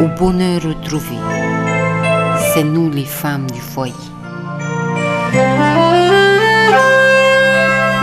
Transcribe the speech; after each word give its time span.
Au 0.00 0.08
bonheur 0.08 0.60
retrouvé, 0.62 1.16
c'est 2.52 2.64
nous 2.64 2.90
les 2.90 3.04
femmes 3.04 3.48
du 3.50 3.60
foyer. 3.60 3.94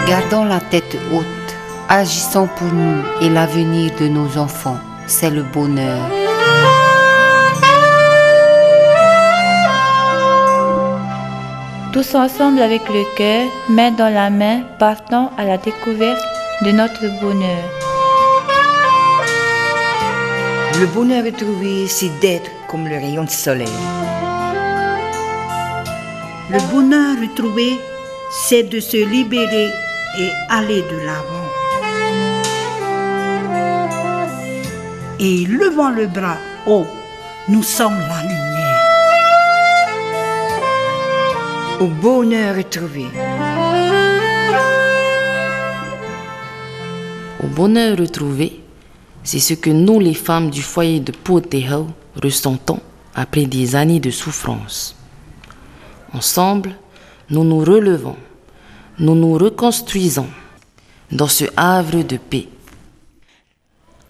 Gardons 0.08 0.46
la 0.46 0.62
tête 0.62 0.98
haute, 1.14 1.26
agissons 1.90 2.48
pour 2.56 2.68
nous 2.68 3.04
et 3.22 3.30
l'avenir 3.30 3.92
de 4.00 4.08
nos 4.08 4.38
enfants, 4.38 4.78
c'est 5.06 5.30
le 5.30 5.44
bonheur. 5.44 6.00
Tous 11.92 12.16
ensemble 12.16 12.62
avec 12.62 12.88
le 12.88 13.04
cœur, 13.18 13.46
main 13.70 13.92
dans 13.92 14.14
la 14.14 14.30
main, 14.30 14.62
partons 14.80 15.30
à 15.38 15.44
la 15.44 15.58
découverte 15.58 16.24
de 16.62 16.72
notre 16.72 17.02
bonheur. 17.22 17.91
Le 20.82 20.88
bonheur 20.88 21.24
retrouvé, 21.24 21.86
c'est 21.88 22.10
d'être 22.22 22.50
comme 22.68 22.88
le 22.88 22.96
rayon 22.96 23.24
du 23.24 23.32
soleil. 23.32 23.70
Le 26.50 26.60
bonheur 26.72 27.18
retrouvé, 27.22 27.80
c'est 28.32 28.64
de 28.64 28.80
se 28.80 28.98
libérer 28.98 29.70
et 30.18 30.30
aller 30.50 30.82
de 30.82 30.98
l'avant. 31.06 31.48
Et 35.20 35.46
levant 35.46 35.92
le 35.92 36.08
bras 36.08 36.38
haut, 36.66 36.88
nous 37.48 37.62
sommes 37.62 38.00
la 38.00 38.24
lumière. 38.24 38.82
Au 41.80 41.86
bonheur 41.86 42.56
retrouvé. 42.56 43.06
Au 47.44 47.46
bonheur 47.46 47.98
retrouvé, 48.00 48.62
c'est 49.24 49.40
ce 49.40 49.54
que 49.54 49.70
nous, 49.70 50.00
les 50.00 50.14
femmes 50.14 50.50
du 50.50 50.62
foyer 50.62 51.00
de 51.00 51.12
Potehau, 51.12 51.88
ressentons 52.22 52.80
après 53.14 53.46
des 53.46 53.76
années 53.76 54.00
de 54.00 54.10
souffrance. 54.10 54.96
Ensemble, 56.14 56.76
nous 57.30 57.44
nous 57.44 57.60
relevons, 57.60 58.18
nous 59.00 59.16
nous 59.16 59.34
reconstruisons 59.34 60.28
dans 61.12 61.28
ce 61.28 61.46
havre 61.56 62.04
de 62.04 62.18
paix. 62.18 62.48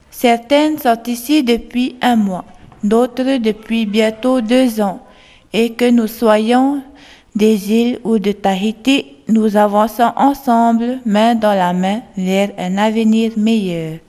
Certaines 0.09 0.77
sont 0.77 1.01
ici 1.07 1.43
depuis 1.43 1.95
un 2.01 2.15
mois, 2.15 2.45
d'autres 2.83 3.37
depuis 3.37 3.85
bientôt 3.85 4.41
deux 4.41 4.81
ans, 4.81 5.05
et 5.53 5.73
que 5.73 5.89
nous 5.89 6.07
soyons 6.07 6.81
des 7.35 7.71
îles 7.71 7.99
ou 8.03 8.19
de 8.19 8.31
Tahiti, 8.31 9.05
nous 9.27 9.55
avançons 9.55 10.11
ensemble, 10.15 10.99
main 11.05 11.35
dans 11.35 11.53
la 11.53 11.73
main, 11.73 12.01
vers 12.17 12.51
un 12.57 12.77
avenir 12.77 13.31
meilleur. 13.37 13.99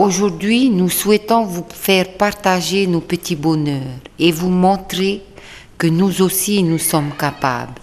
Aujourd'hui, 0.00 0.70
nous 0.70 0.88
souhaitons 0.88 1.44
vous 1.44 1.66
faire 1.68 2.14
partager 2.14 2.86
nos 2.86 3.02
petits 3.02 3.36
bonheurs 3.36 4.00
et 4.18 4.32
vous 4.32 4.48
montrer 4.48 5.22
que 5.76 5.88
nous 5.88 6.22
aussi 6.22 6.62
nous 6.62 6.78
sommes 6.78 7.12
capables. 7.18 7.82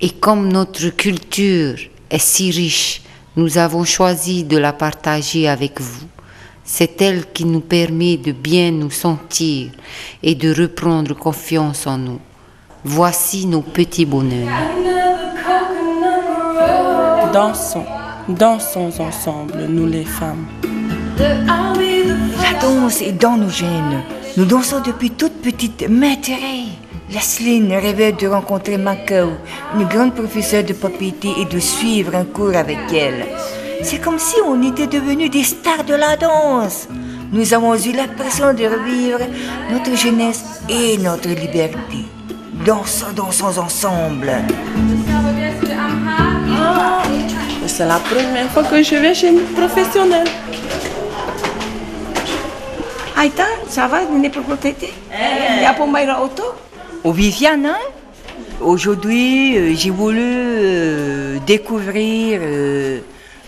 Et 0.00 0.10
comme 0.10 0.46
notre 0.52 0.90
culture 0.90 1.74
est 2.08 2.20
si 2.20 2.52
riche, 2.52 3.02
nous 3.34 3.58
avons 3.58 3.82
choisi 3.82 4.44
de 4.44 4.56
la 4.56 4.72
partager 4.72 5.48
avec 5.48 5.80
vous. 5.80 6.06
C'est 6.62 7.02
elle 7.02 7.32
qui 7.32 7.46
nous 7.46 7.58
permet 7.58 8.16
de 8.16 8.30
bien 8.30 8.70
nous 8.70 8.92
sentir 8.92 9.72
et 10.22 10.36
de 10.36 10.54
reprendre 10.54 11.16
confiance 11.16 11.84
en 11.88 11.98
nous. 11.98 12.20
Voici 12.84 13.46
nos 13.46 13.62
petits 13.62 14.06
bonheurs. 14.06 14.54
Dansons, 17.32 17.86
dansons 18.28 18.92
ensemble, 19.00 19.66
nous 19.68 19.86
les 19.86 20.04
femmes. 20.04 20.46
La 21.18 22.58
danse 22.60 23.02
est 23.02 23.12
dans 23.12 23.36
nos 23.36 23.50
gènes. 23.50 24.02
Nous 24.36 24.44
dansons 24.44 24.80
depuis 24.80 25.10
toute 25.10 25.40
petite. 25.42 25.88
M'intérêt. 25.88 26.64
Lesline 27.10 27.72
rêvait 27.72 28.12
de 28.12 28.26
rencontrer 28.26 28.78
Macao, 28.78 29.28
une 29.78 29.86
grande 29.86 30.14
professeure 30.14 30.64
de 30.64 30.72
papeterie, 30.72 31.34
et 31.40 31.44
de 31.44 31.60
suivre 31.60 32.14
un 32.16 32.24
cours 32.24 32.56
avec 32.56 32.78
elle. 32.92 33.26
C'est 33.82 33.98
comme 33.98 34.18
si 34.18 34.36
on 34.46 34.62
était 34.62 34.86
devenus 34.86 35.30
des 35.30 35.44
stars 35.44 35.84
de 35.84 35.94
la 35.94 36.16
danse. 36.16 36.88
Nous 37.30 37.52
avons 37.52 37.76
eu 37.76 37.92
l'impression 37.92 38.54
de 38.54 38.64
revivre 38.64 39.18
notre 39.70 39.94
jeunesse 39.96 40.62
et 40.68 40.96
notre 40.98 41.28
liberté. 41.28 42.06
Dansons, 42.64 43.12
dansons 43.14 43.58
ensemble. 43.58 44.32
C'est 47.66 47.86
la 47.86 47.98
première 47.98 48.50
fois 48.50 48.62
que 48.64 48.82
je 48.82 48.94
vais 48.96 49.14
chez 49.14 49.28
une 49.30 49.40
professionnelle. 49.40 50.28
Aïta, 53.16 53.44
ça 53.68 53.86
va, 53.86 54.04
Nene 54.04 54.30
Propriété 54.30 54.92
Il 55.10 55.62
y 55.62 55.64
a 55.64 55.72
pour 55.72 55.86
moi 55.86 56.00
auto 56.22 56.44
Au 57.02 57.12
Viviane, 57.12 57.66
hein? 57.66 57.78
aujourd'hui, 58.60 59.56
euh, 59.56 59.74
j'ai 59.74 59.90
voulu 59.90 60.20
euh, 60.20 61.38
découvrir 61.46 62.40
euh, 62.42 63.00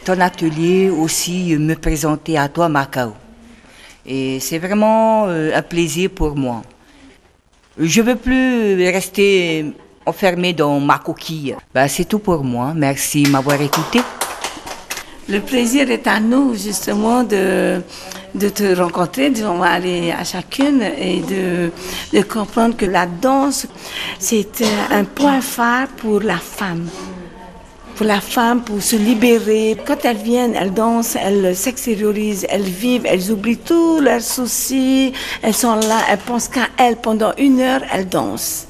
ton 0.05 0.21
atelier, 0.21 0.91
aussi 0.91 1.57
me 1.59 1.75
présenter 1.75 2.39
à 2.39 2.49
toi, 2.49 2.69
Macao. 2.69 3.13
Et 4.07 4.39
c'est 4.41 4.59
vraiment 4.59 5.27
un 5.27 5.63
plaisir 5.63 6.11
pour 6.11 6.37
moi. 6.37 6.63
Je 7.77 8.03
veux 8.03 8.15
plus 8.15 8.89
rester 8.89 9.67
enfermée 10.07 10.53
dans 10.53 10.81
ma 10.81 10.99
coquille. 10.99 11.57
Ben, 11.75 11.89
c'est 11.89 12.05
tout 12.05 12.21
pour 12.21 12.43
moi. 12.45 12.73
Merci 12.75 13.25
de 13.25 13.31
m'avoir 13.31 13.61
écouté. 13.61 14.01
Le 15.29 15.41
plaisir 15.41 15.91
est 15.91 16.07
à 16.07 16.21
nous, 16.21 16.55
justement, 16.55 17.25
de, 17.25 17.83
de 18.35 18.49
te 18.49 18.79
rencontrer, 18.81 19.31
de 19.31 19.45
aller 19.63 20.13
à 20.13 20.23
chacune 20.23 20.83
et 20.83 21.21
de, 21.21 21.73
de 22.17 22.23
comprendre 22.23 22.77
que 22.77 22.87
la 22.87 23.07
danse, 23.07 23.67
c'est 24.21 24.63
un 24.91 25.03
point 25.03 25.41
phare 25.41 25.89
pour 25.97 26.21
la 26.21 26.37
femme. 26.37 26.89
Pour 27.97 28.07
la 28.07 28.21
femme, 28.21 28.63
pour 28.63 28.81
se 28.83 28.95
libérer. 28.95 29.77
Quand 29.85 30.05
elles 30.05 30.19
viennent, 30.19 30.55
elles 30.55 30.75
dansent, 30.75 31.17
elles 31.17 31.57
s'extériorisent, 31.57 32.47
elles 32.49 32.63
vivent, 32.63 33.07
elles 33.07 33.33
oublient 33.33 33.57
tous 33.57 34.01
leurs 34.01 34.21
soucis. 34.21 35.13
Elles 35.43 35.55
sont 35.55 35.75
là, 35.75 35.99
elles 36.09 36.19
pensent 36.19 36.49
qu'à 36.49 36.69
elles. 36.77 36.97
Pendant 36.97 37.33
une 37.39 37.61
heure, 37.61 37.81
elles 37.93 38.09
dansent. 38.09 38.67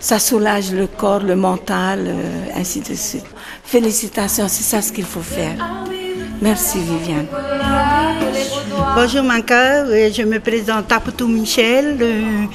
Ça 0.00 0.18
soulage 0.18 0.72
le 0.72 0.86
corps, 0.86 1.20
le 1.22 1.36
mental, 1.36 2.06
euh, 2.06 2.60
ainsi 2.60 2.80
de 2.80 2.94
suite. 2.94 3.24
Félicitations, 3.64 4.48
c'est 4.48 4.62
ça 4.62 4.82
ce 4.82 4.92
qu'il 4.92 5.04
faut 5.04 5.20
faire. 5.20 5.56
Merci 6.40 6.78
Viviane. 6.78 7.26
Bonjour 8.96 9.22
Manka, 9.22 9.84
euh, 9.84 10.10
je 10.12 10.22
me 10.22 10.40
présente 10.40 10.88
Taputu 10.88 11.24
Michel. 11.24 11.98
euh, 12.00 12.46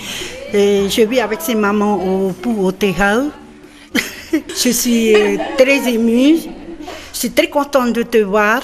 et 0.53 0.89
je 0.89 1.01
vis 1.01 1.19
avec 1.19 1.41
ses 1.41 1.55
mamans 1.55 1.95
au 1.95 2.31
Pou 2.31 2.65
au 2.65 2.71
Tehao. 2.71 3.31
Je 4.31 4.69
suis 4.69 5.13
très 5.57 5.89
émue. 5.89 6.37
Je 7.13 7.17
suis 7.17 7.31
très 7.31 7.49
contente 7.49 7.93
de 7.93 8.03
te 8.03 8.17
voir. 8.19 8.61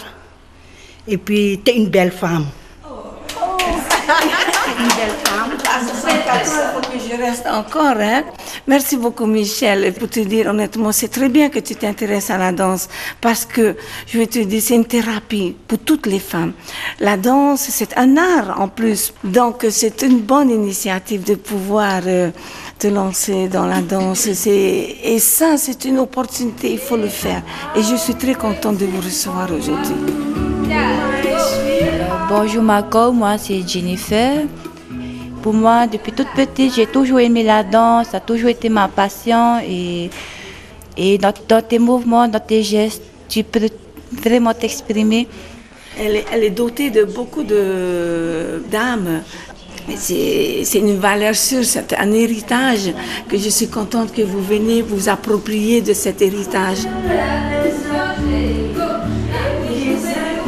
Et 1.08 1.18
puis, 1.18 1.59
tu 1.63 1.72
es 1.72 1.75
une 1.75 1.90
belle 1.90 2.12
femme. 2.12 2.46
une 4.80 4.88
belle 4.88 5.16
femme. 5.25 5.52
Je 7.13 7.22
reste 7.22 7.46
encore. 7.47 7.97
Hein? 8.00 8.24
Merci 8.68 8.97
beaucoup, 8.97 9.25
Michel. 9.25 9.85
Et 9.85 9.91
pour 9.91 10.09
te 10.09 10.19
dire 10.19 10.47
honnêtement, 10.47 10.91
c'est 10.91 11.09
très 11.09 11.29
bien 11.29 11.50
que 11.50 11.59
tu 11.59 11.75
t'intéresses 11.75 12.31
à 12.31 12.38
la 12.38 12.51
danse 12.51 12.90
parce 13.22 13.46
que, 13.46 13.75
je 14.07 14.18
vais 14.18 14.25
te 14.25 14.40
dire, 14.40 14.62
c'est 14.63 14.75
une 14.75 14.85
thérapie 14.85 15.56
pour 15.68 15.79
toutes 15.79 16.07
les 16.07 16.19
femmes. 16.19 16.53
La 17.00 17.18
danse, 17.18 17.68
c'est 17.69 17.96
un 17.97 18.18
art 18.18 18.59
en 18.59 18.68
plus. 18.68 19.13
Donc, 19.24 19.66
c'est 19.69 20.01
une 20.01 20.22
bonne 20.22 20.50
initiative 20.50 21.24
de 21.24 21.35
pouvoir 21.35 22.01
euh, 22.07 22.31
te 22.79 22.88
lancer 22.88 23.47
dans 23.47 23.68
la 23.68 23.81
danse. 23.81 24.28
Et 24.47 25.19
ça, 25.19 25.57
c'est 25.57 25.85
une 25.85 26.00
opportunité, 26.00 26.72
il 26.72 26.80
faut 26.80 26.97
le 26.97 27.09
faire. 27.09 27.44
Et 27.75 27.84
je 27.84 27.95
suis 27.95 28.16
très 28.16 28.34
contente 28.34 28.78
de 28.78 28.85
vous 28.85 29.01
recevoir 29.01 29.50
aujourd'hui. 29.51 29.95
Bonjour 32.27 32.63
Marco, 32.63 33.12
moi 33.12 33.38
c'est 33.38 33.62
Jennifer. 33.68 34.48
Pour 35.44 35.54
moi, 35.54 35.88
depuis 35.88 36.13
toute 36.13 36.30
petite, 36.34 36.74
j'ai 36.74 36.86
toujours 36.88 37.19
aimé 37.19 37.44
la 37.44 37.63
danse, 37.63 38.07
ça 38.12 38.18
a 38.18 38.19
toujours 38.22 38.50
été 38.50 38.69
ma 38.69 38.88
passion 38.88 39.60
et, 39.60 40.10
et 40.95 41.18
dans, 41.18 41.34
tes 41.62 41.80
mouvements, 41.80 42.30
dans 42.30 42.40
tes 42.40 42.63
gestes, 42.63 43.04
tu 43.28 43.44
peux 43.44 43.68
vraiment 44.13 44.54
t'exprimer. 44.54 45.28
Elle 46.00 46.16
est, 46.16 46.25
elle 46.31 46.44
est 46.45 46.50
dotée 46.50 46.92
de 46.92 47.04
beaucoup 47.04 47.44
de 47.44 48.63
d'âme. 48.72 49.22
Et 49.92 49.98
C'est 49.98 50.62
c'est 50.63 50.80
une 50.80 50.98
valeur 50.98 51.36
sûre, 51.36 51.66
c'est 51.66 51.94
un 51.94 52.12
héritage 52.13 52.94
que 53.28 53.38
je 53.38 53.50
suis 53.50 53.68
contente 53.68 54.13
que 54.13 54.22
vous 54.22 54.42
venez 54.42 54.81
vous 54.81 55.10
approprier 55.10 55.81
de 55.81 55.92
cet 55.92 56.22
héritage. 56.22 56.84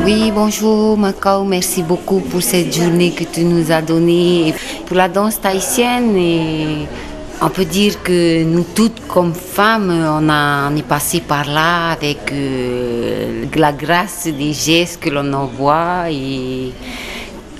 Oui, 0.06 0.31
bonjour 0.31 1.00
Macao, 1.00 1.44
merci 1.46 1.81
beaucoup 1.81 2.19
pour 2.19 2.44
cette 2.44 2.72
journée 2.72 3.10
que 3.10 3.24
tu 3.24 3.44
nous 3.44 3.72
as 3.72 3.81
donnée. 3.81 4.54
Pour 4.86 4.98
la 4.98 5.10
danse 5.10 5.42
tahitienne, 5.42 6.16
et 6.16 6.86
on 7.42 7.50
peut 7.50 7.66
dire 7.66 8.04
que 8.04 8.44
nous 8.44 8.63
toutes 8.75 9.07
comme 9.07 9.34
femmes, 9.34 9.90
on, 9.90 10.30
a, 10.30 10.69
est 10.78 10.84
passé 10.84 11.22
par 11.22 11.50
là 11.50 11.90
avec 11.94 12.31
euh, 12.31 13.46
la 13.56 13.74
grâce 13.74 14.28
des 14.28 14.54
gestes 14.54 15.00
que 15.00 15.10
l'on 15.10 15.34
envoie 15.34 16.12
et, 16.12 16.72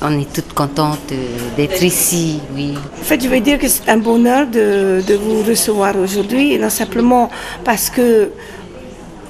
On 0.04 0.20
est 0.20 0.32
toutes 0.32 0.54
contentes 0.54 1.14
euh, 1.14 1.56
d'être 1.58 1.82
ici, 1.82 2.40
oui. 2.54 2.76
En 3.02 3.04
fait, 3.04 3.24
je 3.24 3.28
veux 3.28 3.40
dire 3.40 3.58
que 3.58 3.68
c'est 3.68 3.90
un 3.90 3.98
bonheur 3.98 4.46
de, 4.46 5.02
vous 5.16 5.42
recevoir 5.42 5.96
aujourd'hui, 5.96 6.60
non 6.60 6.70
simplement 6.70 7.28
parce 7.64 7.90
que 7.90 8.30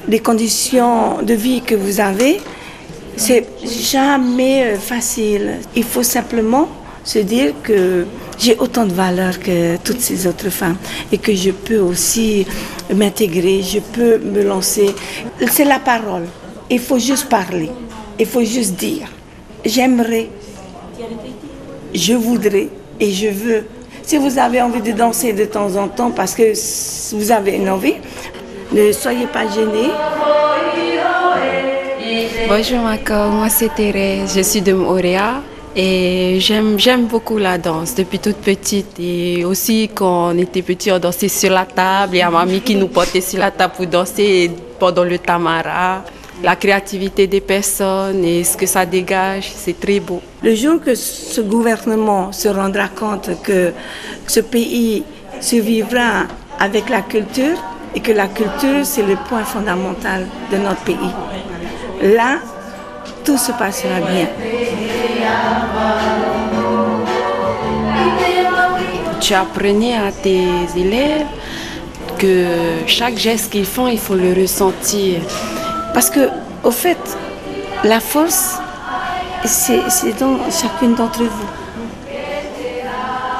les 0.06 0.20
conditions 0.20 1.22
de 1.24 1.34
vie 1.34 1.62
que 1.62 1.76
vous 1.76 2.02
avez, 2.02 2.42
c'est 3.18 3.46
jamais 3.64 4.64
euh, 4.64 4.78
facile. 4.78 5.60
Il 5.76 5.84
faut 5.84 6.04
simplement 6.04 6.68
se 7.04 7.20
dire 7.20 7.54
que 7.64 8.06
j'ai 8.38 8.58
autant 8.58 8.86
de 8.86 8.94
valeur 8.94 9.40
que 9.40 9.78
toutes 9.78 10.02
ces 10.02 10.28
autres 10.28 10.50
femmes 10.50 10.78
et 11.12 11.18
que 11.18 11.34
je 11.34 11.52
peux 11.52 11.80
aussi 11.80 12.46
m'intégrer, 12.94 13.62
je 13.62 13.80
peux 13.80 14.18
me 14.18 14.44
lancer. 14.44 14.94
C'est 15.50 15.66
la 15.66 15.80
parole. 15.80 16.26
Il 16.70 16.80
faut 16.80 16.98
juste 16.98 17.30
parler. 17.30 17.70
Il 18.20 18.26
faut 18.26 18.44
juste 18.44 18.74
dire. 18.76 19.08
J'aimerais, 19.64 20.30
je 21.94 22.14
voudrais 22.14 22.70
et 23.00 23.12
je 23.12 23.28
veux. 23.28 23.66
Si 24.04 24.18
vous 24.18 24.38
avez 24.38 24.62
envie 24.62 24.82
de 24.82 24.92
danser 24.92 25.34
de 25.34 25.46
temps 25.46 25.76
en 25.76 25.88
temps 25.88 26.12
parce 26.12 26.36
que 26.36 26.54
vous 27.16 27.32
avez 27.32 27.54
une 27.54 27.70
envie, 27.70 27.96
ne 28.72 28.92
soyez 28.92 29.28
pas 29.28 29.48
gênés. 29.50 29.90
Bonjour 32.48 32.80
Mako, 32.84 33.32
moi 33.32 33.50
c'est 33.50 33.74
Thérèse, 33.74 34.36
je 34.36 34.42
suis 34.42 34.62
de 34.62 34.74
Montréal 34.74 35.42
et 35.76 36.38
j'aime 36.40 37.06
beaucoup 37.08 37.38
la 37.38 37.58
danse 37.58 37.96
depuis 37.96 38.20
toute 38.20 38.38
petite. 38.38 39.00
Et 39.00 39.44
aussi 39.44 39.90
quand 39.94 40.30
on 40.34 40.38
était 40.38 40.62
petit 40.62 40.92
on 40.92 41.00
dansait 41.00 41.28
sur 41.28 41.52
la 41.52 41.66
table, 41.66 42.16
il 42.16 42.20
y 42.20 42.22
a 42.22 42.30
mamie 42.30 42.62
qui 42.62 42.76
nous 42.76 42.88
portait 42.88 43.22
sur 43.22 43.40
la 43.40 43.52
table 43.52 43.74
pour 43.76 43.88
danser 43.88 44.52
pendant 44.80 45.04
le 45.04 45.18
tamara. 45.18 46.04
La 46.44 46.56
créativité 46.56 47.26
des 47.28 47.42
personnes 47.42 48.24
et 48.24 48.44
ce 48.44 48.56
que 48.58 48.66
ça 48.66 48.86
dégage, 48.86 49.52
c'est 49.56 49.80
très 49.80 50.00
beau. 50.00 50.22
Le 50.44 50.54
jour 50.54 50.80
que 50.80 50.94
ce 50.94 51.42
gouvernement 51.42 52.32
se 52.32 52.48
rendra 52.50 52.90
compte 52.90 53.30
que 53.42 53.74
ce 54.28 54.42
pays 54.42 55.04
survivra 55.40 56.24
avec 56.60 56.90
la 56.90 57.02
culture 57.02 57.58
et 57.96 58.02
que 58.02 58.12
la 58.12 58.28
culture 58.28 58.84
c'est 58.86 59.04
le 59.04 59.16
point 59.30 59.44
fondamental 59.46 60.28
de 60.52 60.58
notre 60.58 60.82
pays, 60.84 60.96
là, 62.02 62.40
tout 63.24 63.38
se 63.38 63.52
passera 63.52 64.00
bien. 64.00 64.28
Tu 69.20 69.34
apprenais 69.34 69.96
à 69.96 70.12
tes 70.12 70.46
élèves 70.78 71.26
que 72.18 72.46
chaque 72.86 73.18
geste 73.18 73.52
qu'ils 73.52 73.66
font, 73.66 73.88
il 73.88 74.00
faut 74.00 74.16
le 74.16 74.34
ressentir. 74.34 75.22
Parce 75.94 76.10
que, 76.10 76.30
au 76.64 76.72
fait, 76.72 76.98
la 77.84 78.00
force, 78.00 78.60
c'est 79.46 80.20
dans 80.20 80.38
chacune 80.52 80.96
d'entre 80.96 81.24
vous. 81.24 81.50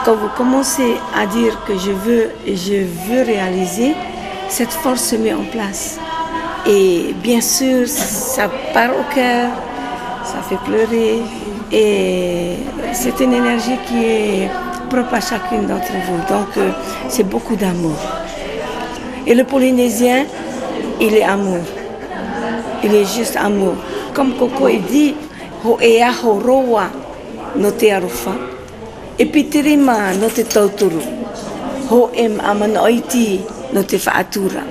Quand 0.04 0.16
vous 0.16 0.30
commencez 0.38 0.96
à 1.20 1.26
dire 1.26 1.58
que 1.68 1.74
je 1.74 1.92
veux 1.92 2.30
je 2.48 2.86
veux 3.08 3.24
réaliser, 3.24 3.96
cette 4.50 4.72
force 4.72 5.04
se 5.04 5.16
met 5.16 5.34
en 5.34 5.44
place. 5.46 6.00
Et 6.68 7.14
bien 7.22 7.42
sûr, 7.42 7.88
ça 7.88 8.50
part 8.74 8.90
au 8.90 9.14
cœur, 9.14 9.50
ça 10.24 10.42
fait 10.50 10.58
pleurer. 10.66 11.20
Et 11.72 12.58
c'est 12.94 13.20
une 13.20 13.34
énergie 13.34 13.78
qui 13.88 14.04
est 14.04 14.50
propre 14.90 15.14
à 15.14 15.22
chacune 15.22 15.68
d'entre 15.68 15.92
vous. 16.08 16.18
Donc, 16.34 16.58
euh, 16.58 16.70
c'est 17.08 17.28
beaucoup 17.28 17.56
d'amour. 17.56 17.98
Et 19.28 19.34
le 19.36 19.44
Polynésien, 19.44 20.26
il 21.02 21.16
est 21.16 21.24
amour. 21.24 21.64
Il 22.84 22.94
est 22.94 23.06
juste 23.06 23.36
amour. 23.36 23.76
Comme 24.14 24.34
Coco 24.36 24.68
il 24.68 24.84
dit, 24.84 25.16
ho 25.64 25.78
ea 25.82 26.12
ho 26.24 26.40
roa 26.40 26.90
no 27.56 27.72
te 27.72 27.92
arufa. 27.92 28.32
E 29.18 29.26
pitirima 29.26 30.14
tauturu. 30.54 31.02
Ho 31.90 32.12
em 32.16 32.40
amanoiti 32.40 33.42
no 33.74 33.84
te 33.84 33.98
whaatura. 33.98 34.62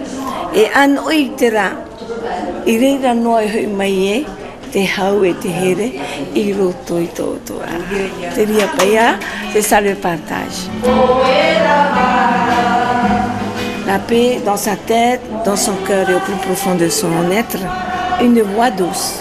E 0.55 0.69
an 0.75 0.99
oitera, 1.05 1.84
i 2.67 2.79
reira 2.79 3.15
noa 3.15 3.43
e 3.45 3.67
mai 3.67 4.07
e, 4.09 4.25
te 4.73 4.85
hau 4.97 5.25
e 5.25 5.35
te 5.35 5.49
here, 5.49 5.89
i 6.35 6.53
roto 6.53 6.99
i 6.99 7.09
tōtoa. 7.13 7.69
Te 8.35 8.45
ria 8.45 8.67
paia, 8.77 9.19
c'est 9.53 9.63
ça 9.63 9.81
le 9.81 9.95
partage. 9.95 10.65
La 13.87 13.99
paix 13.99 14.41
dans 14.45 14.57
sa 14.57 14.77
tête, 14.77 15.21
dans 15.45 15.57
son 15.57 15.75
cœur 15.87 16.09
et 16.09 16.15
au 16.15 16.21
plus 16.21 16.37
profond 16.47 16.75
de 16.75 16.89
son 16.89 17.31
être, 17.31 17.59
une 18.23 18.41
voix 18.41 18.71
douce 18.71 19.21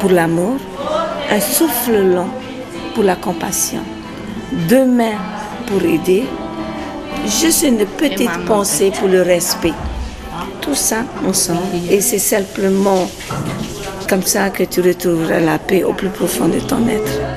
pour 0.00 0.10
l'amour, 0.10 0.56
un 1.30 1.40
souffle 1.40 2.02
long 2.02 2.28
pour 2.94 3.04
la 3.04 3.14
compassion, 3.14 3.82
deux 4.68 4.84
mains 4.84 5.20
pour 5.66 5.82
aider, 5.82 6.24
juste 7.26 7.62
une 7.62 7.86
petite 7.86 8.44
pensée 8.44 8.90
pour 8.98 9.08
le 9.08 9.22
respect. 9.22 9.72
Tout 10.62 10.74
ça 10.74 11.04
ensemble. 11.28 11.60
Et 11.90 12.00
c'est 12.00 12.18
simplement 12.18 13.10
comme 14.08 14.22
ça 14.22 14.50
que 14.50 14.62
tu 14.62 14.80
retrouveras 14.80 15.40
la 15.40 15.58
paix 15.58 15.84
au 15.84 15.92
plus 15.92 16.08
profond 16.08 16.48
de 16.48 16.60
ton 16.60 16.86
être. 16.88 17.31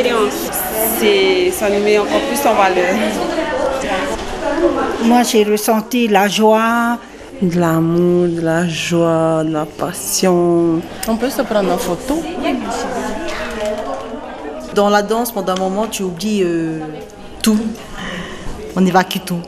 Expérience. 0.00 0.34
C'est, 0.98 1.50
ça 1.52 1.68
nous 1.70 1.82
met 1.82 1.98
encore 1.98 2.20
plus 2.28 2.38
en 2.48 2.54
valeur. 2.54 2.94
Moi, 5.04 5.22
j'ai 5.22 5.44
ressenti 5.44 6.08
la 6.08 6.28
joie, 6.28 6.98
De 7.42 7.58
l'amour, 7.58 8.28
de 8.28 8.40
la 8.42 8.68
joie, 8.68 9.42
de 9.44 9.52
la 9.52 9.64
passion. 9.64 10.80
On 11.08 11.16
peut 11.16 11.30
se 11.30 11.40
prendre 11.42 11.72
en 11.72 11.78
photo. 11.78 12.22
Dans 14.74 14.88
la 14.90 15.02
danse, 15.02 15.32
pendant 15.32 15.54
un 15.54 15.58
moment, 15.58 15.86
tu 15.86 16.02
oublies 16.02 16.42
euh, 16.44 16.80
tout. 17.42 17.58
On 18.76 18.84
évacue 18.86 19.18
tout. 19.24 19.40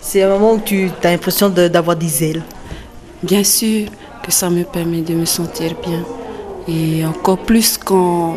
C'est 0.00 0.22
un 0.22 0.28
moment 0.28 0.54
où 0.54 0.60
tu 0.60 0.90
as 1.04 1.10
l'impression 1.10 1.48
de- 1.48 1.68
d'avoir 1.68 1.96
des 1.96 2.24
ailes. 2.24 2.42
Bien 3.22 3.44
sûr 3.44 3.86
que 4.22 4.30
ça 4.32 4.50
me 4.50 4.62
permet 4.64 5.00
de 5.00 5.14
me 5.14 5.24
sentir 5.24 5.74
bien. 5.86 6.02
Et 6.68 7.04
encore 7.06 7.38
plus 7.38 7.78
quand, 7.78 8.36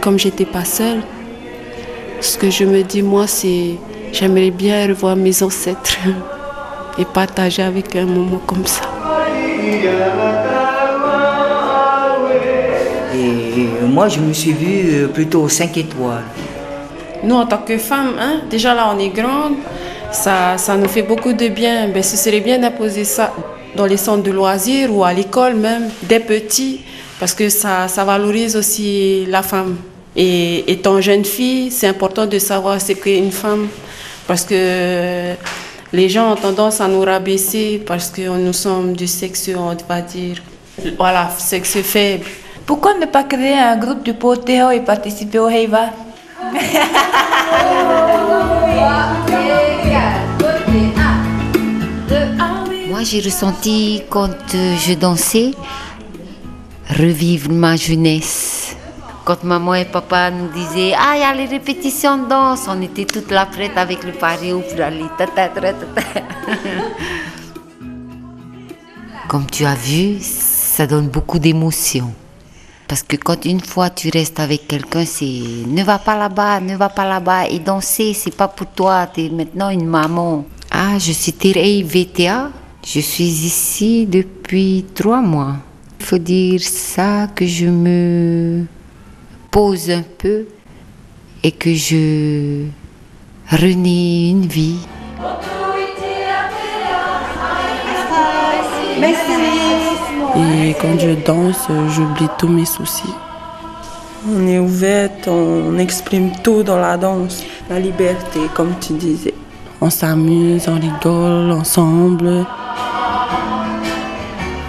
comme 0.00 0.18
j'étais 0.18 0.44
pas 0.44 0.64
seule, 0.64 1.02
ce 2.20 2.36
que 2.38 2.50
je 2.50 2.64
me 2.64 2.82
dis 2.82 3.02
moi, 3.02 3.26
c'est 3.26 3.76
j'aimerais 4.12 4.50
bien 4.50 4.86
revoir 4.88 5.16
mes 5.16 5.42
ancêtres 5.42 5.98
et 6.98 7.04
partager 7.04 7.62
avec 7.62 7.94
eux 7.94 8.00
un 8.00 8.06
moment 8.06 8.40
comme 8.46 8.66
ça. 8.66 8.82
Et 13.14 13.86
moi, 13.86 14.08
je 14.08 14.20
me 14.20 14.32
suis 14.32 14.52
vue 14.52 15.04
euh, 15.04 15.08
plutôt 15.08 15.42
aux 15.42 15.48
5 15.48 15.76
étoiles. 15.76 16.24
Nous, 17.22 17.34
en 17.34 17.46
tant 17.46 17.58
que 17.58 17.76
femmes, 17.76 18.14
hein, 18.18 18.40
déjà 18.48 18.74
là, 18.74 18.90
on 18.94 18.98
est 18.98 19.10
grande, 19.10 19.54
ça, 20.10 20.56
ça 20.56 20.76
nous 20.76 20.88
fait 20.88 21.02
beaucoup 21.02 21.32
de 21.32 21.48
bien. 21.48 21.88
Ben, 21.88 22.02
ce 22.02 22.16
serait 22.16 22.40
bien 22.40 22.58
d'imposer 22.58 23.04
ça 23.04 23.34
dans 23.76 23.86
les 23.86 23.98
centres 23.98 24.22
de 24.22 24.30
loisirs 24.30 24.94
ou 24.94 25.04
à 25.04 25.12
l'école 25.12 25.54
même, 25.54 25.90
dès 26.02 26.20
petits, 26.20 26.80
parce 27.18 27.34
que 27.34 27.48
ça, 27.48 27.88
ça 27.88 28.04
valorise 28.04 28.56
aussi 28.56 29.26
la 29.26 29.42
femme. 29.42 29.76
Et 30.22 30.70
étant 30.70 31.00
jeune 31.00 31.24
fille, 31.24 31.70
c'est 31.70 31.86
important 31.86 32.26
de 32.26 32.38
savoir 32.38 32.78
ce 32.78 32.92
qu'est 32.92 33.16
une 33.16 33.32
femme, 33.32 33.68
parce 34.26 34.44
que 34.44 35.32
les 35.94 36.08
gens 36.10 36.32
ont 36.32 36.36
tendance 36.36 36.82
à 36.82 36.88
nous 36.88 37.00
rabaisser 37.00 37.82
parce 37.86 38.10
que 38.10 38.28
nous 38.28 38.52
sommes 38.52 38.92
du 38.92 39.06
sexe, 39.06 39.48
on 39.56 39.74
va 39.88 40.02
dire, 40.02 40.42
voilà, 40.98 41.30
sexe 41.38 41.80
faible. 41.80 42.26
Pourquoi 42.66 42.98
ne 42.98 43.06
pas 43.06 43.24
créer 43.24 43.58
un 43.58 43.78
groupe 43.78 44.02
de 44.04 44.12
Poteo 44.12 44.70
et 44.70 44.80
participer 44.80 45.38
au 45.38 45.48
Heiva? 45.48 45.86
Moi, 52.90 53.02
j'ai 53.04 53.20
ressenti 53.20 54.02
quand 54.10 54.36
je 54.52 54.92
dansais 54.92 55.52
revivre 56.90 57.50
ma 57.50 57.74
jeunesse. 57.76 58.59
Quand 59.24 59.44
maman 59.44 59.74
et 59.74 59.84
papa 59.84 60.30
nous 60.30 60.48
disaient 60.48 60.94
Ah, 60.98 61.12
il 61.16 61.20
y 61.20 61.24
a 61.24 61.34
les 61.34 61.46
répétitions 61.46 62.18
de 62.18 62.28
danse, 62.28 62.66
on 62.68 62.80
était 62.82 63.04
toutes 63.04 63.30
là 63.30 63.46
prêtes 63.46 63.76
avec 63.76 64.02
le 64.04 64.12
pario 64.12 64.60
pour 64.60 64.80
aller. 64.80 65.04
ta, 65.18 65.26
ta, 65.26 65.48
ta, 65.48 65.60
ta, 65.60 65.72
ta. 65.72 66.02
Comme 69.28 69.46
tu 69.46 69.64
as 69.64 69.74
vu, 69.74 70.18
ça 70.20 70.86
donne 70.86 71.08
beaucoup 71.08 71.38
d'émotions. 71.38 72.12
Parce 72.88 73.04
que 73.04 73.14
quand 73.14 73.44
une 73.44 73.60
fois 73.60 73.88
tu 73.90 74.10
restes 74.12 74.40
avec 74.40 74.66
quelqu'un, 74.66 75.04
c'est 75.04 75.24
ne 75.24 75.84
va 75.84 75.98
pas 76.00 76.16
là-bas, 76.16 76.58
ne 76.58 76.74
va 76.74 76.88
pas 76.88 77.06
là-bas. 77.06 77.46
Et 77.48 77.60
danser, 77.60 78.14
c'est 78.14 78.34
pas 78.34 78.48
pour 78.48 78.66
toi, 78.66 79.06
tu 79.06 79.26
es 79.26 79.28
maintenant 79.28 79.70
une 79.70 79.86
maman. 79.86 80.44
Ah, 80.72 80.98
je 80.98 81.12
suis 81.12 81.32
Terei 81.32 81.84
VTA. 81.84 82.50
Je 82.84 83.00
suis 83.00 83.24
ici 83.24 84.06
depuis 84.06 84.84
trois 84.94 85.20
mois. 85.20 85.56
Il 86.00 86.06
faut 86.06 86.18
dire 86.18 86.60
ça 86.62 87.28
que 87.34 87.46
je 87.46 87.66
me 87.66 88.64
pose 89.50 89.90
un 89.90 90.04
peu 90.18 90.46
et 91.42 91.52
que 91.52 91.74
je 91.74 92.66
renais 93.50 94.30
une 94.30 94.46
vie. 94.46 94.78
Et 100.36 100.74
quand 100.80 100.98
je 100.98 101.14
danse, 101.24 101.68
j'oublie 101.94 102.28
tous 102.38 102.48
mes 102.48 102.64
soucis. 102.64 103.14
On 104.28 104.46
est 104.46 104.58
ouverte, 104.58 105.28
on 105.28 105.78
exprime 105.78 106.30
tout 106.44 106.62
dans 106.62 106.78
la 106.78 106.96
danse. 106.96 107.42
La 107.68 107.80
liberté, 107.80 108.40
comme 108.54 108.74
tu 108.80 108.92
disais. 108.92 109.34
On 109.80 109.90
s'amuse, 109.90 110.68
on 110.68 110.74
rigole 110.74 111.50
ensemble. 111.52 112.46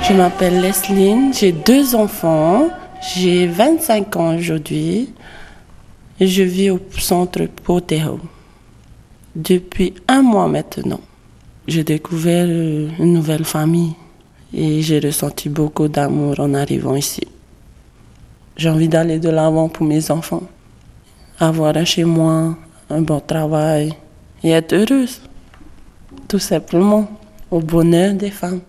Je 0.08 0.14
m'appelle 0.14 0.62
Leslie, 0.62 1.34
j'ai 1.34 1.52
deux 1.52 1.96
enfants, 1.96 2.70
j'ai 3.02 3.48
25 3.48 4.16
ans 4.16 4.36
aujourd'hui 4.38 5.14
je 6.28 6.44
vis 6.44 6.70
au 6.70 6.80
centre 6.98 7.46
Potero. 7.64 8.20
Depuis 9.36 9.96
un 10.08 10.22
mois 10.22 10.48
maintenant, 10.48 11.00
j'ai 11.68 11.84
découvert 11.84 12.46
une 12.46 13.14
nouvelle 13.14 13.46
famille 13.46 13.94
et 14.54 14.82
j'ai 14.82 15.00
ressenti 15.00 15.50
beaucoup 15.50 15.88
d'amour 15.88 16.40
en 16.40 16.54
arrivant 16.54 16.96
ici. 16.96 17.22
J'ai 18.56 18.70
envie 18.70 18.90
d'aller 18.90 19.18
de 19.18 19.30
l'avant 19.30 19.70
pour 19.70 19.86
mes 19.86 20.12
enfants, 20.12 20.44
avoir 21.40 21.76
un 21.76 21.86
chez 21.86 22.04
moi, 22.04 22.56
un 22.90 23.02
bon 23.02 23.20
travail 23.20 23.94
et 24.44 24.52
être 24.52 24.74
heureuse, 24.74 25.22
tout 26.28 26.40
simplement, 26.40 27.10
au 27.50 27.62
bonheur 27.62 28.14
des 28.14 28.30
femmes. 28.32 28.62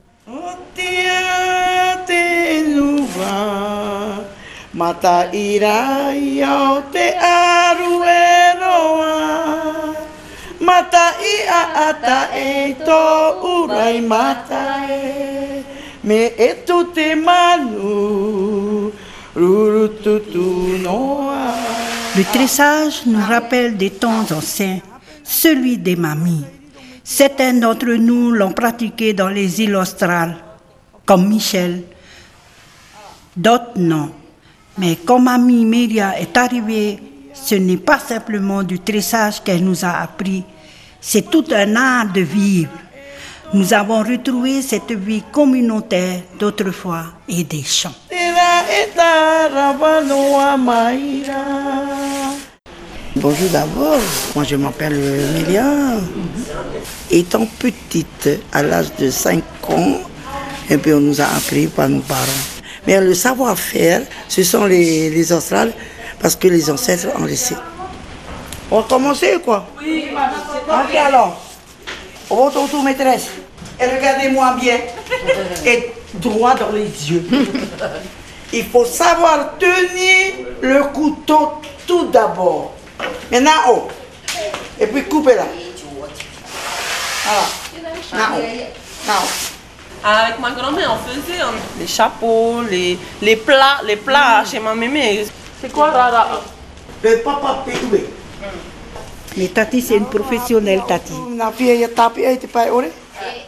Le 22.14 22.24
tressage 22.32 23.02
nous 23.06 23.20
rappelle 23.20 23.76
des 23.76 23.90
temps 23.90 24.24
anciens, 24.30 24.80
celui 25.22 25.76
des 25.76 25.96
mamies. 25.96 26.44
Certains 27.04 27.52
d'entre 27.54 27.92
nous 27.92 28.30
l'ont 28.30 28.52
pratiqué 28.52 29.12
dans 29.12 29.28
les 29.28 29.60
îles 29.60 29.76
australes, 29.76 30.36
comme 31.04 31.28
Michel. 31.28 31.82
D'autres 33.36 33.72
non. 33.76 34.10
Mais 34.78 34.96
quand 34.96 35.18
mamie 35.18 35.64
Méria 35.64 36.18
est 36.18 36.36
arrivée, 36.36 36.98
ce 37.34 37.54
n'est 37.54 37.76
pas 37.76 37.98
simplement 37.98 38.62
du 38.62 38.78
tressage 38.78 39.42
qu'elle 39.42 39.64
nous 39.64 39.84
a 39.84 40.00
appris, 40.00 40.44
c'est 41.00 41.30
tout 41.30 41.44
un 41.52 41.76
art 41.76 42.12
de 42.12 42.20
vivre. 42.20 42.70
Nous 43.52 43.74
avons 43.74 44.02
retrouvé 44.02 44.62
cette 44.62 44.92
vie 44.92 45.22
communautaire 45.30 46.20
d'autrefois 46.38 47.04
et 47.28 47.44
des 47.44 47.62
chants. 47.62 47.94
Bonjour 53.14 53.48
d'abord, 53.50 54.00
moi 54.34 54.44
je 54.44 54.56
m'appelle 54.56 54.98
Mélia. 55.34 55.66
Étant 57.10 57.46
petite, 57.58 58.30
à 58.52 58.62
l'âge 58.62 58.94
de 58.98 59.10
5 59.10 59.42
ans, 59.68 59.98
et 60.70 60.78
puis 60.78 60.94
on 60.94 61.00
nous 61.00 61.20
a 61.20 61.24
appris 61.24 61.66
par 61.66 61.90
nos 61.90 62.00
parents. 62.00 62.51
Mais 62.86 63.00
le 63.00 63.14
savoir-faire, 63.14 64.02
ce 64.28 64.42
sont 64.42 64.64
les, 64.64 65.10
les 65.10 65.32
parce 66.20 66.36
que 66.36 66.48
les 66.48 66.70
ancêtres 66.70 67.08
ont 67.18 67.24
laissé. 67.24 67.54
On 68.70 68.80
va 68.80 68.86
commencer 68.88 69.38
quoi 69.44 69.66
Oui. 69.80 70.06
Ok 70.12 70.94
alors. 70.96 71.40
Va 72.30 72.50
tout 72.70 72.82
maîtresse. 72.82 73.26
Et 73.80 73.86
regardez-moi 73.86 74.56
bien. 74.60 74.78
Et 75.66 75.92
droit 76.14 76.54
dans 76.54 76.70
les 76.70 76.84
yeux. 76.84 77.26
Il 78.52 78.64
faut 78.66 78.84
savoir 78.84 79.58
tenir 79.58 80.46
le 80.60 80.84
couteau 80.92 81.52
tout 81.86 82.06
d'abord. 82.06 82.74
Maintenant, 83.30 83.50
haut. 83.68 83.88
Et 84.78 84.86
puis 84.86 85.04
coupez-la. 85.04 85.46
Voilà. 87.24 87.46
Now. 88.12 88.42
Now. 89.06 89.51
Avec 90.04 90.40
ma 90.40 90.50
grand-mère, 90.50 90.97
on 90.97 91.09
faisait 91.09 91.40
hein, 91.40 91.52
les 91.78 91.87
chapeaux, 91.87 92.62
les, 92.68 92.99
les 93.21 93.37
plats, 93.37 93.80
les 93.87 93.97
plats 93.97 94.42
chez 94.44 94.59
ma 94.59 94.75
mémé. 94.75 95.25
C'est 95.61 95.73
quoi 95.73 95.90
Rara? 95.90 96.42
Le 97.02 97.18
papa 97.18 97.64
péoué. 97.64 98.06
Mais 99.37 99.47
Tati, 99.49 99.80
c'est 99.80 99.97
une 99.97 100.06
professionnelle, 100.06 100.82
Tati. 100.87 101.12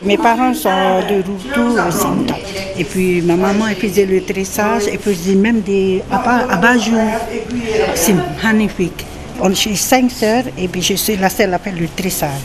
Mes 0.02 0.16
parents 0.16 0.54
sont 0.54 1.00
de 1.10 1.22
Routou 1.26 1.76
aussi. 1.88 2.06
Et 2.78 2.84
puis 2.84 3.20
ma 3.22 3.34
maman, 3.34 3.66
elle 3.68 3.76
faisait 3.76 4.06
le 4.06 4.22
tressage, 4.24 4.84
elle 4.90 4.98
faisait 5.00 5.34
même 5.34 5.60
des 5.60 6.02
abat-jours. 6.10 7.10
C'est 7.96 8.14
magnifique. 8.42 9.04
On 9.40 9.50
est 9.50 9.74
cinq 9.76 10.10
sœurs 10.12 10.44
et 10.56 10.68
puis 10.68 10.80
je 10.82 10.94
suis 10.94 11.16
la 11.16 11.28
seule 11.28 11.52
à 11.52 11.58
faire 11.58 11.74
le 11.74 11.88
tressage. 11.88 12.40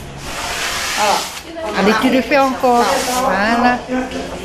Allez, 1.80 1.94
tu 2.02 2.10
le 2.10 2.22
fais 2.22 2.38
encore. 2.38 2.84
Voilà. 3.24 3.80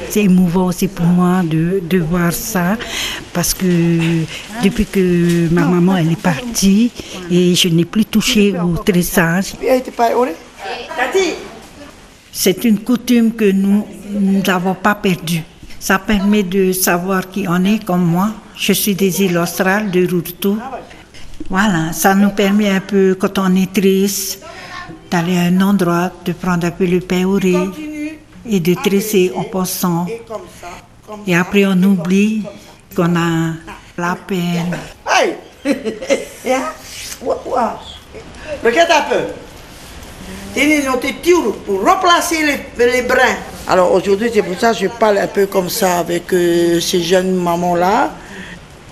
C'est 0.09 0.23
émouvant 0.23 0.67
aussi 0.67 0.87
pour 0.87 1.07
moi 1.07 1.43
de, 1.43 1.81
de, 1.83 1.99
voir 1.99 2.33
ça 2.33 2.77
parce 3.33 3.53
que 3.53 3.67
depuis 4.63 4.87
que 4.87 5.49
ma 5.51 5.63
maman 5.63 5.97
elle 5.97 6.13
est 6.13 6.23
partie 6.23 6.93
et 7.29 7.57
je 7.57 7.69
n'ai 7.69 7.85
plus 7.85 8.05
touché 8.05 8.55
au 8.57 8.77
tressage. 8.77 9.55
C'est 12.31 12.65
une 12.65 12.79
coutume 12.79 13.33
que 13.33 13.51
nous 13.51 13.85
n'avons 14.47 14.75
pas 14.75 14.95
perdue. 14.95 15.43
Ça 15.81 15.99
permet 15.99 16.45
de 16.45 16.73
savoir 16.73 17.29
qui 17.29 17.47
on 17.49 17.65
est 17.65 17.85
comme 17.85 18.05
moi. 18.05 18.31
Je 18.57 18.73
suis 18.73 18.95
des 18.95 19.23
îles 19.23 19.37
australes 19.39 19.91
de 19.91 20.09
Routou. 20.09 20.57
Voilà, 21.51 21.93
ça 21.93 22.15
nous 22.15 22.31
permet 22.31 22.71
un 22.71 22.81
peu, 22.81 23.17
quand 23.19 23.39
on 23.39 23.55
est 23.57 23.73
triste, 23.73 24.41
d'aller 25.11 25.37
à 25.39 25.43
un 25.43 25.61
endroit, 25.61 26.11
de 26.25 26.33
prendre 26.33 26.67
un 26.67 26.71
peu 26.71 26.87
le 26.87 27.01
péoré 27.01 27.57
et 28.49 28.61
de 28.61 28.75
tresser 28.75 29.33
en 29.35 29.45
pensant. 29.45 30.07
Et 31.27 31.37
après, 31.37 31.65
on 31.67 31.83
oublie 31.83 32.43
qu'on 32.95 33.17
a 33.17 33.55
la 33.97 34.17
peine. 34.27 34.77
Regarde 38.65 38.91
un 38.91 39.03
peu. 39.03 39.25
Tenez 40.55 40.83
notre 40.85 41.13
pour 41.67 41.85
remplacer 41.85 42.39
les, 42.79 42.87
les 42.93 43.03
brins. 43.03 43.37
Alors 43.67 43.93
aujourd'hui, 43.93 44.31
c'est 44.33 44.43
pour 44.43 44.59
ça 44.59 44.73
que 44.73 44.79
je 44.79 44.87
parle 44.87 45.19
un 45.19 45.27
peu 45.27 45.47
comme 45.47 45.69
ça 45.69 45.99
avec 45.99 46.33
euh, 46.33 46.81
ces 46.81 47.03
jeunes 47.03 47.35
mamans-là. 47.35 48.13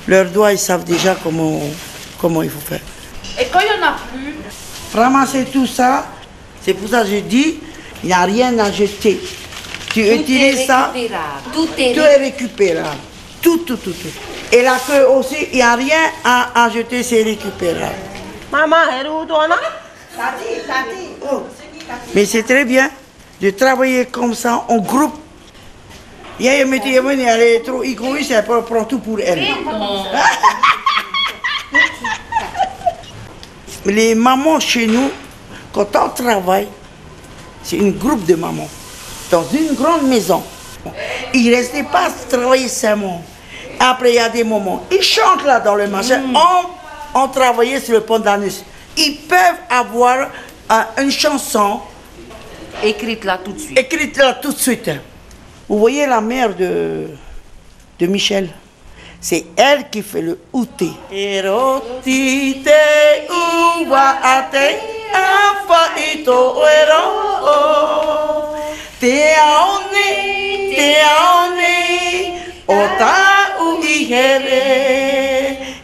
Leurs 0.08 0.30
doigts, 0.30 0.52
ils 0.52 0.58
savent 0.58 0.84
déjà 0.84 1.16
comment, 1.22 1.60
comment 2.20 2.42
il 2.42 2.50
faut 2.50 2.58
faire. 2.60 2.80
Et 3.38 3.46
quand 3.52 3.60
il 3.60 3.66
n'y 3.66 3.84
en 3.84 3.86
a 3.86 3.96
plus 4.12 4.34
Ramasser 4.94 5.44
tout 5.46 5.66
ça, 5.66 6.06
c'est 6.64 6.74
pour 6.74 6.88
ça 6.88 7.02
que 7.02 7.08
je 7.08 7.16
dis, 7.20 7.58
il 8.02 8.06
n'y 8.08 8.12
a 8.12 8.22
rien 8.22 8.58
à 8.58 8.70
jeter. 8.70 9.20
Tu 9.92 10.02
Tout 10.04 10.10
utilises 10.12 10.66
ça. 10.66 10.92
Tout 11.52 11.68
est 11.78 11.94
tout 11.94 12.00
est 12.00 12.16
récupérable. 12.16 12.96
Tout, 13.40 13.58
tout, 13.58 13.76
tout, 13.76 13.92
tout. 13.92 14.08
Et 14.52 14.62
la 14.62 14.76
queue 14.78 15.06
aussi, 15.08 15.36
il 15.52 15.56
n'y 15.56 15.62
a 15.62 15.74
rien 15.74 15.98
à, 16.24 16.64
à 16.64 16.70
jeter, 16.70 17.02
c'est 17.02 17.22
récupérable. 17.22 17.94
Maman, 18.50 18.76
elle 18.98 19.06
est 19.06 19.08
où 19.08 19.24
toi 19.24 19.48
là? 19.48 19.56
Oh. 21.32 21.42
Mais 22.14 22.26
c'est 22.26 22.42
très 22.42 22.64
bien 22.64 22.90
de 23.40 23.50
travailler 23.50 24.06
comme 24.06 24.34
ça 24.34 24.64
en 24.68 24.78
groupe. 24.78 25.14
Il 26.38 26.46
y 26.46 26.48
a 26.48 26.60
une 26.62 26.68
métier, 26.68 26.96
elle 26.96 27.40
est 27.40 27.60
trop 27.64 27.82
égoïste, 27.82 28.30
elle 28.30 28.44
prend 28.44 28.84
tout 28.84 28.98
pour 28.98 29.18
elle. 29.20 29.46
Les 33.86 34.14
mamans 34.14 34.60
chez 34.60 34.86
nous, 34.86 35.10
quand 35.72 35.86
on 35.96 36.08
travaille, 36.10 36.68
c'est 37.62 37.80
un 37.80 37.90
groupe 37.90 38.24
de 38.26 38.34
mamans 38.34 38.68
dans 39.30 39.44
une 39.52 39.74
grande 39.74 40.04
maison. 40.08 40.42
Ils 41.34 41.50
ne 41.50 41.56
restent 41.56 41.90
pas 41.90 42.08
travailler 42.28 42.68
seulement. 42.68 43.22
Après, 43.80 44.10
il 44.12 44.16
y 44.16 44.18
a 44.18 44.28
des 44.28 44.44
moments, 44.44 44.84
ils 44.90 45.02
chantent 45.02 45.44
là 45.44 45.58
dans 45.60 45.74
le 45.74 45.86
machin. 45.88 46.22
On, 46.34 47.20
on 47.20 47.28
travaillait 47.28 47.80
sur 47.80 47.94
le 47.94 48.00
pont 48.02 48.18
d'Anus. 48.18 48.64
Ils 48.96 49.16
peuvent 49.28 49.58
avoir 49.70 50.28
euh, 50.70 50.82
une 51.02 51.10
chanson 51.10 51.80
Écrite 52.82 53.24
là 53.24 53.38
tout 53.38 53.52
de 53.52 53.58
suite. 53.58 53.78
écrite 53.78 54.16
là 54.16 54.34
tout 54.34 54.52
de 54.52 54.58
suite. 54.58 54.90
Vous 55.68 55.78
voyez 55.78 56.06
la 56.06 56.20
mère 56.20 56.54
de, 56.54 57.08
de 57.98 58.06
Michel? 58.06 58.48
C'est 59.24 59.44
elle 59.56 59.88
qui 59.88 60.02
fait 60.02 60.20
le 60.20 60.36
outé. 60.52 60.90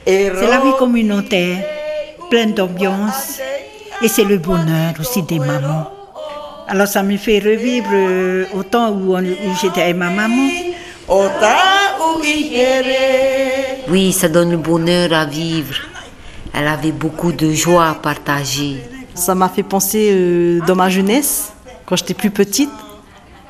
C'est 0.04 0.46
la 0.48 0.58
vie 0.58 0.72
communautaire, 0.76 1.58
pleine 2.30 2.54
d'ambiance, 2.54 3.38
et 4.02 4.08
c'est 4.08 4.24
le 4.24 4.38
bonheur 4.38 4.94
aussi 4.98 5.22
des 5.22 5.38
mamans. 5.38 5.92
Alors 6.66 6.88
ça 6.88 7.04
me 7.04 7.16
fait 7.16 7.38
revivre 7.38 7.88
euh, 7.92 8.46
au 8.54 8.64
temps 8.64 8.90
où, 8.90 9.16
où 9.16 9.54
j'étais 9.62 9.82
avec 9.82 9.96
ma 9.96 10.10
maman. 10.10 10.48
Oui, 13.88 14.12
ça 14.12 14.28
donne 14.28 14.50
le 14.50 14.56
bonheur 14.56 15.12
à 15.12 15.24
vivre. 15.24 15.74
Elle 16.54 16.66
avait 16.66 16.92
beaucoup 16.92 17.32
de 17.32 17.50
joie 17.52 17.88
à 17.88 17.94
partager. 17.94 18.82
Ça 19.14 19.34
m'a 19.34 19.48
fait 19.48 19.62
penser 19.62 20.10
euh, 20.12 20.60
dans 20.66 20.76
ma 20.76 20.88
jeunesse, 20.88 21.52
quand 21.86 21.96
j'étais 21.96 22.14
plus 22.14 22.30
petite, 22.30 22.70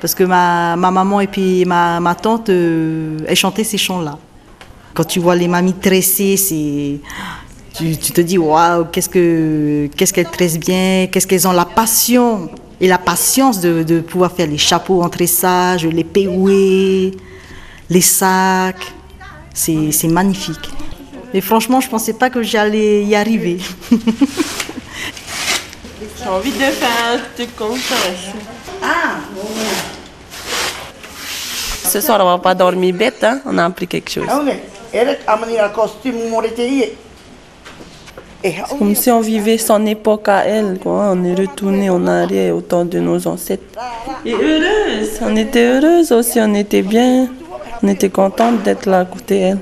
parce 0.01 0.15
que 0.15 0.25
ma, 0.25 0.77
ma 0.77 0.91
maman 0.91 1.21
et 1.21 1.27
puis 1.27 1.65
ma, 1.65 2.01
ma 2.01 2.15
tante, 2.15 2.49
euh, 2.49 3.19
elles 3.27 3.37
chantaient 3.37 3.65
ces 3.65 3.79
chants-là. 3.79 4.19
Quand 4.95 5.05
tu 5.05 5.21
vois 5.21 5.37
les 5.37 5.49
mamies 5.49 5.75
tressées, 5.75 6.37
c'est, 6.37 7.01
tu, 7.75 7.97
tu 7.97 8.13
te 8.13 8.21
dis 8.21 8.39
waouh, 8.39 8.87
qu'est-ce 8.87 9.09
que 9.09 9.89
qu'est-ce 9.97 10.13
qu'elles 10.13 10.31
tressent 10.31 10.59
bien, 10.59 11.07
qu'est-ce 11.11 11.27
qu'elles 11.27 11.47
ont 11.47 11.53
la 11.53 11.65
passion 11.67 12.49
et 12.81 12.89
la 12.89 12.99
patience 12.99 13.61
de, 13.61 13.83
de 13.83 14.01
pouvoir 14.01 14.33
faire 14.33 14.47
les 14.47 14.59
chapeaux 14.59 15.03
en 15.03 15.09
tressage, 15.09 15.85
les 15.87 16.05
péoués, 16.05 17.13
les 17.91 18.01
sacs. 18.01 18.93
C'est, 19.55 19.93
c'est 19.93 20.09
magnifique. 20.09 20.71
Et 21.35 21.41
franchement, 21.41 21.81
je 21.81 21.89
pensais 21.89 22.13
pas 22.13 22.31
que 22.31 22.43
j'allais 22.43 23.03
y 23.05 23.15
arriver. 23.15 23.59
J'ai 26.19 26.29
envie 26.29 26.53
de 26.53 26.59
faire 26.59 26.89
un 27.13 27.19
truc 27.35 27.55
comme 27.57 27.77
ça. 27.77 27.97
Ce 31.85 32.01
soir, 32.01 32.21
on 32.21 32.25
va 32.25 32.39
pas 32.39 32.55
dormir 32.55 32.95
bête, 32.95 33.25
hein? 33.25 33.41
on 33.47 33.57
a 33.59 33.65
appris 33.65 33.87
quelque 33.87 34.11
chose. 34.11 34.27
C'est 38.43 38.57
comme 38.79 38.95
si 38.95 39.11
on 39.11 39.21
vivait 39.21 39.59
son 39.59 39.85
époque 39.87 40.29
à 40.29 40.45
elle, 40.45 40.79
quoi. 40.79 41.11
On 41.13 41.25
est 41.25 41.35
retourné 41.35 41.91
en 41.91 42.07
arrière 42.07 42.55
au 42.55 42.61
temps 42.61 42.85
de 42.85 43.01
nos 43.01 43.27
ancêtres. 43.27 43.65
Et 44.25 44.33
heureuse, 44.33 45.19
on 45.23 45.35
était 45.35 45.65
heureuse 45.65 46.13
aussi, 46.13 46.39
on 46.41 46.55
était 46.55 46.83
bien. 46.83 47.29
On 47.83 47.89
était 47.89 48.11
contente 48.11 48.63
d'être 48.63 48.87
là 48.87 49.01
à 49.01 49.05
côté 49.05 49.41
d'elle. 49.41 49.59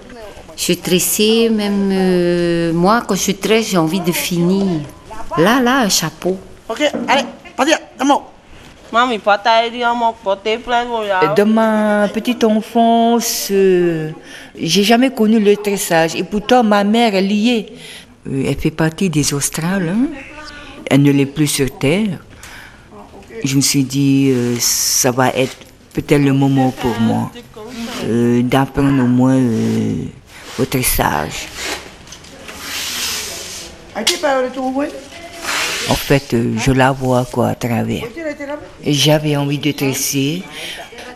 Je 0.56 0.62
suis 0.62 0.76
tressée, 0.78 1.50
même 1.50 1.90
euh, 1.92 2.73
moi, 2.73 3.02
quand 3.06 3.14
je 3.14 3.32
tresse, 3.32 3.68
j'ai 3.70 3.76
envie 3.76 4.00
de 4.00 4.12
finir. 4.12 4.80
Là, 5.37 5.61
là, 5.61 5.80
un 5.80 5.88
chapeau. 5.90 6.38
Ok, 6.68 6.80
allez, 7.08 7.25
porter 10.23 10.58
plein 10.58 10.85
de 10.85 11.35
Dans 11.35 11.46
ma 11.46 12.08
petite 12.08 12.44
enfance, 12.44 13.49
euh, 13.50 14.11
j'ai 14.58 14.82
jamais 14.85 15.11
connu 15.11 15.38
le 15.40 15.56
tressage. 15.56 16.14
Et 16.14 16.23
pourtant, 16.23 16.62
ma 16.62 16.85
mère, 16.85 17.14
est. 17.49 17.66
Euh, 18.28 18.44
elle 18.49 18.56
fait 18.56 18.70
partie 18.70 19.11
des 19.11 19.35
Australes. 19.35 19.88
hein. 19.88 20.06
Elle 20.88 21.02
ne 21.02 21.11
l'est 21.11 21.26
plus 21.26 21.49
sur 21.49 21.70
Terre. 21.78 22.18
Je 23.44 23.56
me 23.56 23.61
suis 23.61 23.85
dit, 23.85 24.30
euh, 24.30 24.56
ça 24.58 25.11
va 25.11 25.28
être 25.30 25.56
peut-être 25.96 26.20
le 26.22 26.34
moment 26.34 26.70
pour 26.72 27.00
moi 27.00 27.32
euh, 28.04 28.42
d'apprendre 28.42 29.02
au 29.02 29.06
moins 29.06 29.36
euh, 29.38 29.94
au 30.58 30.64
tressage. 30.66 31.48
En 35.88 35.94
fait, 35.94 36.34
euh, 36.34 36.52
je 36.58 36.72
la 36.72 36.92
vois 36.92 37.24
quoi 37.32 37.48
à 37.48 37.54
travers. 37.54 38.02
J'avais 38.84 39.36
envie 39.36 39.58
de 39.58 39.72
tresser. 39.72 40.42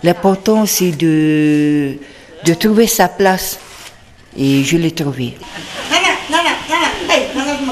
L'important, 0.02 0.64
c'est 0.64 0.92
de, 0.92 1.99
de 2.47 2.54
trouver 2.54 2.86
sa 2.86 3.08
place. 3.08 3.58
Et 4.34 4.64
je 4.64 4.78
l'ai 4.78 4.93
trouvé. 4.93 5.34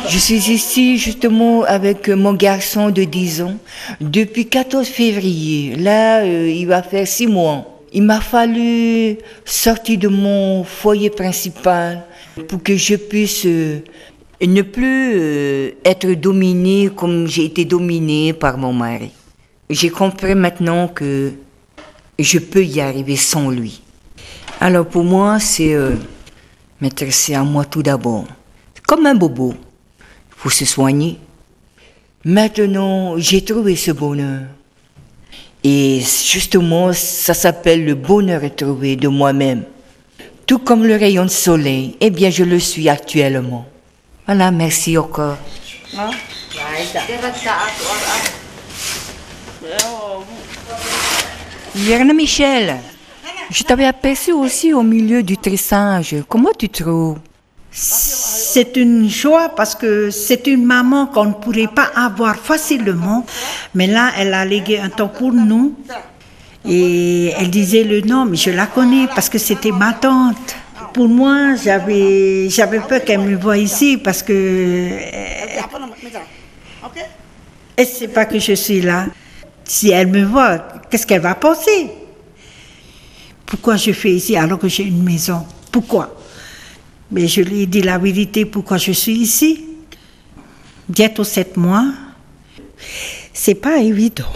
Je 0.08 0.16
suis 0.18 0.50
ici 0.50 0.96
justement 0.96 1.64
avec 1.64 2.08
mon 2.08 2.32
garçon 2.32 2.90
de 2.90 3.04
10 3.04 3.42
ans 3.42 3.56
depuis 4.00 4.48
14 4.48 4.86
février. 4.86 5.76
Là, 5.76 6.22
euh, 6.22 6.48
il 6.48 6.66
va 6.66 6.82
faire 6.82 7.06
6 7.06 7.26
mois. 7.26 7.78
Il 7.92 8.02
m'a 8.02 8.20
fallu 8.20 9.18
sortir 9.44 9.98
de 9.98 10.08
mon 10.08 10.64
foyer 10.64 11.10
principal 11.10 12.04
pour 12.48 12.62
que 12.62 12.76
je 12.76 12.96
puisse 12.96 13.44
euh, 13.46 13.80
ne 14.40 14.62
plus 14.62 15.12
euh, 15.14 15.70
être 15.84 16.10
dominée 16.12 16.90
comme 16.94 17.26
j'ai 17.26 17.44
été 17.44 17.64
dominée 17.64 18.32
par 18.32 18.56
mon 18.56 18.72
mari. 18.72 19.10
J'ai 19.68 19.90
compris 19.90 20.34
maintenant 20.34 20.88
que 20.88 21.32
je 22.18 22.38
peux 22.38 22.64
y 22.64 22.80
arriver 22.80 23.16
sans 23.16 23.50
lui. 23.50 23.82
Alors 24.60 24.86
pour 24.86 25.04
moi, 25.04 25.38
c'est 25.38 25.74
euh, 25.74 25.92
m'intéresser 26.80 27.34
à 27.34 27.42
moi 27.42 27.64
tout 27.64 27.82
d'abord. 27.82 28.24
Comme 28.86 29.06
un 29.06 29.14
bobo. 29.14 29.54
Faut 30.38 30.50
se 30.50 30.64
soigner. 30.64 31.18
Maintenant, 32.24 33.18
j'ai 33.18 33.44
trouvé 33.44 33.74
ce 33.74 33.90
bonheur. 33.90 34.42
Et 35.64 36.00
justement, 36.00 36.92
ça 36.92 37.34
s'appelle 37.34 37.84
le 37.84 37.96
bonheur 37.96 38.42
retrouvé 38.42 38.94
de 38.94 39.08
moi-même. 39.08 39.64
Tout 40.46 40.60
comme 40.60 40.84
le 40.84 40.94
rayon 40.94 41.24
de 41.24 41.30
soleil, 41.30 41.96
eh 42.00 42.10
bien, 42.10 42.30
je 42.30 42.44
le 42.44 42.60
suis 42.60 42.88
actuellement. 42.88 43.66
Voilà, 44.26 44.52
merci 44.52 44.96
encore. 44.96 45.36
Yerna 51.74 52.14
Michel, 52.14 52.76
je 53.50 53.62
t'avais 53.64 53.86
aperçu 53.86 54.32
aussi 54.32 54.72
au 54.72 54.82
milieu 54.82 55.24
du 55.24 55.36
tressage. 55.36 56.14
Comment 56.28 56.52
tu 56.56 56.68
trouves? 56.68 57.18
C'est 57.80 58.76
une 58.76 59.08
joie 59.08 59.50
parce 59.50 59.76
que 59.76 60.10
c'est 60.10 60.48
une 60.48 60.64
maman 60.64 61.06
qu'on 61.06 61.26
ne 61.26 61.32
pourrait 61.32 61.68
pas 61.72 61.88
avoir 61.94 62.34
facilement. 62.34 63.24
Mais 63.72 63.86
là, 63.86 64.10
elle 64.18 64.34
a 64.34 64.44
légué 64.44 64.80
un 64.80 64.88
temps 64.88 65.06
pour 65.06 65.32
nous. 65.32 65.76
Et 66.68 67.32
elle 67.38 67.50
disait 67.50 67.84
le 67.84 68.00
nom, 68.00 68.24
mais 68.24 68.36
je 68.36 68.50
la 68.50 68.66
connais 68.66 69.06
parce 69.06 69.28
que 69.28 69.38
c'était 69.38 69.70
ma 69.70 69.92
tante. 69.92 70.56
Pour 70.92 71.08
moi, 71.08 71.54
j'avais, 71.54 72.48
peur 72.88 73.04
qu'elle 73.04 73.20
me 73.20 73.36
voie 73.36 73.58
ici 73.58 73.96
parce 73.96 74.24
que 74.24 74.90
elle 77.76 77.86
ne 77.86 77.90
sait 77.90 78.08
pas 78.08 78.24
que 78.24 78.40
je 78.40 78.54
suis 78.54 78.80
là. 78.80 79.06
Si 79.62 79.90
elle 79.90 80.08
me 80.08 80.24
voit, 80.24 80.58
qu'est-ce 80.90 81.06
qu'elle 81.06 81.20
va 81.20 81.36
penser? 81.36 81.90
Pourquoi 83.46 83.76
je 83.76 83.92
fais 83.92 84.10
ici 84.10 84.36
alors 84.36 84.58
que 84.58 84.66
j'ai 84.66 84.82
une 84.82 85.04
maison? 85.04 85.46
Pourquoi? 85.70 86.17
Mais 87.10 87.26
je 87.26 87.40
lui 87.40 87.62
ai 87.62 87.66
dit 87.66 87.82
la 87.82 87.98
vérité 87.98 88.44
pourquoi 88.44 88.76
je 88.76 88.92
suis 88.92 89.14
ici. 89.14 89.64
Bientôt 90.88 91.24
sept 91.24 91.56
mois. 91.56 91.86
C'est 93.32 93.54
pas 93.54 93.78
évident. 93.78 94.32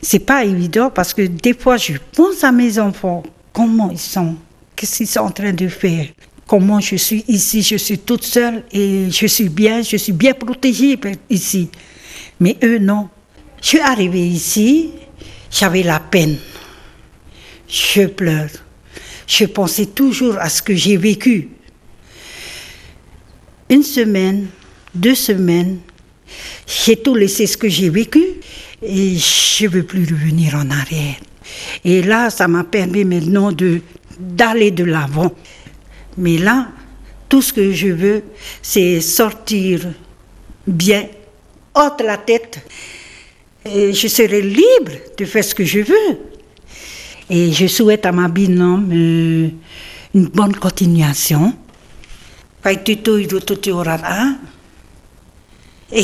C'est 0.00 0.20
pas 0.20 0.44
évident 0.44 0.90
parce 0.90 1.14
que 1.14 1.22
des 1.22 1.54
fois 1.54 1.76
je 1.76 1.94
pense 2.14 2.44
à 2.44 2.52
mes 2.52 2.78
enfants, 2.78 3.22
comment 3.52 3.90
ils 3.90 3.98
sont, 3.98 4.36
qu'est-ce 4.76 4.98
qu'ils 4.98 5.06
sont 5.06 5.20
en 5.20 5.30
train 5.30 5.52
de 5.52 5.68
faire? 5.68 6.08
Comment 6.46 6.78
je 6.78 6.96
suis 6.96 7.24
ici, 7.26 7.62
je 7.62 7.76
suis 7.76 7.98
toute 7.98 8.22
seule 8.22 8.64
et 8.70 9.06
je 9.10 9.26
suis 9.26 9.48
bien, 9.48 9.80
je 9.80 9.96
suis 9.96 10.12
bien 10.12 10.34
protégée 10.34 10.98
ici. 11.30 11.70
Mais 12.38 12.58
eux, 12.62 12.78
non. 12.78 13.08
Je 13.62 13.68
suis 13.68 13.80
arrivée 13.80 14.26
ici, 14.26 14.90
j'avais 15.50 15.82
la 15.82 16.00
peine. 16.00 16.36
Je 17.66 18.06
pleure. 18.06 18.50
Je 19.26 19.46
pensais 19.46 19.86
toujours 19.86 20.36
à 20.38 20.50
ce 20.50 20.60
que 20.60 20.74
j'ai 20.74 20.98
vécu. 20.98 21.48
Une 23.70 23.82
semaine, 23.82 24.46
deux 24.94 25.14
semaines, 25.14 25.78
j'ai 26.66 26.96
tout 26.96 27.14
laissé 27.14 27.46
ce 27.46 27.56
que 27.56 27.68
j'ai 27.68 27.88
vécu 27.88 28.22
et 28.82 29.16
je 29.16 29.64
ne 29.64 29.70
veux 29.70 29.82
plus 29.82 30.04
revenir 30.04 30.54
en 30.54 30.70
arrière. 30.70 31.16
Et 31.84 32.02
là, 32.02 32.30
ça 32.30 32.48
m'a 32.48 32.64
permis 32.64 33.04
maintenant 33.04 33.50
d'aller 34.18 34.70
de 34.70 34.84
l'avant. 34.84 35.32
Mais 36.16 36.38
là, 36.38 36.68
tout 37.28 37.42
ce 37.42 37.52
que 37.52 37.72
je 37.72 37.88
veux, 37.88 38.22
c'est 38.62 39.00
sortir 39.00 39.80
bien, 40.66 41.06
de 41.74 42.04
la 42.04 42.18
tête. 42.18 42.60
Et 43.64 43.92
je 43.92 44.08
serai 44.08 44.42
libre 44.42 44.92
de 45.18 45.24
faire 45.24 45.44
ce 45.44 45.54
que 45.54 45.64
je 45.64 45.80
veux. 45.80 46.18
Et 47.30 47.52
je 47.52 47.66
souhaite 47.66 48.04
à 48.06 48.12
ma 48.12 48.28
binôme 48.28 48.90
euh, 48.92 49.48
une 50.14 50.26
bonne 50.26 50.54
continuation. 50.54 51.54
Pai 51.54 51.54
tutu 51.54 51.54
i 51.54 51.54
rutu 51.54 51.54
te 51.54 51.62
orara. 51.64 52.53
Et 52.66 52.78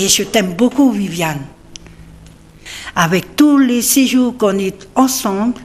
je 0.09 0.23
t'aime 0.25 0.53
beaucoup, 0.55 0.91
Viviane. 0.93 1.47
Avec 2.95 3.35
tous 3.37 3.59
les 3.59 3.83
six 3.83 4.07
jours 4.09 4.37
qu'on 4.37 4.59
est 4.59 4.89
ensemble, 4.95 5.61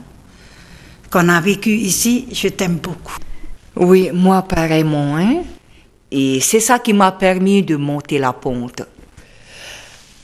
qu'on 1.11 1.29
a 1.29 1.39
vécu 1.41 1.71
ici, 1.71 2.27
je 2.31 2.47
t'aime 2.47 2.77
beaucoup. 2.77 3.17
Oui, 3.75 4.09
moi 4.13 4.41
pareillement. 4.43 5.17
Hein? 5.17 5.43
Et 6.11 6.39
c'est 6.39 6.61
ça 6.61 6.79
qui 6.79 6.93
m'a 6.93 7.11
permis 7.11 7.61
de 7.61 7.75
monter 7.75 8.17
la 8.17 8.31
pente. 8.31 8.83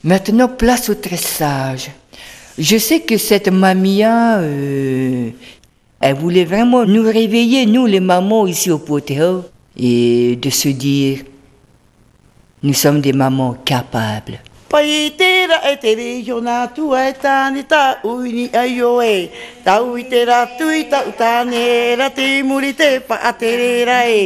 Maintenant, 0.03 0.47
place 0.47 0.89
au 0.89 0.95
tressage. 0.95 1.91
Je 2.57 2.77
sais 2.77 3.01
que 3.01 3.17
cette 3.17 3.49
mamia, 3.49 4.39
euh, 4.39 5.29
Elle 6.03 6.15
voulait 6.15 6.45
vraiment 6.45 6.83
nous 6.83 7.03
réveiller, 7.03 7.67
nous 7.67 7.85
les 7.85 7.99
mamans 7.99 8.47
ici 8.47 8.71
au 8.71 8.79
Potéo, 8.79 9.43
et 9.81 10.35
de 10.35 10.49
se 10.49 10.69
dire, 10.69 11.23
nous 12.61 12.73
sommes 12.73 13.01
des 13.01 13.13
mamans 13.13 13.55
capables. 13.65 14.39
Pai 14.71 15.11
te 15.17 15.47
ra 15.51 15.57
e 15.67 15.73
te 15.75 15.91
reo 15.99 16.37
nā 16.39 16.69
tua 16.71 17.01
e 17.09 17.15
tāne 17.19 17.65
tā 17.67 17.97
uini 18.07 18.45
ai 18.55 18.77
o 18.87 18.93
e. 19.03 19.27
Tau 19.65 19.97
i 19.99 20.05
te 20.07 20.21
ra 20.29 20.45
tui 20.55 20.85
ta 20.87 21.01
utāne 21.09 21.59
e 21.59 21.95
ra 21.99 22.07
te 22.15 22.27
muri 22.47 22.71
te 22.79 23.01
pa 23.03 23.17
a 23.19 23.33
te 23.35 23.49
re 23.59 23.73
ra 23.89 23.97
e. 24.07 24.21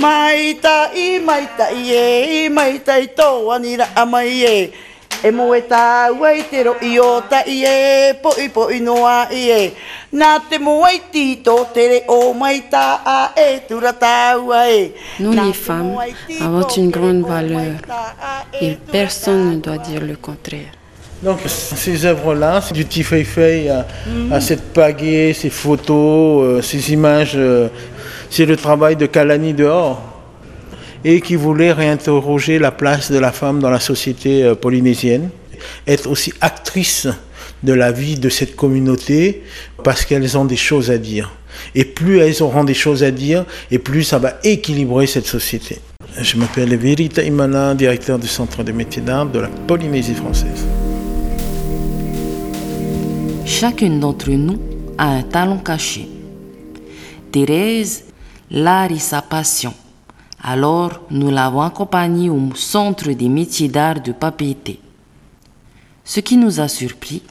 Mai 0.00 0.54
ta 0.62 0.88
i 0.96 1.18
mai 1.20 1.44
ta 1.58 1.68
i 1.68 1.92
e, 1.92 2.06
i 2.38 2.48
mai 2.48 2.78
ta 2.80 2.96
i 2.96 3.10
tō 3.12 3.28
ani 3.52 3.76
ra 3.76 3.90
a 3.92 4.06
mai 4.08 4.40
e. 4.48 4.56
E 5.22 5.28
e 5.28 6.42
te 6.50 6.62
ro 6.62 6.76
i 6.80 6.98
o 6.98 7.20
ta 7.28 7.42
i 7.46 7.62
e, 7.62 8.14
po 8.22 8.30
i 8.38 8.48
po 8.48 8.70
i 8.70 8.80
noa 8.80 9.28
i 9.30 9.50
e. 9.50 9.72
Nā 10.12 10.40
te 10.48 10.58
mo 10.58 10.82
ai 10.82 11.00
tito 11.12 11.66
te 11.74 11.88
re 11.88 11.98
o 12.08 12.32
mai 12.32 12.62
ta 12.70 13.02
a 13.04 13.32
e, 13.36 13.60
tura 13.68 13.92
tā 13.92 14.38
ua 14.40 14.70
e. 14.70 14.92
Nous, 15.18 15.32
les 15.32 15.52
femmes, 15.52 15.94
avons 16.40 16.68
une 16.68 16.90
grande 16.90 17.26
valeur 17.26 17.76
et 18.60 18.78
personne 18.90 19.50
ne 19.50 19.56
doit 19.56 19.78
dire 19.78 20.00
le 20.00 20.16
contraire. 20.16 20.72
Donc 21.22 21.40
ces 21.46 22.06
œuvres-là, 22.06 22.62
c'est 22.62 22.72
du 22.72 22.86
petit 22.86 23.02
feuille 23.02 23.68
à, 23.68 23.86
à 24.32 24.40
cette 24.40 24.72
pagaie, 24.72 25.34
ces 25.34 25.50
photos, 25.50 26.42
euh, 26.42 26.62
ces 26.62 26.94
images, 26.94 27.34
euh, 27.34 27.68
c'est 28.30 28.46
le 28.46 28.56
travail 28.56 28.96
de 28.96 29.04
Kalani 29.04 29.52
dehors 29.52 30.09
et 31.04 31.20
qui 31.20 31.36
voulait 31.36 31.72
réinterroger 31.72 32.58
la 32.58 32.70
place 32.70 33.10
de 33.10 33.18
la 33.18 33.32
femme 33.32 33.60
dans 33.60 33.70
la 33.70 33.80
société 33.80 34.44
euh, 34.44 34.54
polynésienne, 34.54 35.30
être 35.86 36.08
aussi 36.08 36.32
actrice 36.40 37.08
de 37.62 37.72
la 37.72 37.92
vie 37.92 38.18
de 38.18 38.28
cette 38.28 38.56
communauté 38.56 39.42
parce 39.84 40.04
qu'elles 40.04 40.36
ont 40.38 40.44
des 40.44 40.56
choses 40.56 40.90
à 40.90 40.98
dire. 40.98 41.32
Et 41.74 41.84
plus 41.84 42.18
elles 42.18 42.42
auront 42.42 42.64
des 42.64 42.74
choses 42.74 43.02
à 43.02 43.10
dire, 43.10 43.44
et 43.70 43.78
plus 43.78 44.02
ça 44.02 44.18
va 44.18 44.34
équilibrer 44.44 45.06
cette 45.06 45.26
société. 45.26 45.78
Je 46.20 46.36
m'appelle 46.36 46.74
Verita 46.76 47.22
Imana, 47.22 47.74
directeur 47.74 48.18
du 48.18 48.26
Centre 48.28 48.62
des 48.62 48.72
métiers 48.72 49.02
d'art 49.02 49.26
de 49.26 49.40
la 49.40 49.48
Polynésie 49.48 50.14
française. 50.14 50.66
Chacune 53.44 54.00
d'entre 54.00 54.30
nous 54.30 54.58
a 54.96 55.08
un 55.08 55.22
talent 55.22 55.58
caché. 55.58 56.08
Thérèse, 57.32 58.04
l'art 58.50 58.90
est 58.90 58.98
sa 58.98 59.22
passion. 59.22 59.74
Alors, 60.42 61.02
nous 61.10 61.30
l'avons 61.30 61.60
accompagnée 61.60 62.30
au 62.30 62.54
Centre 62.54 63.10
des 63.12 63.28
métiers 63.28 63.68
d'art 63.68 64.00
de 64.00 64.12
Papeete. 64.12 64.78
Ce 66.02 66.20
qui 66.20 66.36
nous 66.38 66.60
a 66.60 66.68
surpris, 66.68 67.22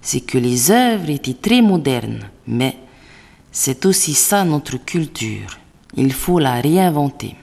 c'est 0.00 0.20
que 0.20 0.38
les 0.38 0.72
œuvres 0.72 1.08
étaient 1.08 1.36
très 1.40 1.62
modernes, 1.62 2.28
mais 2.48 2.76
c'est 3.52 3.86
aussi 3.86 4.14
ça 4.14 4.44
notre 4.44 4.76
culture. 4.84 5.58
Il 5.96 6.12
faut 6.12 6.40
la 6.40 6.54
réinventer. 6.54 7.36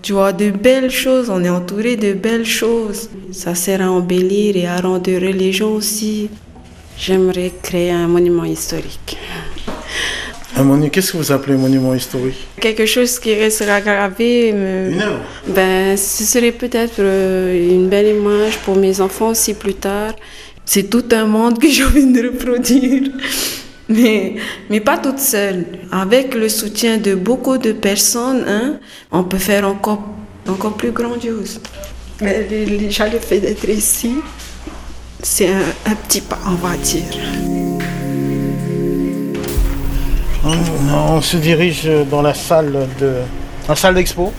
Tu 0.00 0.12
vois 0.12 0.32
de 0.32 0.50
belles 0.50 0.90
choses, 0.90 1.30
on 1.30 1.42
est 1.42 1.50
entouré 1.50 1.96
de 1.96 2.12
belles 2.12 2.46
choses. 2.46 3.10
Ça 3.32 3.54
sert 3.54 3.80
à 3.82 3.90
embellir 3.90 4.56
et 4.56 4.68
à 4.68 4.80
rendre 4.80 5.50
gens 5.50 5.70
aussi. 5.70 6.30
J'aimerais 6.96 7.52
créer 7.60 7.90
un 7.90 8.06
monument 8.06 8.44
historique. 8.44 9.16
Un 10.56 10.62
monument, 10.62 10.88
qu'est-ce 10.88 11.12
que 11.12 11.16
vous 11.16 11.32
appelez 11.32 11.56
monument 11.56 11.94
historique 11.94 12.46
Quelque 12.60 12.86
chose 12.86 13.18
qui 13.18 13.34
restera 13.34 13.80
gravé. 13.80 14.52
me- 14.52 14.90
Une 14.92 15.02
œuvre 15.02 15.20
Ben, 15.48 15.96
ce 15.96 16.22
serait 16.24 16.52
peut-être 16.52 17.00
euh, 17.00 17.70
une 17.74 17.88
belle 17.88 18.08
image 18.16 18.58
pour 18.64 18.76
mes 18.76 19.00
enfants 19.00 19.30
aussi 19.30 19.54
plus 19.54 19.74
tard. 19.74 20.14
C'est 20.64 20.88
tout 20.88 21.04
un 21.12 21.26
monde 21.26 21.58
que 21.58 21.68
j'ai 21.74 21.84
envie 21.84 22.06
de 22.06 22.22
reproduire. 22.28 23.10
Mais, 23.88 24.36
mais 24.70 24.80
pas 24.80 24.96
toute 24.96 25.18
seule. 25.18 25.64
Avec 25.90 26.34
le 26.34 26.48
soutien 26.48 26.98
de 26.98 27.14
beaucoup 27.14 27.58
de 27.58 27.72
personnes, 27.72 28.44
hein, 28.46 28.78
on 29.10 29.24
peut 29.24 29.38
faire 29.38 29.66
encore, 29.68 30.04
encore 30.48 30.74
plus 30.76 30.92
grandiose. 30.92 31.60
Mais 32.20 32.46
Déjà 32.78 33.08
le 33.08 33.18
fait 33.18 33.40
d'être 33.40 33.68
ici, 33.68 34.12
c'est 35.20 35.48
un, 35.48 35.62
un 35.86 35.94
petit 35.96 36.20
pas, 36.20 36.38
on 36.46 36.54
va 36.54 36.76
dire. 36.76 37.02
On, 40.44 41.16
on 41.16 41.20
se 41.20 41.36
dirige 41.36 41.88
dans 42.10 42.22
la 42.22 42.34
salle 42.34 42.88
de, 43.00 43.14
la 43.68 43.76
salle 43.76 43.94
d'expo. 43.94 44.32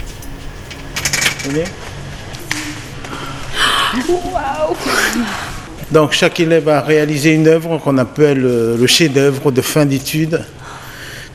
Donc 5.91 6.11
chaque 6.11 6.39
élève 6.39 6.67
a 6.69 6.81
réalisé 6.81 7.33
une 7.33 7.47
œuvre 7.47 7.77
qu'on 7.77 7.97
appelle 7.97 8.43
euh, 8.45 8.77
le 8.77 8.87
chef-d'œuvre 8.87 9.51
de 9.51 9.61
fin 9.61 9.85
d'études. 9.85 10.43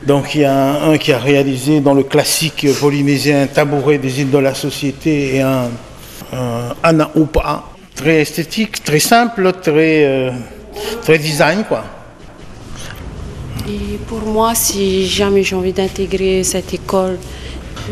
Donc 0.05 0.35
il 0.35 0.41
y 0.41 0.45
a 0.45 0.83
un 0.83 0.97
qui 0.97 1.13
a 1.13 1.19
réalisé 1.19 1.79
dans 1.79 1.93
le 1.93 2.03
classique 2.03 2.67
polynésien 2.79 3.43
un 3.43 3.47
tabouret 3.47 3.97
des 3.97 4.21
îles 4.21 4.31
de 4.31 4.37
la 4.37 4.53
société 4.53 5.35
et 5.35 5.41
un, 5.41 5.69
un 6.33 6.75
anaoupa. 6.83 7.63
Très 7.95 8.21
esthétique, 8.21 8.83
très 8.83 8.99
simple, 8.99 9.51
très, 9.61 10.05
euh, 10.05 10.31
très 11.03 11.17
design 11.17 11.63
quoi. 11.67 11.83
Et 13.67 13.97
pour 14.07 14.21
moi, 14.21 14.55
si 14.55 15.05
jamais 15.07 15.43
j'ai 15.43 15.55
envie 15.55 15.73
d'intégrer 15.73 16.43
cette 16.43 16.73
école, 16.73 17.17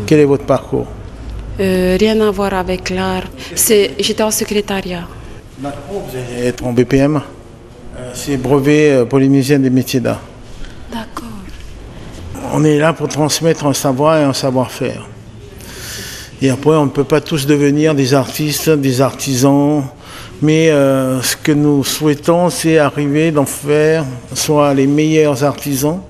Quel 0.06 0.20
est 0.20 0.24
votre 0.24 0.44
parcours? 0.44 0.86
euh, 1.60 1.96
rien 2.00 2.18
à 2.20 2.30
voir 2.30 2.54
avec 2.54 2.90
l'art. 2.90 3.24
J'étais 3.54 4.22
en 4.22 4.30
secrétariat. 4.30 5.06
D'accord, 5.58 6.02
vous 6.08 6.16
allez 6.16 6.46
être 6.46 6.64
en 6.64 6.72
BPM. 6.72 7.16
Euh, 7.98 8.10
C'est 8.14 8.36
brevet 8.38 8.90
euh, 8.92 9.04
polynésien 9.04 9.58
des 9.58 9.70
métiers 9.70 10.00
d'art. 10.00 10.22
D'accord. 10.90 11.28
On 12.54 12.64
est 12.64 12.78
là 12.78 12.92
pour 12.92 13.08
transmettre 13.08 13.66
un 13.66 13.74
savoir 13.74 14.16
et 14.18 14.22
un 14.24 14.32
savoir-faire. 14.32 15.06
Et 16.42 16.48
après, 16.48 16.70
on 16.76 16.86
ne 16.86 16.90
peut 16.90 17.04
pas 17.04 17.20
tous 17.20 17.46
devenir 17.46 17.94
des 17.94 18.14
artistes, 18.14 18.70
des 18.70 19.02
artisans, 19.02 19.84
mais 20.42 20.70
euh, 20.70 21.20
ce 21.22 21.36
que 21.36 21.52
nous 21.52 21.84
souhaitons, 21.84 22.48
c'est 22.50 22.78
arriver 22.78 23.30
d'en 23.30 23.44
faire 23.46 24.04
soit 24.34 24.72
les 24.74 24.86
meilleurs 24.86 25.44
artisans, 25.44 26.00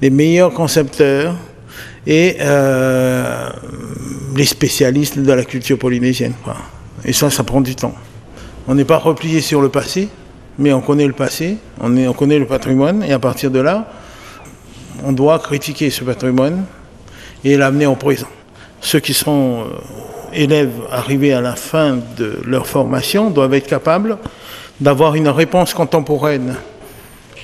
les 0.00 0.10
meilleurs 0.10 0.52
concepteurs 0.52 1.34
et 2.06 2.36
euh, 2.40 3.48
les 4.36 4.44
spécialistes 4.46 5.18
de 5.18 5.32
la 5.32 5.44
culture 5.44 5.78
polynésienne. 5.78 6.34
quoi. 6.42 6.56
Et 7.04 7.12
ça, 7.12 7.30
ça 7.30 7.44
prend 7.44 7.60
du 7.60 7.74
temps. 7.74 7.94
On 8.66 8.74
n'est 8.74 8.84
pas 8.84 8.98
replié 8.98 9.40
sur 9.40 9.60
le 9.60 9.68
passé, 9.68 10.08
mais 10.58 10.72
on 10.72 10.80
connaît 10.80 11.06
le 11.06 11.12
passé, 11.12 11.58
on, 11.80 11.96
est- 11.96 12.08
on 12.08 12.12
connaît 12.14 12.38
le 12.38 12.46
patrimoine, 12.46 13.02
et 13.02 13.12
à 13.12 13.18
partir 13.18 13.50
de 13.50 13.58
là, 13.60 13.90
on 15.04 15.12
doit 15.12 15.38
critiquer 15.38 15.90
ce 15.90 16.02
patrimoine 16.04 16.64
et 17.44 17.56
l'amener 17.58 17.84
au 17.86 17.94
présent. 17.96 18.28
Ceux 18.80 19.00
qui 19.00 19.12
seront 19.12 19.62
euh, 19.62 19.64
élèves 20.34 20.80
arrivés 20.90 21.32
à 21.32 21.40
la 21.40 21.56
fin 21.56 21.98
de 22.16 22.40
leur 22.44 22.66
formation 22.66 23.30
doivent 23.30 23.54
être 23.54 23.66
capables 23.66 24.18
d'avoir 24.80 25.14
une 25.14 25.28
réponse 25.28 25.74
contemporaine 25.74 26.56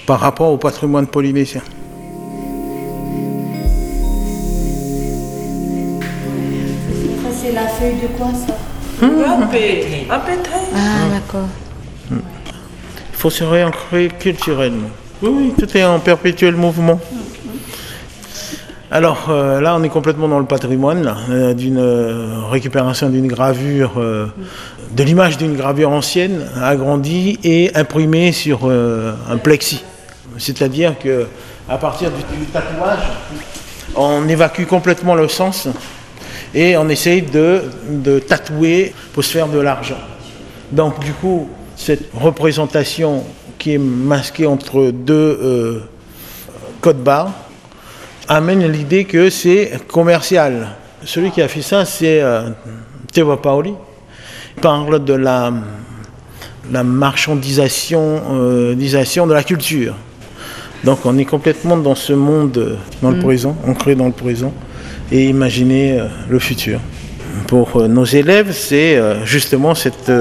par 0.06 0.20
rapport 0.20 0.50
au 0.50 0.56
patrimoine 0.56 1.06
polynésien. 1.06 1.62
c'est 7.40 7.52
la 7.52 7.68
feuille 7.68 7.94
de 8.02 8.06
quoi 8.18 8.28
ça? 8.34 8.54
Ah, 10.74 11.08
d'accord. 11.10 11.48
Il 12.10 12.18
faut 13.12 13.30
se 13.30 13.44
réancrer 13.44 14.08
culturellement. 14.18 14.90
Oui, 15.22 15.30
oui, 15.32 15.54
tout 15.58 15.76
est 15.76 15.84
en 15.84 15.98
perpétuel 16.00 16.54
mouvement. 16.54 17.00
Alors 18.92 19.26
euh, 19.28 19.60
là, 19.60 19.76
on 19.76 19.84
est 19.84 19.88
complètement 19.88 20.26
dans 20.26 20.40
le 20.40 20.46
patrimoine, 20.46 21.14
euh, 21.30 21.54
d'une 21.54 21.78
euh, 21.78 22.40
récupération 22.50 23.08
d'une 23.08 23.28
gravure, 23.28 23.92
de 23.94 25.02
l'image 25.04 25.38
d'une 25.38 25.56
gravure 25.56 25.90
ancienne, 25.90 26.44
agrandie 26.60 27.38
et 27.44 27.70
imprimée 27.76 28.32
sur 28.32 28.68
un 28.68 29.36
plexi. 29.36 29.84
C'est-à-dire 30.38 30.98
que 30.98 31.26
à 31.68 31.78
partir 31.78 32.10
du, 32.10 32.46
tatouage, 32.46 32.98
on 33.94 34.28
évacue 34.28 34.64
complètement 34.64 35.14
le 35.14 35.28
sens 35.28 35.68
et 36.52 36.76
on 36.76 36.88
essaye 36.88 37.22
de, 37.22 38.18
tatouer 38.26 38.92
pour 39.12 39.22
se 39.22 39.30
faire 39.30 39.46
de 39.46 39.60
l'argent. 39.60 39.98
Donc 40.72 40.98
du 40.98 41.12
coup, 41.12 41.48
cette 41.76 42.10
représentation 42.12 43.22
qui 43.56 43.74
est 43.74 43.78
masquée 43.78 44.46
entre 44.46 44.90
deux 44.90 45.80
codes 46.80 47.04
barres 47.04 47.49
amène 48.30 48.64
l'idée 48.70 49.04
que 49.04 49.28
c'est 49.28 49.72
commercial. 49.88 50.68
Celui 51.04 51.32
qui 51.32 51.42
a 51.42 51.48
fait 51.48 51.62
ça, 51.62 51.84
c'est 51.84 52.20
euh, 52.22 52.50
Paoli. 53.42 53.74
Il 54.56 54.60
parle 54.62 55.04
de 55.04 55.14
la, 55.14 55.52
la 56.70 56.84
marchandisation 56.84 58.22
euh, 58.30 58.74
de 58.76 59.32
la 59.32 59.42
culture. 59.42 59.96
Donc 60.84 61.00
on 61.04 61.18
est 61.18 61.24
complètement 61.24 61.76
dans 61.76 61.96
ce 61.96 62.12
monde, 62.12 62.78
dans 63.02 63.10
le 63.10 63.16
Mm. 63.16 63.22
présent, 63.22 63.56
ancré 63.66 63.96
dans 63.96 64.06
le 64.06 64.12
présent, 64.12 64.52
et 65.10 65.26
imaginer 65.26 65.98
euh, 65.98 66.06
le 66.28 66.38
futur. 66.38 66.78
Pour 67.48 67.76
euh, 67.76 67.88
nos 67.88 68.04
élèves, 68.04 68.52
c'est 68.52 68.96
euh, 68.96 69.24
justement 69.24 69.74
cette, 69.74 70.12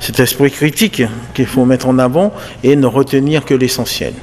cet 0.00 0.18
esprit 0.18 0.50
critique 0.50 1.02
qu'il 1.34 1.46
faut 1.46 1.66
mettre 1.66 1.88
en 1.88 1.98
avant 1.98 2.32
et 2.62 2.74
ne 2.74 2.86
retenir 2.86 3.44
que 3.44 3.52
l'essentiel. 3.52 4.14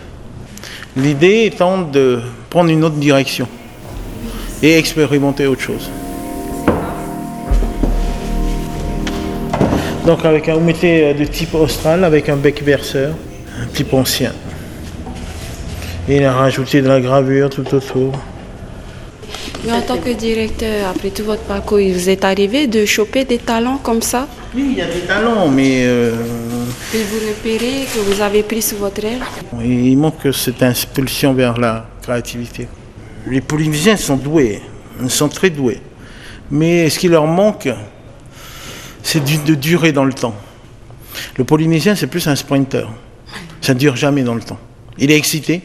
L'idée 0.97 1.43
étant 1.45 1.83
de 1.83 2.21
prendre 2.51 2.69
une 2.69 2.83
autre 2.83 2.97
direction 2.97 3.47
et 4.61 4.77
expérimenter 4.77 5.47
autre 5.47 5.61
chose. 5.61 5.89
Donc 10.05 10.25
avec 10.25 10.49
un, 10.49 10.57
euh, 10.57 11.13
de 11.13 11.25
type 11.25 11.55
austral 11.55 12.03
avec 12.03 12.27
un 12.27 12.35
bec 12.35 12.61
verseur, 12.61 13.15
un 13.61 13.65
type 13.67 13.93
ancien. 13.93 14.33
Et 16.09 16.17
il 16.17 16.25
a 16.25 16.33
rajouté 16.33 16.81
de 16.81 16.87
la 16.89 16.99
gravure 16.99 17.49
tout 17.49 17.73
autour. 17.73 18.11
Mais 19.63 19.71
en 19.71 19.81
tant 19.81 19.97
que 19.97 20.09
directeur, 20.09 20.89
après 20.89 21.11
tout 21.11 21.23
votre 21.23 21.43
parcours, 21.43 21.79
il 21.79 21.93
vous 21.93 22.09
est 22.09 22.25
arrivé 22.25 22.67
de 22.67 22.83
choper 22.85 23.23
des 23.23 23.37
talents 23.37 23.77
comme 23.81 24.01
ça? 24.01 24.27
Oui, 24.53 24.71
il 24.71 24.77
y 24.77 24.81
a 24.81 24.87
des 24.87 25.05
talents, 25.07 25.47
mais 25.47 25.83
euh, 25.85 26.15
Que 26.91 26.97
vous 26.97 27.27
repérez, 27.29 27.85
que 27.93 27.99
vous 27.99 28.21
avez 28.21 28.43
pris 28.43 28.61
sous 28.61 28.75
votre 28.75 29.05
aile? 29.05 29.21
il 29.63 29.97
manque 29.97 30.27
cette 30.33 30.61
impulsion 30.63 31.33
vers 31.33 31.57
la 31.57 31.85
créativité. 32.01 32.67
Les 33.27 33.41
Polynésiens 33.41 33.97
sont 33.97 34.17
doués, 34.17 34.61
ils 35.01 35.09
sont 35.09 35.29
très 35.29 35.49
doués. 35.49 35.81
Mais 36.49 36.89
ce 36.89 36.99
qui 36.99 37.07
leur 37.07 37.27
manque, 37.27 37.69
c'est 39.03 39.23
de 39.23 39.55
durer 39.55 39.91
dans 39.91 40.03
le 40.03 40.13
temps. 40.13 40.35
Le 41.37 41.43
Polynésien, 41.43 41.95
c'est 41.95 42.07
plus 42.07 42.27
un 42.27 42.35
sprinter. 42.35 42.87
Ça 43.61 43.73
ne 43.73 43.79
dure 43.79 43.95
jamais 43.95 44.23
dans 44.23 44.35
le 44.35 44.41
temps. 44.41 44.59
Il 44.97 45.11
est 45.11 45.17
excité, 45.17 45.61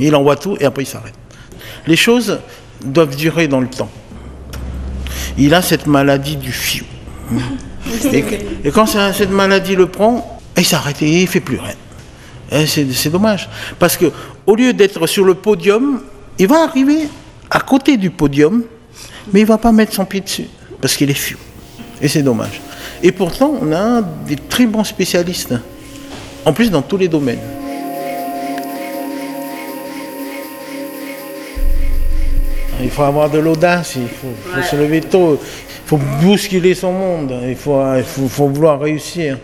il 0.00 0.14
envoie 0.14 0.36
tout 0.36 0.56
et 0.60 0.64
après 0.64 0.82
il 0.82 0.86
s'arrête. 0.86 1.14
Les 1.86 1.96
choses 1.96 2.40
doivent 2.84 3.16
durer 3.16 3.48
dans 3.48 3.60
le 3.60 3.68
temps. 3.68 3.90
Il 5.38 5.54
a 5.54 5.62
cette 5.62 5.86
maladie 5.86 6.36
du 6.36 6.52
fiou. 6.52 6.84
Et, 8.12 8.24
et 8.64 8.70
quand 8.70 8.86
cette 8.86 9.30
maladie 9.30 9.74
le 9.74 9.86
prend, 9.86 10.40
il 10.56 10.64
s'arrête 10.64 11.02
et 11.02 11.10
il 11.10 11.22
ne 11.22 11.26
fait 11.26 11.40
plus 11.40 11.58
rien. 11.58 12.66
C'est 12.66 13.10
dommage. 13.10 13.48
Parce 13.78 13.96
que 13.96 14.12
au 14.46 14.56
lieu 14.56 14.72
d'être 14.72 15.06
sur 15.06 15.24
le 15.24 15.34
podium, 15.34 16.02
il 16.38 16.46
va 16.46 16.62
arriver 16.62 17.08
à 17.50 17.60
côté 17.60 17.96
du 17.96 18.10
podium, 18.10 18.64
mais 19.32 19.40
il 19.40 19.44
ne 19.44 19.48
va 19.48 19.58
pas 19.58 19.72
mettre 19.72 19.92
son 19.92 20.04
pied 20.04 20.20
dessus. 20.20 20.46
Parce 20.80 20.96
qu'il 20.96 21.10
est 21.10 21.14
fiou. 21.14 21.38
Et 22.00 22.08
c'est 22.08 22.22
dommage. 22.22 22.60
Et 23.02 23.12
pourtant, 23.12 23.54
on 23.60 23.72
a 23.72 24.02
des 24.26 24.36
très 24.36 24.66
bons 24.66 24.84
spécialistes. 24.84 25.54
En 26.44 26.52
plus, 26.52 26.70
dans 26.70 26.82
tous 26.82 26.96
les 26.96 27.08
domaines. 27.08 27.38
Il 32.82 32.90
faut 32.90 33.02
avoir 33.02 33.30
de 33.30 33.38
l'audace, 33.38 33.94
il 33.96 34.08
faut, 34.08 34.34
faut 34.44 34.62
se 34.62 34.74
lever 34.74 35.02
tôt, 35.02 35.38
il 35.40 35.88
faut 35.88 36.00
bousculer 36.20 36.74
son 36.74 36.92
monde, 36.92 37.32
il 37.46 37.54
faut, 37.54 37.80
il 37.96 38.02
faut, 38.02 38.26
faut 38.26 38.48
vouloir 38.48 38.80
réussir. 38.80 39.38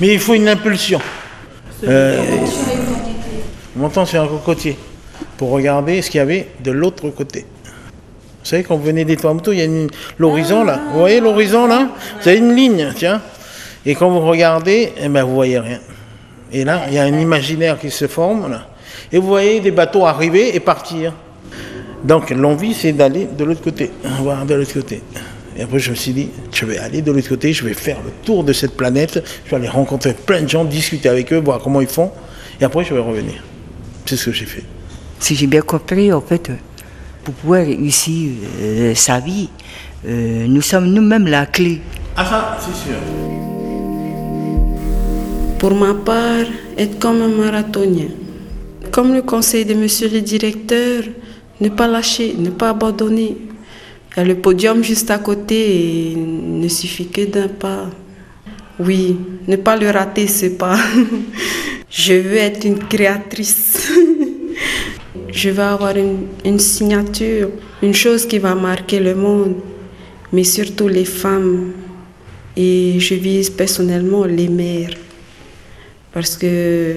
Mais 0.00 0.12
il 0.12 0.20
faut 0.20 0.34
une 0.34 0.48
impulsion. 0.48 1.00
Euh, 1.84 2.22
montant 3.76 4.06
sur 4.06 4.22
un 4.22 4.26
cocotier 4.26 4.76
pour 5.36 5.50
regarder 5.50 6.02
ce 6.02 6.10
qu'il 6.10 6.18
y 6.18 6.22
avait 6.22 6.48
de 6.62 6.70
l'autre 6.70 7.08
côté. 7.10 7.40
Vous 7.40 8.50
savez, 8.50 8.62
quand 8.62 8.76
vous 8.76 8.84
venez 8.84 9.04
des 9.04 9.16
Tuamotu, 9.16 9.50
il 9.52 9.58
y 9.58 9.62
a 9.62 9.86
l'horizon 10.18 10.64
là. 10.64 10.80
Vous 10.92 11.00
voyez 11.00 11.20
l'horizon 11.20 11.66
là? 11.66 11.88
Vous 12.20 12.28
avez 12.28 12.38
une 12.38 12.54
ligne, 12.54 12.92
tiens. 12.96 13.20
Et 13.84 13.94
quand 13.94 14.08
vous 14.08 14.20
regardez, 14.20 14.92
eh 15.00 15.08
ben, 15.08 15.24
vous 15.24 15.34
voyez 15.34 15.58
rien. 15.58 15.80
Et 16.52 16.64
là, 16.64 16.82
il 16.88 16.94
y 16.94 16.98
a 16.98 17.02
un 17.02 17.18
imaginaire 17.18 17.78
qui 17.78 17.90
se 17.90 18.06
forme 18.06 18.50
là. 18.50 18.68
Et 19.12 19.18
vous 19.18 19.26
voyez 19.26 19.60
des 19.60 19.70
bateaux 19.72 20.06
arriver 20.06 20.54
et 20.54 20.60
partir. 20.60 21.12
Donc 22.04 22.30
l'envie, 22.30 22.72
c'est 22.72 22.92
d'aller 22.92 23.26
de 23.26 23.44
l'autre 23.44 23.62
côté, 23.62 23.90
voir 24.20 24.44
de 24.46 24.54
l'autre 24.54 24.74
côté. 24.74 25.02
Et 25.58 25.62
après, 25.62 25.78
je 25.78 25.90
me 25.90 25.96
suis 25.96 26.12
dit, 26.12 26.28
je 26.52 26.66
vais 26.66 26.78
aller 26.78 27.02
de 27.02 27.10
l'autre 27.10 27.28
côté, 27.28 27.52
je 27.52 27.64
vais 27.64 27.74
faire 27.74 27.96
le 28.04 28.10
tour 28.24 28.44
de 28.44 28.52
cette 28.52 28.76
planète, 28.76 29.24
je 29.44 29.50
vais 29.50 29.56
aller 29.56 29.68
rencontrer 29.68 30.12
plein 30.12 30.42
de 30.42 30.48
gens, 30.48 30.64
discuter 30.64 31.08
avec 31.08 31.32
eux, 31.32 31.38
voir 31.38 31.60
comment 31.60 31.80
ils 31.80 31.86
font, 31.86 32.12
et 32.60 32.64
après, 32.64 32.84
je 32.84 32.92
vais 32.94 33.00
revenir. 33.00 33.42
C'est 34.06 34.16
ce 34.16 34.26
que 34.26 34.32
j'ai 34.32 34.46
fait. 34.46 34.62
Si 35.18 35.34
j'ai 35.34 35.48
bien 35.48 35.62
compris, 35.62 36.12
en 36.12 36.20
fait, 36.20 36.52
pour 37.24 37.34
pouvoir 37.34 37.66
réussir 37.66 38.30
euh, 38.60 38.94
sa 38.94 39.18
vie, 39.18 39.48
euh, 40.06 40.46
nous 40.46 40.62
sommes 40.62 40.86
nous-mêmes 40.92 41.26
la 41.26 41.46
clé. 41.46 41.80
Ah 42.16 42.24
ça, 42.24 42.58
c'est 42.60 42.88
sûr. 42.88 42.96
Pour 45.58 45.74
ma 45.74 45.94
part, 45.94 46.46
être 46.78 47.00
comme 47.00 47.20
un 47.20 47.28
marathonien. 47.28 48.06
Comme 48.92 49.12
le 49.12 49.22
conseil 49.22 49.64
de 49.64 49.74
monsieur 49.74 50.08
le 50.08 50.20
directeur, 50.20 51.02
ne 51.60 51.68
pas 51.68 51.88
lâcher, 51.88 52.36
ne 52.38 52.50
pas 52.50 52.70
abandonner. 52.70 53.36
Il 54.12 54.18
y 54.18 54.20
a 54.20 54.24
le 54.24 54.36
podium 54.36 54.84
juste 54.84 55.10
à 55.10 55.18
côté 55.18 55.56
et 55.56 56.12
il 56.12 56.60
ne 56.60 56.68
suffit 56.68 57.08
que 57.08 57.24
d'un 57.24 57.48
pas. 57.48 57.86
Oui, 58.78 59.16
ne 59.48 59.56
pas 59.56 59.76
le 59.76 59.90
rater, 59.90 60.28
ce 60.28 60.46
pas. 60.46 60.78
Je 61.90 62.14
veux 62.14 62.36
être 62.36 62.64
une 62.64 62.78
créatrice. 62.78 63.90
Je 65.32 65.50
veux 65.50 65.62
avoir 65.62 65.96
une, 65.96 66.26
une 66.44 66.58
signature, 66.58 67.50
une 67.82 67.94
chose 67.94 68.26
qui 68.26 68.38
va 68.38 68.54
marquer 68.54 69.00
le 69.00 69.14
monde, 69.14 69.56
mais 70.32 70.44
surtout 70.44 70.88
les 70.88 71.04
femmes. 71.04 71.72
Et 72.56 72.98
je 72.98 73.14
vise 73.14 73.50
personnellement 73.50 74.24
les 74.24 74.48
mères. 74.48 74.94
Parce 76.12 76.36
que 76.36 76.94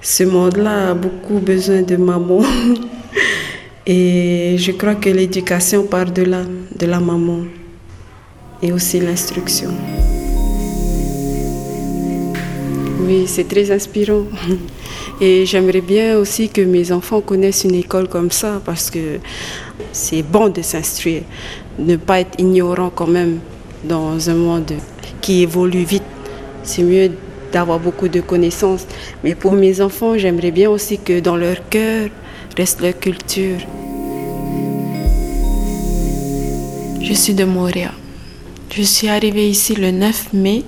ce 0.00 0.22
monde-là 0.22 0.90
a 0.90 0.94
beaucoup 0.94 1.40
besoin 1.40 1.82
de 1.82 1.96
maman. 1.96 2.42
Et 3.86 4.56
je 4.58 4.70
crois 4.72 4.94
que 4.94 5.10
l'éducation 5.10 5.84
part 5.84 6.12
de 6.12 6.22
là, 6.22 6.42
de 6.76 6.86
la 6.86 7.00
maman. 7.00 7.40
Et 8.62 8.70
aussi 8.72 9.00
l'instruction. 9.00 9.70
Oui, 13.06 13.24
c'est 13.26 13.48
très 13.48 13.70
inspirant. 13.70 14.24
Et 15.20 15.46
j'aimerais 15.46 15.80
bien 15.80 16.18
aussi 16.18 16.48
que 16.48 16.60
mes 16.60 16.92
enfants 16.92 17.20
connaissent 17.20 17.64
une 17.64 17.74
école 17.74 18.08
comme 18.08 18.30
ça 18.30 18.60
parce 18.64 18.90
que 18.90 19.18
c'est 19.92 20.22
bon 20.22 20.48
de 20.48 20.62
s'instruire, 20.62 21.22
ne 21.78 21.96
pas 21.96 22.20
être 22.20 22.38
ignorant 22.38 22.90
quand 22.94 23.06
même 23.06 23.40
dans 23.84 24.30
un 24.30 24.34
monde 24.34 24.72
qui 25.20 25.42
évolue 25.42 25.84
vite. 25.84 26.02
C'est 26.62 26.82
mieux 26.82 27.10
d'avoir 27.52 27.78
beaucoup 27.78 28.08
de 28.08 28.20
connaissances. 28.20 28.86
Mais 29.24 29.34
pour 29.34 29.52
mes 29.52 29.80
enfants, 29.80 30.16
j'aimerais 30.16 30.50
bien 30.50 30.70
aussi 30.70 30.98
que 30.98 31.20
dans 31.20 31.36
leur 31.36 31.68
cœur 31.68 32.08
reste 32.56 32.80
leur 32.80 32.98
culture. 32.98 33.58
Je 37.02 37.12
suis 37.14 37.34
de 37.34 37.44
Montréal. 37.44 37.92
Je 38.72 38.82
suis 38.82 39.08
arrivée 39.08 39.48
ici 39.48 39.74
le 39.74 39.90
9 39.90 40.32
mai 40.32 40.62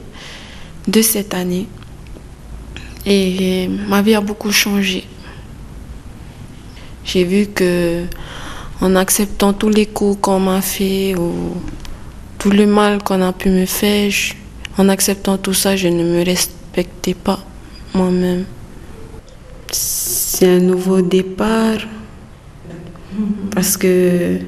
de 0.88 1.02
cette 1.02 1.34
année. 1.34 1.66
Et 3.04 3.68
ma 3.88 4.00
vie 4.02 4.14
a 4.14 4.20
beaucoup 4.20 4.52
changé. 4.52 5.04
J'ai 7.04 7.24
vu 7.24 7.46
que 7.46 8.04
en 8.80 8.94
acceptant 8.96 9.52
tous 9.52 9.68
les 9.68 9.86
coups 9.86 10.20
qu'on 10.20 10.40
m'a 10.40 10.60
fait 10.60 11.14
ou 11.16 11.56
tout 12.38 12.50
le 12.50 12.66
mal 12.66 13.02
qu'on 13.02 13.20
a 13.22 13.32
pu 13.32 13.48
me 13.48 13.66
faire, 13.66 14.12
en 14.78 14.88
acceptant 14.88 15.36
tout 15.36 15.52
ça, 15.52 15.76
je 15.76 15.88
ne 15.88 16.02
me 16.02 16.24
respectais 16.24 17.14
pas 17.14 17.40
moi-même. 17.94 18.44
C'est 19.70 20.48
un 20.48 20.60
nouveau 20.60 21.02
départ 21.02 21.78
parce 23.54 23.76
que 23.76 24.38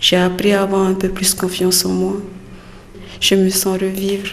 j'ai 0.00 0.16
appris 0.16 0.52
à 0.52 0.62
avoir 0.62 0.86
un 0.86 0.94
peu 0.94 1.08
plus 1.08 1.34
confiance 1.34 1.84
en 1.84 1.90
moi. 1.90 2.14
Je 3.20 3.34
me 3.34 3.50
sens 3.50 3.78
revivre. 3.80 4.28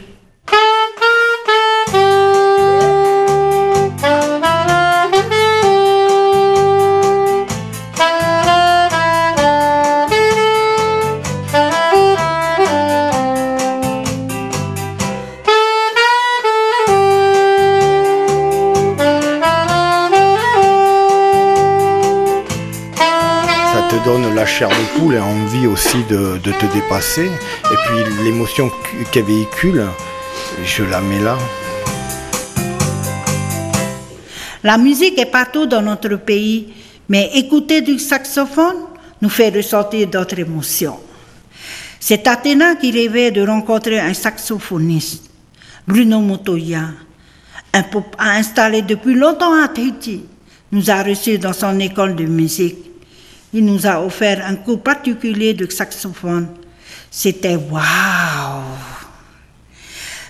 La 24.45 24.67
de 24.67 24.99
poule 24.99 25.15
et 25.15 25.19
envie 25.19 25.65
aussi 25.65 26.03
de, 26.07 26.37
te 26.37 26.73
dépasser. 26.73 27.25
Et 27.25 27.75
puis 27.87 28.23
l'émotion 28.23 28.69
qu- 28.69 29.03
qu'elle 29.11 29.25
véhicule, 29.25 29.85
je 30.63 30.83
la 30.83 31.01
mets 31.01 31.19
là. 31.19 31.35
La 34.63 34.77
musique 34.77 35.17
est 35.17 35.25
partout 35.31 35.65
dans 35.65 35.81
notre 35.81 36.15
pays, 36.17 36.73
mais 37.09 37.31
écouter 37.33 37.81
du 37.81 37.97
saxophone 37.97 38.75
nous 39.21 39.29
fait 39.29 39.49
ressentir 39.49 40.07
d'autres 40.07 40.37
émotions. 40.39 40.99
C'est 41.99 42.27
Athéna 42.27 42.75
qui 42.75 42.91
rêvait 42.91 43.31
de 43.31 43.41
rencontrer 43.45 43.99
un 43.99 44.13
saxophoniste, 44.13 45.23
Bruno 45.87 46.19
Montoya, 46.19 46.89
un 47.73 47.83
pop 47.83 48.15
installé 48.19 48.83
depuis 48.83 49.15
longtemps 49.15 49.59
à 49.59 49.67
Tahiti, 49.67 50.23
nous 50.71 50.89
a 50.91 51.01
reçus 51.01 51.39
dans 51.39 51.53
son 51.53 51.79
école 51.79 52.15
de 52.15 52.25
musique. 52.25 52.84
Il 53.55 53.63
nous 53.63 53.87
a 53.87 54.01
offert 54.01 54.45
un 54.45 54.57
cours 54.57 54.81
particulier 54.81 55.53
de 55.53 55.71
saxophone. 55.71 56.49
C'était 57.09 57.55
waouh! 57.55 58.63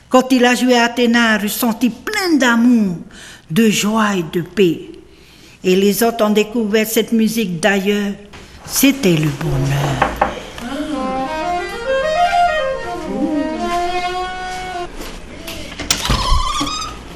Quand 0.08 0.32
il 0.32 0.46
a 0.46 0.54
joué 0.54 0.78
à 0.78 0.84
Athéna, 0.84 1.40
ressenti 1.40 1.90
plein 1.90 2.38
d'amour, 2.38 2.98
de 3.50 3.68
joie 3.72 4.16
et 4.16 4.26
de 4.32 4.44
paix. 4.44 4.92
Et 5.64 5.76
les 5.76 6.04
autres 6.04 6.24
ont 6.24 6.30
découvert 6.30 6.86
cette 6.86 7.14
musique 7.14 7.60
d'ailleurs. 7.60 8.14
C'était 8.64 9.18
le 9.18 9.30
bonheur. 9.42 10.25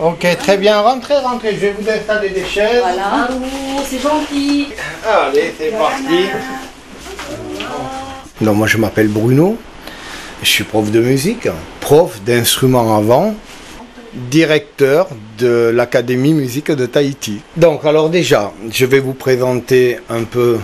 Ok, 0.01 0.25
très 0.37 0.57
bien. 0.57 0.79
Rentrez, 0.79 1.17
rentrez. 1.17 1.55
Je 1.55 1.59
vais 1.59 1.75
vous 1.77 1.89
installer 1.89 2.29
des 2.29 2.45
chaises. 2.45 2.79
Voilà. 2.81 3.27
c'est 3.85 3.99
gentil. 3.99 4.69
Allez, 5.05 5.53
c'est 5.57 5.71
parti. 5.77 6.29
Donc, 8.39 8.55
moi, 8.55 8.67
je 8.67 8.77
m'appelle 8.77 9.09
Bruno. 9.09 9.57
Je 10.41 10.47
suis 10.47 10.63
prof 10.63 10.89
de 10.89 11.01
musique, 11.01 11.49
prof 11.81 12.21
d'instruments 12.21 12.95
avant, 12.95 13.35
directeur 14.13 15.09
de 15.37 15.69
l'Académie 15.75 16.33
musique 16.33 16.71
de 16.71 16.85
Tahiti. 16.85 17.41
Donc, 17.57 17.83
alors 17.83 18.09
déjà, 18.09 18.53
je 18.71 18.85
vais 18.85 18.99
vous 18.99 19.13
présenter 19.13 19.99
un 20.09 20.23
peu 20.23 20.59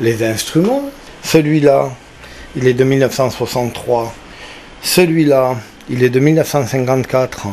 les 0.00 0.24
instruments. 0.24 0.82
Celui-là, 1.22 1.90
il 2.56 2.66
est 2.66 2.74
de 2.74 2.82
1963. 2.82 4.12
Celui-là, 4.82 5.58
il 5.88 6.02
est 6.02 6.10
de 6.10 6.18
1954. 6.18 7.46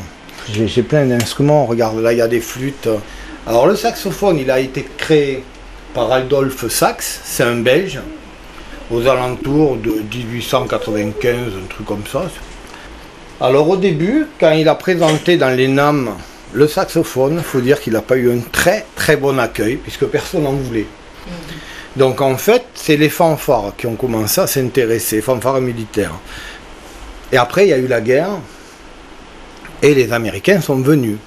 J'ai 0.50 0.84
plein 0.84 1.06
d'instruments. 1.06 1.66
Regarde, 1.66 2.00
là, 2.00 2.14
il 2.14 2.18
y 2.18 2.22
a 2.22 2.28
des 2.28 2.42
flûtes. 2.42 2.90
Alors, 3.48 3.68
le 3.68 3.76
saxophone, 3.76 4.38
il 4.38 4.50
a 4.52 4.60
été 4.60 4.86
créé 4.98 5.44
par 5.94 6.12
Adolphe 6.12 6.70
Sax, 6.70 7.22
c'est 7.24 7.44
un 7.44 7.58
Belge, 7.58 8.00
aux 8.90 9.08
alentours 9.08 9.76
de 9.78 9.92
1895, 10.14 11.36
un 11.36 11.68
truc 11.68 11.86
comme 11.86 12.04
ça. 12.10 12.24
Alors, 13.42 13.68
au 13.70 13.78
début, 13.78 14.28
quand 14.40 14.52
il 14.52 14.70
a 14.70 14.76
présenté 14.76 15.38
dans 15.38 15.50
les 15.50 15.68
NAM 15.68 16.12
le 16.54 16.68
saxophone, 16.68 17.36
il 17.38 17.44
faut 17.44 17.62
dire 17.62 17.80
qu'il 17.80 17.94
n'a 17.94 18.02
pas 18.02 18.18
eu 18.18 18.32
un 18.32 18.40
très 18.52 18.86
très 18.96 19.18
bon 19.18 19.40
accueil, 19.40 19.78
puisque 19.78 20.06
personne 20.06 20.44
n'en 20.44 20.54
voulait. 20.54 20.88
Donc 21.96 22.22
en 22.22 22.38
fait, 22.38 22.64
c'est 22.74 22.98
les 22.98 23.10
fanfares 23.10 23.74
qui 23.78 23.88
ont 23.88 23.96
commencé 23.96 24.40
à 24.40 24.48
s'intéresser, 24.48 25.18
les 25.18 25.22
fanfares 25.22 25.62
militaires. 25.62 26.14
Et 27.32 27.38
après, 27.38 27.66
il 27.66 27.70
y 27.70 27.74
a 27.74 27.78
eu 27.78 27.88
la 27.88 28.02
guerre, 28.02 28.32
et 29.82 29.94
les 29.94 30.14
Américains 30.14 30.62
sont 30.62 30.78
venus. 30.78 31.18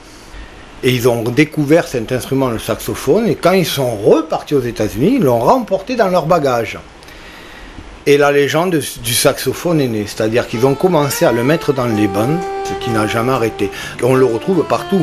Et 0.82 0.90
ils 0.90 1.08
ont 1.08 1.22
découvert 1.22 1.88
cet 1.88 2.12
instrument, 2.12 2.48
le 2.48 2.58
saxophone, 2.58 3.26
et 3.26 3.36
quand 3.36 3.52
ils 3.52 3.66
sont 3.66 3.96
repartis 3.96 4.54
aux 4.54 4.60
États-Unis, 4.60 5.14
ils 5.16 5.22
l'ont 5.22 5.38
remporté 5.38 5.96
dans 5.96 6.08
leur 6.08 6.26
bagage. 6.26 6.78
Et 8.06 8.18
la 8.18 8.30
légende 8.32 8.82
du 9.02 9.14
saxophone 9.14 9.80
est 9.80 9.88
née, 9.88 10.04
c'est-à-dire 10.06 10.46
qu'ils 10.46 10.66
ont 10.66 10.74
commencé 10.74 11.24
à 11.24 11.32
le 11.32 11.42
mettre 11.42 11.72
dans 11.72 11.86
les 11.86 12.06
bandes, 12.06 12.38
ce 12.64 12.84
qui 12.84 12.90
n'a 12.90 13.06
jamais 13.06 13.32
arrêté. 13.32 13.70
On 14.02 14.14
le 14.14 14.26
retrouve 14.26 14.62
partout. 14.64 15.02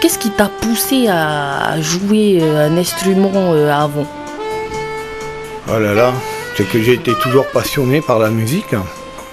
Qu'est-ce 0.00 0.18
qui 0.18 0.30
t'a 0.30 0.48
poussé 0.48 1.08
à 1.08 1.80
jouer 1.80 2.38
euh, 2.40 2.68
un 2.68 2.76
instrument 2.76 3.52
euh, 3.52 3.68
avant? 3.72 4.06
Oh 5.68 5.80
là 5.80 5.94
là, 5.94 6.12
c'est 6.56 6.68
que 6.68 6.80
j'ai 6.80 6.92
été 6.92 7.12
toujours 7.14 7.46
passionné 7.46 8.00
par 8.00 8.20
la 8.20 8.30
musique. 8.30 8.76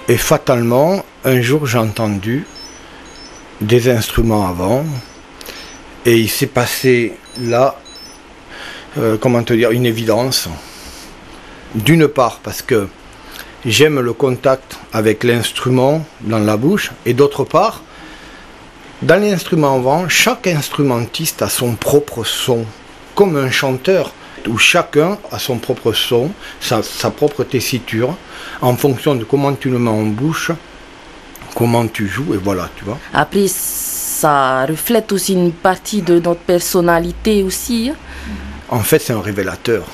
Et 0.08 0.16
fatalement, 0.16 1.04
un 1.24 1.40
jour 1.40 1.66
j'ai 1.66 1.78
entendu 1.78 2.44
des 3.60 3.88
instruments 3.88 4.48
avant. 4.48 4.84
Et 6.06 6.18
il 6.18 6.28
s'est 6.28 6.46
passé 6.46 7.14
là, 7.40 7.76
euh, 8.98 9.16
comment 9.18 9.42
te 9.42 9.52
dire, 9.52 9.70
une 9.70 9.86
évidence. 9.86 10.48
D'une 11.74 12.06
part 12.08 12.40
parce 12.42 12.62
que 12.62 12.88
j'aime 13.64 14.00
le 14.00 14.12
contact 14.12 14.78
avec 14.92 15.24
l'instrument 15.24 16.04
dans 16.20 16.38
la 16.38 16.56
bouche. 16.56 16.92
Et 17.06 17.14
d'autre 17.14 17.44
part, 17.44 17.82
dans 19.02 19.20
l'instrument 19.20 19.76
avant, 19.76 20.08
chaque 20.08 20.46
instrumentiste 20.46 21.42
a 21.42 21.48
son 21.48 21.74
propre 21.74 22.24
son, 22.24 22.64
comme 23.14 23.36
un 23.36 23.50
chanteur 23.50 24.12
où 24.48 24.58
chacun 24.58 25.18
a 25.32 25.38
son 25.38 25.58
propre 25.58 25.92
son, 25.92 26.30
sa, 26.60 26.82
sa 26.82 27.10
propre 27.10 27.44
tessiture, 27.44 28.14
en 28.60 28.76
fonction 28.76 29.14
de 29.14 29.24
comment 29.24 29.54
tu 29.54 29.70
le 29.70 29.78
mets 29.78 29.90
en 29.90 30.04
bouche, 30.04 30.52
comment 31.54 31.86
tu 31.86 32.08
joues, 32.08 32.34
et 32.34 32.36
voilà, 32.38 32.68
tu 32.76 32.84
vois. 32.84 32.98
Après, 33.12 33.46
ça 33.48 34.64
reflète 34.66 35.12
aussi 35.12 35.34
une 35.34 35.52
partie 35.52 36.02
de 36.02 36.18
notre 36.18 36.40
personnalité 36.40 37.42
aussi. 37.42 37.90
hein. 37.92 37.96
En 38.68 38.80
fait, 38.80 38.98
c'est 38.98 39.12
un 39.12 39.20
révélateur. 39.20 39.84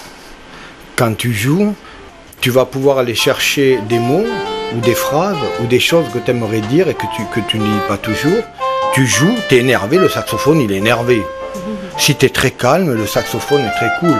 Quand 0.96 1.14
tu 1.16 1.32
joues, 1.32 1.74
tu 2.40 2.50
vas 2.50 2.64
pouvoir 2.64 2.98
aller 2.98 3.14
chercher 3.14 3.78
des 3.88 3.98
mots 3.98 4.24
ou 4.74 4.80
des 4.80 4.94
phrases 4.94 5.36
ou 5.62 5.66
des 5.66 5.80
choses 5.80 6.06
que 6.12 6.18
tu 6.18 6.30
aimerais 6.30 6.60
dire 6.60 6.88
et 6.88 6.94
que 6.94 7.06
tu, 7.16 7.22
que 7.34 7.40
tu 7.48 7.58
ne 7.58 7.64
dis 7.64 7.80
pas 7.88 7.96
toujours. 7.96 8.42
Tu 8.94 9.06
joues, 9.06 9.34
tu 9.48 9.56
es 9.56 9.58
énervé, 9.58 9.98
le 9.98 10.08
saxophone 10.08 10.60
il 10.60 10.72
est 10.72 10.76
énervé. 10.76 11.22
Si 11.98 12.14
tu 12.14 12.26
es 12.26 12.28
très 12.30 12.50
calme, 12.52 12.92
le 12.94 13.06
saxophone 13.06 13.62
est 13.62 13.76
très 13.78 13.90
cool. 14.00 14.16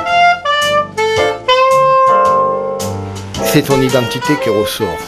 C'est 3.45 3.63
ton 3.63 3.81
identité 3.81 4.35
qui 4.43 4.51
ressort. 4.51 4.99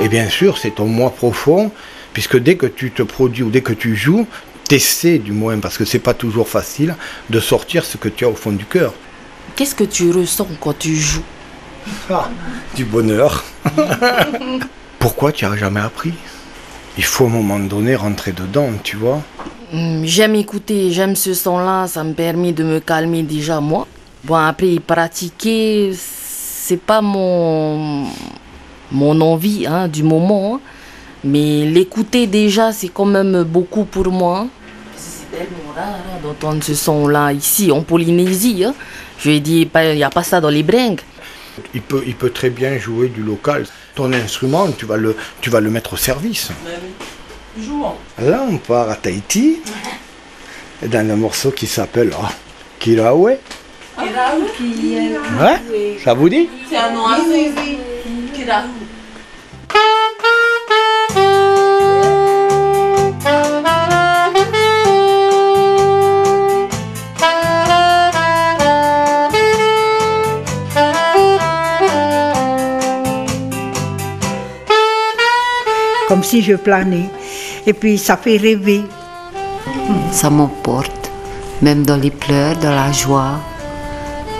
Et 0.00 0.08
bien 0.08 0.28
sûr, 0.28 0.58
c'est 0.58 0.74
ton 0.74 0.86
moi 0.86 1.10
profond, 1.10 1.70
puisque 2.12 2.38
dès 2.38 2.56
que 2.56 2.66
tu 2.66 2.90
te 2.90 3.02
produis 3.02 3.42
ou 3.42 3.50
dès 3.50 3.62
que 3.62 3.72
tu 3.72 3.96
joues, 3.96 4.26
tu 4.68 4.74
essaies 4.74 5.18
du 5.18 5.32
moins, 5.32 5.58
parce 5.58 5.78
que 5.78 5.84
c'est 5.84 5.98
pas 5.98 6.14
toujours 6.14 6.48
facile, 6.48 6.94
de 7.30 7.40
sortir 7.40 7.84
ce 7.84 7.96
que 7.96 8.08
tu 8.08 8.24
as 8.24 8.28
au 8.28 8.34
fond 8.34 8.52
du 8.52 8.66
cœur. 8.66 8.92
Qu'est-ce 9.54 9.74
que 9.74 9.84
tu 9.84 10.10
ressens 10.10 10.48
quand 10.60 10.78
tu 10.78 10.94
joues? 10.96 11.22
Ah, 12.10 12.28
du 12.74 12.84
bonheur. 12.84 13.44
Pourquoi 14.98 15.32
tu 15.32 15.44
n'as 15.44 15.56
jamais 15.56 15.80
appris? 15.80 16.12
Il 16.98 17.04
faut 17.04 17.24
à 17.24 17.28
un 17.28 17.30
moment 17.30 17.58
donné 17.58 17.94
rentrer 17.94 18.32
dedans, 18.32 18.70
tu 18.82 18.96
vois. 18.96 19.22
Hum, 19.72 20.04
J'aime 20.04 20.34
écouter, 20.34 20.90
j'aime 20.92 21.16
ce 21.16 21.32
son-là, 21.32 21.86
ça 21.86 22.04
me 22.04 22.12
permet 22.12 22.52
de 22.52 22.64
me 22.64 22.80
calmer 22.80 23.22
déjà 23.22 23.60
moi. 23.60 23.86
Bon, 24.24 24.34
après, 24.34 24.78
pratiquer, 24.84 25.92
c'est 25.94 26.80
pas 26.80 27.00
mon, 27.00 28.06
mon 28.92 29.20
envie 29.20 29.66
hein, 29.66 29.88
du 29.88 30.02
moment. 30.02 30.56
hein. 30.56 30.60
Mais 31.24 31.64
l'écouter 31.64 32.26
déjà, 32.26 32.72
c'est 32.72 32.88
quand 32.88 33.04
même 33.06 33.42
beaucoup 33.42 33.84
pour 33.84 34.06
moi. 34.08 34.40
hein. 34.40 34.48
C'est 34.96 35.30
tellement 35.38 35.72
rare 35.74 35.84
hein, 35.94 36.18
d'entendre 36.22 36.62
ce 36.62 36.74
son-là 36.74 37.32
ici, 37.32 37.70
en 37.72 37.82
Polynésie. 37.82 38.64
hein. 38.64 38.74
Je 39.18 39.28
lui 39.30 39.36
ai 39.36 39.40
dit, 39.40 39.68
il 39.74 39.94
n'y 39.96 40.04
a 40.04 40.10
pas 40.10 40.22
ça 40.22 40.40
dans 40.40 40.50
les 40.50 40.62
bringues. 40.62 41.00
Il 41.74 41.80
peut, 41.80 42.02
il 42.06 42.14
peut 42.14 42.30
très 42.30 42.50
bien 42.50 42.76
jouer 42.78 43.08
du 43.08 43.22
local. 43.22 43.66
Ton 43.94 44.12
instrument, 44.12 44.68
tu 44.72 44.84
vas 44.84 44.98
le, 44.98 45.16
tu 45.40 45.48
vas 45.48 45.60
le 45.60 45.70
mettre 45.70 45.94
au 45.94 45.96
service. 45.96 46.50
Là, 48.18 48.44
on 48.48 48.58
part 48.58 48.90
à 48.90 48.94
Tahiti, 48.96 49.60
dans 50.86 51.10
un 51.10 51.16
morceau 51.16 51.50
qui 51.50 51.66
s'appelle 51.66 52.12
ah, 52.22 52.30
Kirawe. 52.78 53.38
Ouais, 55.40 55.56
ça 56.04 56.12
vous 56.12 56.28
dit? 56.28 56.48
C'est 56.68 56.76
un 56.76 56.92
nom 56.92 57.06
assez. 57.06 57.52
Comme 58.46 58.62
si 76.22 76.40
je 76.40 76.54
planais. 76.54 77.10
Et 77.66 77.72
puis 77.72 77.98
ça 77.98 78.16
fait 78.16 78.36
rêver. 78.36 78.84
Ça 80.12 80.30
m'emporte, 80.30 81.10
même 81.62 81.84
dans 81.84 81.96
les 81.96 82.12
pleurs, 82.12 82.54
dans 82.58 82.70
la 82.70 82.92
joie. 82.92 83.40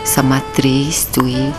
Ça 0.05 0.23
m'attriste, 0.23 1.19
oui. 1.21 1.51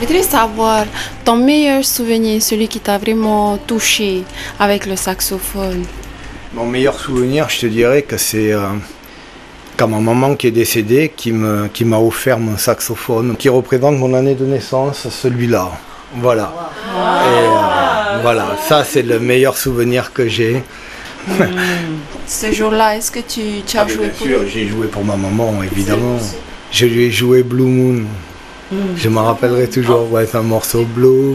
Je 0.00 0.06
voudrais 0.06 0.22
savoir 0.22 0.86
ton 1.26 1.36
meilleur 1.36 1.84
souvenir, 1.84 2.40
celui 2.40 2.68
qui 2.68 2.80
t'a 2.80 2.96
vraiment 2.96 3.58
touché 3.58 4.22
avec 4.58 4.86
le 4.86 4.96
saxophone. 4.96 5.84
Mon 6.54 6.64
meilleur 6.64 6.98
souvenir, 6.98 7.50
je 7.50 7.60
te 7.60 7.66
dirais 7.66 8.00
que 8.00 8.16
c'est 8.16 8.50
euh, 8.50 8.62
quand 9.76 9.88
ma 9.88 9.98
maman 10.00 10.36
qui 10.36 10.46
est 10.46 10.52
décédée, 10.52 11.12
qui 11.14 11.32
m'a 11.32 11.98
offert 11.98 12.38
mon 12.38 12.56
saxophone, 12.56 13.36
qui 13.36 13.50
représente 13.50 13.98
mon 13.98 14.14
année 14.14 14.34
de 14.34 14.46
naissance, 14.46 15.06
celui-là. 15.10 15.70
Voilà. 16.14 16.50
Et, 16.96 16.96
euh, 16.96 18.22
voilà, 18.22 18.56
ça 18.66 18.84
c'est 18.84 19.02
le 19.02 19.20
meilleur 19.20 19.54
souvenir 19.58 20.14
que 20.14 20.26
j'ai. 20.26 20.62
Ce 22.26 22.50
jour-là, 22.50 22.96
est-ce 22.96 23.10
que 23.10 23.20
tu, 23.20 23.62
tu 23.66 23.76
as 23.76 23.82
Ah, 23.82 23.86
joué 23.86 24.06
bien 24.06 24.08
pour 24.08 24.26
sûr, 24.26 24.40
j'ai 24.50 24.66
joué 24.66 24.86
pour 24.86 25.04
ma 25.04 25.16
maman, 25.16 25.62
évidemment. 25.62 26.16
Je 26.72 26.86
lui 26.86 27.04
ai 27.04 27.10
joué 27.10 27.42
Blue 27.42 27.64
Moon. 27.64 28.04
Je 28.96 29.08
me 29.08 29.18
rappellerai 29.18 29.68
toujours, 29.68 30.10
ouais, 30.12 30.26
c'est 30.26 30.38
un 30.38 30.42
morceau 30.42 30.84
Blue. 30.84 31.34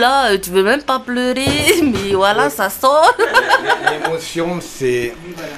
Là, 0.00 0.36
tu 0.38 0.50
veux 0.50 0.62
même 0.62 0.82
pas 0.82 0.98
pleurer, 0.98 1.46
mais 1.82 2.14
voilà, 2.14 2.50
ça 2.50 2.68
sort. 2.70 3.14
L'émotion, 3.90 4.58
c'est 4.60 5.14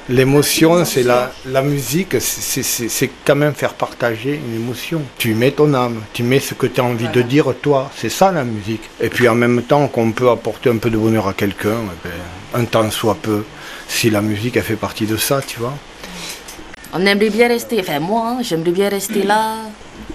l'émotion, 0.09 0.85
c'est 0.85 1.03
la, 1.03 1.33
la 1.47 1.63
musique, 1.63 2.17
c'est 2.21 3.11
quand 3.25 3.37
même 3.37 3.55
faire 3.55 3.75
partager 3.75 4.35
une 4.35 4.57
émotion. 4.57 5.01
Tu 5.17 5.35
mets 5.35 5.53
ton 5.53 5.73
âme, 5.75 6.03
tu 6.13 6.23
mets 6.23 6.41
ce 6.41 6.55
que 6.55 6.67
tu 6.67 6.81
as 6.81 6.85
envie 6.85 7.09
de 7.09 7.23
dire 7.23 7.47
toi, 7.63 7.91
c'est 7.97 8.09
ça 8.09 8.33
la 8.33 8.45
musique. 8.45 8.83
Et 9.01 9.09
puis 9.09 9.29
en 9.29 9.35
même 9.35 9.63
temps 9.63 9.89
qu'on 9.89 10.13
peut 10.13 10.29
apporter 10.29 10.71
un 10.71 10.77
peu 10.79 10.91
de 10.91 10.99
bonheur 10.99 11.29
à 11.29 11.33
quelqu'un, 11.33 11.79
eh 11.85 12.09
ben, 12.09 12.61
un 12.61 12.65
temps 12.65 12.91
soit 12.91 13.17
peu, 13.21 13.45
si 13.89 14.11
la 14.11 14.21
musique 14.21 14.57
a 14.57 14.63
fait 14.63 14.77
partie 14.77 15.07
de 15.07 15.17
ça, 15.17 15.41
tu 15.47 15.59
vois. 15.61 15.75
On 16.93 17.07
aimerait 17.07 17.31
bien 17.31 17.49
rester, 17.49 17.81
enfin 17.81 18.01
moi, 18.01 18.37
hein, 18.39 18.43
j'aimerais 18.43 18.73
bien 18.73 18.89
rester 18.89 19.23
là. 19.23 19.57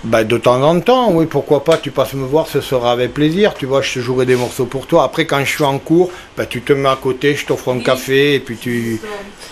Bah, 0.03 0.23
de 0.23 0.37
temps 0.37 0.61
en 0.61 0.79
temps, 0.79 1.11
oui, 1.11 1.25
pourquoi 1.25 1.63
pas, 1.63 1.77
tu 1.77 1.91
passes 1.91 2.13
me 2.13 2.25
voir, 2.25 2.47
ce 2.47 2.61
sera 2.61 2.91
avec 2.91 3.13
plaisir, 3.13 3.53
tu 3.53 3.65
vois, 3.65 3.81
je 3.81 3.93
te 3.95 3.99
jouerai 3.99 4.25
des 4.25 4.35
morceaux 4.35 4.65
pour 4.65 4.87
toi. 4.87 5.03
Après, 5.03 5.25
quand 5.25 5.39
je 5.43 5.49
suis 5.49 5.63
en 5.63 5.79
cours, 5.79 6.09
bah, 6.35 6.45
tu 6.45 6.61
te 6.61 6.73
mets 6.73 6.89
à 6.89 6.95
côté, 6.95 7.35
je 7.35 7.45
t'offre 7.45 7.73
un 7.73 7.79
café, 7.79 8.35
et 8.35 8.39
puis 8.39 8.57
tu, 8.57 8.99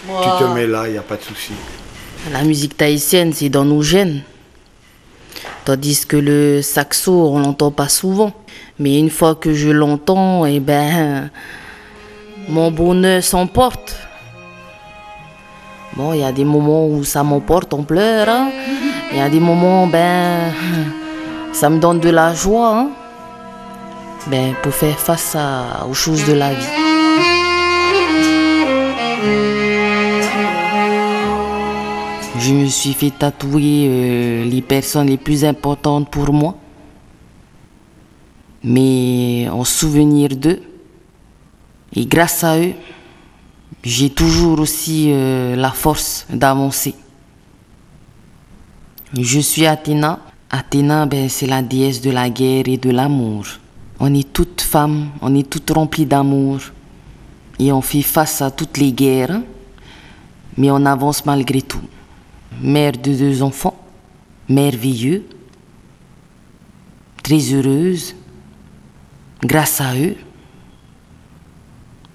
tu 0.07 0.29
te 0.39 0.43
mets 0.53 0.67
là, 0.67 0.87
il 0.87 0.93
n'y 0.93 0.97
a 0.97 1.01
pas 1.01 1.17
de 1.17 1.23
souci. 1.23 1.53
La 2.31 2.43
musique 2.43 2.77
tahitienne, 2.77 3.33
c'est 3.33 3.49
dans 3.49 3.65
nos 3.65 3.81
gènes. 3.81 4.23
Tandis 5.65 6.05
que 6.07 6.17
le 6.17 6.61
saxo, 6.61 7.11
on 7.11 7.39
l'entend 7.39 7.71
pas 7.71 7.89
souvent. 7.89 8.31
Mais 8.79 8.99
une 8.99 9.09
fois 9.09 9.35
que 9.35 9.53
je 9.53 9.69
l'entends, 9.69 10.45
eh 10.45 10.59
ben, 10.59 11.29
mon 12.49 12.71
bonheur 12.71 13.23
s'emporte. 13.23 13.95
Bon, 15.95 16.13
il 16.13 16.19
y 16.19 16.23
a 16.23 16.31
des 16.31 16.45
moments 16.45 16.87
où 16.87 17.03
ça 17.03 17.23
m'emporte, 17.23 17.73
on 17.73 17.83
pleure. 17.83 18.27
Hein. 18.27 18.51
Il 19.15 19.19
y 19.19 19.21
a 19.21 19.29
des 19.29 19.39
moments, 19.39 19.87
ben, 19.87 20.51
ça 21.53 21.69
me 21.69 21.79
donne 21.79 22.01
de 22.01 22.09
la 22.09 22.33
joie. 22.33 22.77
Hein. 22.77 22.89
Ben, 24.27 24.53
pour 24.61 24.73
faire 24.73 24.99
face 24.99 25.37
aux 25.89 25.93
choses 25.93 26.25
de 26.25 26.33
la 26.33 26.53
vie. 26.53 26.65
Je 32.39 32.51
me 32.51 32.65
suis 32.65 32.91
fait 32.91 33.11
tatouer 33.11 33.87
euh, 33.87 34.43
les 34.43 34.61
personnes 34.61 35.07
les 35.07 35.17
plus 35.17 35.45
importantes 35.45 36.09
pour 36.11 36.33
moi, 36.33 36.57
mais 38.65 39.47
en 39.49 39.63
souvenir 39.63 40.35
d'eux. 40.35 40.61
Et 41.95 42.05
grâce 42.05 42.43
à 42.43 42.59
eux, 42.59 42.73
j'ai 43.81 44.09
toujours 44.09 44.59
aussi 44.59 45.09
euh, 45.13 45.55
la 45.55 45.71
force 45.71 46.25
d'avancer. 46.29 46.95
Je 49.17 49.39
suis 49.39 49.65
Athéna. 49.65 50.19
Athéna, 50.49 51.05
ben, 51.05 51.29
c'est 51.29 51.47
la 51.47 51.61
déesse 51.61 52.01
de 52.01 52.11
la 52.11 52.29
guerre 52.29 52.67
et 52.67 52.75
de 52.75 52.89
l'amour. 52.89 53.45
On 53.97 54.13
est 54.13 54.33
toutes 54.33 54.59
femmes, 54.59 55.09
on 55.21 55.33
est 55.33 55.49
toutes 55.49 55.69
remplies 55.71 56.05
d'amour. 56.05 56.59
Et 57.57 57.71
on 57.71 57.81
fait 57.81 58.01
face 58.01 58.41
à 58.41 58.51
toutes 58.51 58.77
les 58.77 58.91
guerres, 58.91 59.39
mais 60.57 60.69
on 60.69 60.85
avance 60.85 61.25
malgré 61.25 61.61
tout. 61.61 61.81
Mère 62.61 62.91
de 62.91 63.13
deux 63.13 63.41
enfants, 63.41 63.77
merveilleux, 64.49 65.25
très 67.23 67.39
heureuse, 67.53 68.15
grâce 69.41 69.79
à 69.79 69.95
eux. 69.95 70.17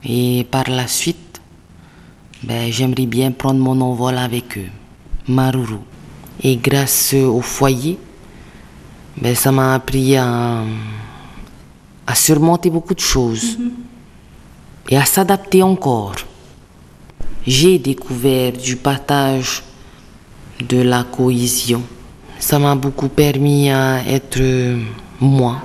Et 0.05 0.47
par 0.51 0.69
la 0.69 0.87
suite, 0.87 1.41
ben, 2.43 2.71
j'aimerais 2.71 3.07
bien 3.07 3.33
prendre 3.33 3.61
mon 3.61 3.81
envol 3.81 4.19
avec 4.19 4.59
eux, 4.59 4.69
Maruru. 5.27 5.79
Et 6.43 6.57
grâce 6.57 7.15
au 7.15 7.41
foyer, 7.41 7.99
ben, 9.17 9.35
ça 9.35 9.53
m'a 9.53 9.75
appris 9.75 10.17
à, 10.17 10.63
à, 12.07 12.15
surmonter 12.15 12.71
beaucoup 12.71 12.95
de 12.95 13.01
choses 13.01 13.59
mhm. 13.59 13.73
et 14.89 14.97
à 14.97 15.05
s'adapter 15.05 15.63
encore. 15.63 16.17
J'ai 17.47 17.79
découvert 17.79 18.53
du 18.53 18.77
partage, 18.77 19.63
de 20.69 20.81
la 20.81 21.05
cohésion. 21.05 21.83
Ça 22.39 22.59
m'a 22.59 22.75
beaucoup 22.75 23.09
permis 23.09 23.71
à 23.71 24.03
être 24.07 24.41
moi. 25.21 25.57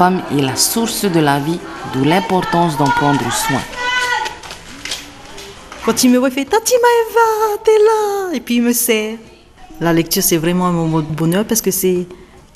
Femme 0.00 0.22
est 0.32 0.40
la 0.40 0.56
source 0.56 1.04
de 1.04 1.20
la 1.20 1.38
vie, 1.40 1.60
d'où 1.92 2.04
l'importance 2.04 2.78
d'en 2.78 2.86
prendre 2.86 3.30
soin. 3.30 3.60
Quand 5.84 6.02
il 6.02 6.08
me 6.10 6.16
voit, 6.16 6.30
il 6.30 6.34
fait 6.34 6.46
Tati 6.46 6.72
Maëva, 6.84 7.58
t'es 7.62 7.78
là 7.88 8.34
Et 8.34 8.40
puis 8.40 8.54
il 8.56 8.62
me 8.62 8.72
sert. 8.72 9.18
La 9.78 9.92
lecture, 9.92 10.22
c'est 10.22 10.38
vraiment 10.38 10.68
un 10.68 10.72
moment 10.72 11.00
de 11.00 11.14
bonheur 11.22 11.44
parce 11.44 11.60
que 11.60 11.70
c'est, 11.70 12.06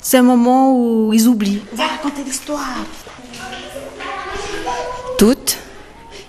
c'est 0.01 0.17
un 0.17 0.23
moment 0.23 0.75
où 0.75 1.13
ils 1.13 1.27
oublient. 1.27 1.61
Va 1.73 1.85
raconter 1.85 2.23
l'histoire. 2.23 2.83
Toutes, 5.19 5.59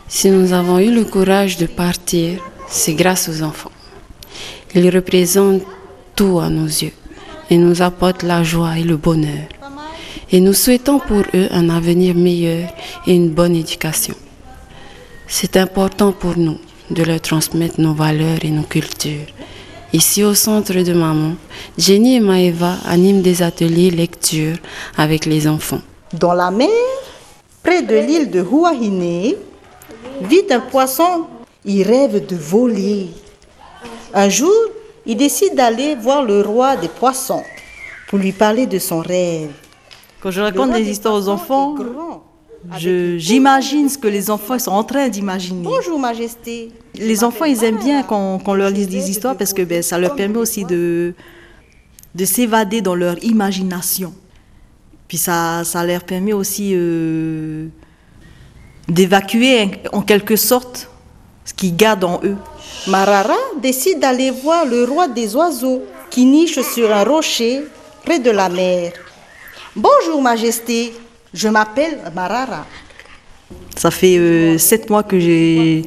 si 0.09 0.29
nous 0.29 0.53
avons 0.53 0.79
eu 0.81 0.91
le 0.91 1.07
courage 1.07 1.57
de 1.57 1.65
partir, 1.65 2.45
c'est 2.69 2.93
grâce 2.93 3.31
aux 3.31 3.41
enfants. 3.43 3.73
Ils 4.75 4.95
représentent 4.95 5.63
tout 6.15 6.41
à 6.41 6.51
nos 6.51 6.67
yeux 6.67 6.93
et 7.49 7.57
nous 7.57 7.81
apportent 7.81 8.23
la 8.23 8.43
joie 8.43 8.77
et 8.77 8.83
le 8.83 8.99
bonheur 8.99 9.56
et 10.33 10.41
nous 10.41 10.53
souhaitons 10.53 10.99
pour 10.99 11.23
eux 11.35 11.49
un 11.51 11.69
avenir 11.71 12.15
meilleur 12.15 12.69
et 13.07 13.15
une 13.15 13.31
bonne 13.31 13.55
éducation. 13.55 14.15
C'est 15.29 15.57
important 15.57 16.13
pour 16.13 16.37
nous 16.37 16.59
de 16.91 17.03
leur 17.03 17.21
transmettre 17.21 17.81
nos 17.81 17.95
valeurs 17.95 18.39
et 18.43 18.51
nos 18.51 18.63
cultures. 18.63 19.27
Ici 19.93 20.23
au 20.25 20.35
centre 20.35 20.75
de 20.75 20.93
Maman, 20.93 21.35
Jenny 21.79 22.17
et 22.17 22.21
Maëva 22.21 22.77
animent 22.87 23.23
des 23.23 23.43
ateliers 23.43 23.91
lecture 23.91 24.57
avec 24.97 25.27
les 25.27 25.47
enfants. 25.49 25.81
Dans 26.13 26.33
la 26.35 26.51
mer, 26.51 26.69
près 27.63 27.83
de 27.83 27.97
l'île 27.97 28.31
de 28.31 28.41
Huahine, 28.41 29.35
vit 30.23 30.45
un 30.51 30.61
poisson. 30.61 31.27
Il 31.65 31.83
rêve 31.83 32.27
de 32.27 32.37
voler. 32.37 33.09
Un 34.15 34.29
jour, 34.29 34.53
il 35.05 35.17
décide 35.17 35.55
d'aller 35.55 35.95
voir 35.95 36.23
le 36.23 36.41
roi 36.43 36.77
des 36.77 36.89
poissons 36.89 37.43
pour 38.09 38.19
lui 38.19 38.33
parler 38.33 38.67
de 38.67 38.79
son 38.79 39.01
rêve. 39.01 39.51
Quand 40.21 40.31
je 40.31 40.41
raconte 40.41 40.73
des 40.73 40.89
histoires 40.89 41.15
aux 41.15 41.29
enfants, 41.29 41.77
j'imagine 42.77 43.89
ce 43.89 43.99
que 43.99 44.09
les 44.09 44.31
enfants 44.31 44.59
sont 44.59 44.73
en 44.73 44.85
train 44.85 45.09
d'imaginer. 45.09 45.63
Bonjour, 45.63 45.99
Majesté. 45.99 46.73
Les 46.95 47.23
enfants, 47.23 47.45
ils 47.45 47.63
aiment 47.65 47.79
bien 47.79 48.03
qu'on 48.03 48.55
leur 48.55 48.71
lise 48.71 48.89
des 48.89 49.11
histoires 49.11 49.37
parce 49.37 49.53
que 49.53 49.63
ben, 49.63 49.83
ça 49.83 49.99
leur 49.99 50.15
permet 50.15 50.39
aussi 50.39 50.65
de, 50.65 51.15
de 52.15 52.25
s'évader 52.25 52.81
dans 52.81 52.95
leur 52.95 53.23
imagination. 53.23 54.15
Puis 55.07 55.19
ça, 55.19 55.63
ça 55.65 55.85
leur 55.85 56.03
permet 56.03 56.33
aussi 56.33 56.73
euh, 56.75 57.69
d'évacuer 58.89 59.71
en 59.93 60.03
quelque 60.03 60.37
sorte 60.37 60.91
ce 61.45 61.55
qu'ils 61.55 61.77
gardent 61.77 62.05
en 62.05 62.21
eux. 62.25 62.37
Marara 62.89 63.37
décide 63.63 64.01
d'aller 64.01 64.31
voir 64.31 64.67
le 64.67 64.85
roi 64.85 65.07
des 65.07 65.37
oiseaux 65.37 65.83
qui 66.11 66.25
niche 66.25 66.61
sur 66.61 66.93
un 66.93 67.05
rocher 67.05 67.63
près 68.05 68.19
de 68.19 68.31
la 68.31 68.49
mer. 68.49 68.93
Bonjour 69.79 70.23
Majesté, 70.23 70.95
je 71.35 71.49
m'appelle 71.49 71.99
Marara. 72.15 72.65
Ça 73.77 73.91
fait 73.91 74.17
euh, 74.17 74.57
sept 74.57 74.89
mois 74.89 75.03
que 75.03 75.21
j'ai, 75.21 75.85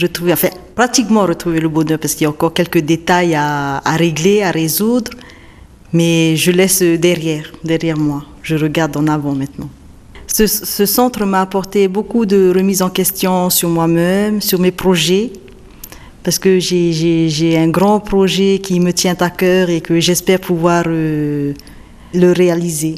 retrouvé, 0.00 0.32
enfin 0.32 0.50
pratiquement 0.76 1.26
retrouvé 1.26 1.58
le 1.58 1.68
bonheur 1.68 1.98
parce 1.98 2.14
qu'il 2.14 2.22
y 2.22 2.26
a 2.26 2.30
encore 2.30 2.54
quelques 2.54 2.78
détails 2.78 3.34
à, 3.34 3.80
régler, 3.96 4.44
à 4.44 4.52
résoudre, 4.52 5.10
mais 5.92 6.36
je 6.36 6.52
laisse 6.52 6.80
derrière, 6.80 7.50
derrière 7.64 7.98
moi. 7.98 8.22
Je 8.44 8.54
regarde 8.54 8.96
en 8.96 9.08
avant 9.08 9.34
maintenant. 9.34 9.68
Ce, 10.28 10.46
ce 10.46 10.86
centre 10.86 11.24
m'a 11.24 11.40
apporté 11.40 11.88
beaucoup 11.88 12.24
de 12.24 12.52
remises 12.54 12.82
en 12.82 12.90
question 12.90 13.50
sur 13.50 13.68
moi-même, 13.68 14.40
sur 14.40 14.60
mes 14.60 14.70
projets, 14.70 15.32
parce 16.22 16.38
que 16.38 16.60
j'ai, 16.60 17.58
un 17.58 17.68
grand 17.68 17.98
projet 17.98 18.60
qui 18.62 18.78
me 18.78 18.92
tient 18.92 19.16
à 19.18 19.30
cœur 19.30 19.70
et 19.70 19.80
que 19.80 19.98
j'espère 19.98 20.38
pouvoir 20.38 20.84
euh, 20.86 21.52
le 22.16 22.32
réaliser. 22.32 22.96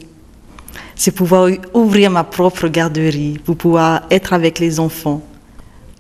C'est 0.94 1.10
pouvoir 1.10 1.50
ouvrir 1.74 2.10
ma 2.10 2.24
propre 2.24 2.68
garderie, 2.68 3.38
pour 3.44 3.56
pouvoir 3.56 4.02
être 4.10 4.32
avec 4.32 4.58
les 4.58 4.80
enfants, 4.80 5.22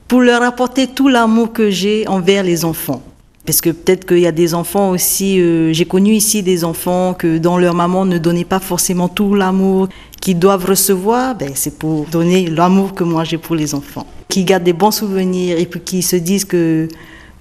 pour 0.06 0.22
leur 0.22 0.42
apporter 0.42 0.86
tout 0.86 1.08
l'amour 1.08 1.52
que 1.52 1.70
j'ai 1.70 2.06
envers 2.08 2.42
les 2.42 2.64
enfants. 2.64 3.02
Parce 3.44 3.60
que 3.62 3.70
peut-être 3.70 4.06
qu'il 4.06 4.18
y 4.18 4.26
a 4.26 4.32
des 4.32 4.52
enfants 4.52 4.90
aussi, 4.90 5.40
euh, 5.40 5.72
j'ai 5.72 5.86
connu 5.86 6.12
ici 6.12 6.42
des 6.42 6.64
enfants 6.64 7.14
que 7.14 7.38
dont 7.38 7.56
leur 7.56 7.74
maman 7.74 8.04
ne 8.04 8.18
donnait 8.18 8.44
pas 8.44 8.60
forcément 8.60 9.08
tout 9.08 9.34
l'amour 9.34 9.88
qu'ils 10.20 10.38
doivent 10.38 10.66
recevoir, 10.66 11.34
ben 11.34 11.52
c'est 11.54 11.78
pour 11.78 12.04
donner 12.06 12.48
l'amour 12.48 12.92
que 12.92 13.04
moi 13.04 13.24
j'ai 13.24 13.38
pour 13.38 13.56
les 13.56 13.74
enfants. 13.74 14.06
Qui 14.28 14.44
gardent 14.44 14.64
des 14.64 14.74
bons 14.74 14.90
souvenirs 14.90 15.58
et 15.58 15.64
puis 15.64 15.80
qui 15.80 16.02
se 16.02 16.16
disent 16.16 16.44
que, 16.44 16.88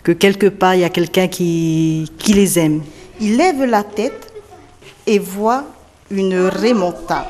que 0.04 0.14
quelque 0.14 0.48
part 0.48 0.76
il 0.76 0.82
y 0.82 0.86
a 0.86 0.90
quelqu'un 0.90 1.28
qui, 1.28 2.10
qui 2.18 2.34
les 2.34 2.58
aime. 2.58 2.82
Ils 3.20 3.36
lèvent 3.36 3.66
la 3.66 3.84
tête 3.84 4.27
et 5.06 5.20
voit 5.20 5.64
une 6.12 6.48
remonta. 6.48 7.28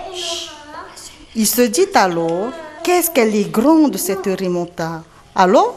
Il 1.36 1.47
se 1.47 1.62
dit 1.62 1.88
alors, 1.93 2.51
qu'est-ce 2.84 3.12
qu'elle 3.12 3.36
est 3.36 3.51
grande 3.51 3.97
cette 3.97 4.26
remonta. 4.26 5.03
Alors 5.36 5.76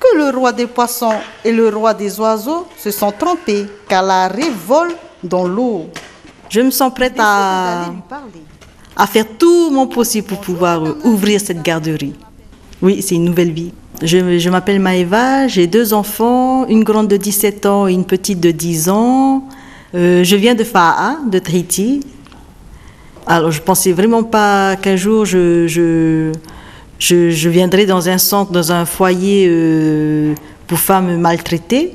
que 0.00 0.16
le 0.16 0.36
roi 0.36 0.52
des 0.52 0.66
poissons 0.66 1.14
et 1.44 1.52
le 1.52 1.68
roi 1.68 1.94
des 1.94 2.18
oiseaux 2.18 2.66
se 2.76 2.90
sont 2.90 3.12
trompés, 3.12 3.66
car 3.88 4.02
la 4.02 4.28
rêve 4.28 4.56
vole 4.66 4.94
dans 5.22 5.46
l'eau. 5.46 5.86
Je 6.48 6.60
me 6.60 6.70
sens 6.70 6.92
prête 6.92 7.14
à, 7.18 7.92
à 8.96 9.06
faire 9.06 9.26
tout 9.38 9.70
mon 9.70 9.86
possible 9.86 10.26
pour 10.26 10.40
pouvoir 10.40 10.84
euh, 10.84 10.98
ouvrir 11.04 11.40
cette 11.40 11.62
garderie. 11.62 12.14
Oui, 12.82 13.02
c'est 13.02 13.14
une 13.14 13.24
nouvelle 13.24 13.52
vie. 13.52 13.72
Je, 14.02 14.38
je 14.38 14.50
m'appelle 14.50 14.80
Maëva, 14.80 15.46
j'ai 15.46 15.66
deux 15.66 15.92
enfants, 15.92 16.66
une 16.66 16.82
grande 16.82 17.08
de 17.08 17.16
17 17.16 17.66
ans 17.66 17.86
et 17.86 17.92
une 17.92 18.06
petite 18.06 18.40
de 18.40 18.50
10 18.50 18.88
ans. 18.88 19.44
Euh, 19.94 20.22
je 20.22 20.36
viens 20.36 20.54
de 20.54 20.64
Fa'a, 20.64 21.18
de 21.28 21.38
Tahiti. 21.38 22.00
Alors, 23.26 23.50
je 23.50 23.60
pensais 23.60 23.92
vraiment 23.92 24.22
pas 24.22 24.76
qu'un 24.76 24.96
jour 24.96 25.24
je, 25.24 25.66
je, 25.66 26.32
je, 26.98 27.30
je 27.30 27.48
viendrais 27.48 27.86
dans 27.86 28.08
un 28.08 28.18
centre, 28.18 28.52
dans 28.52 28.72
un 28.72 28.84
foyer 28.86 29.46
euh, 29.48 30.34
pour 30.66 30.78
femmes 30.78 31.16
maltraitées. 31.20 31.94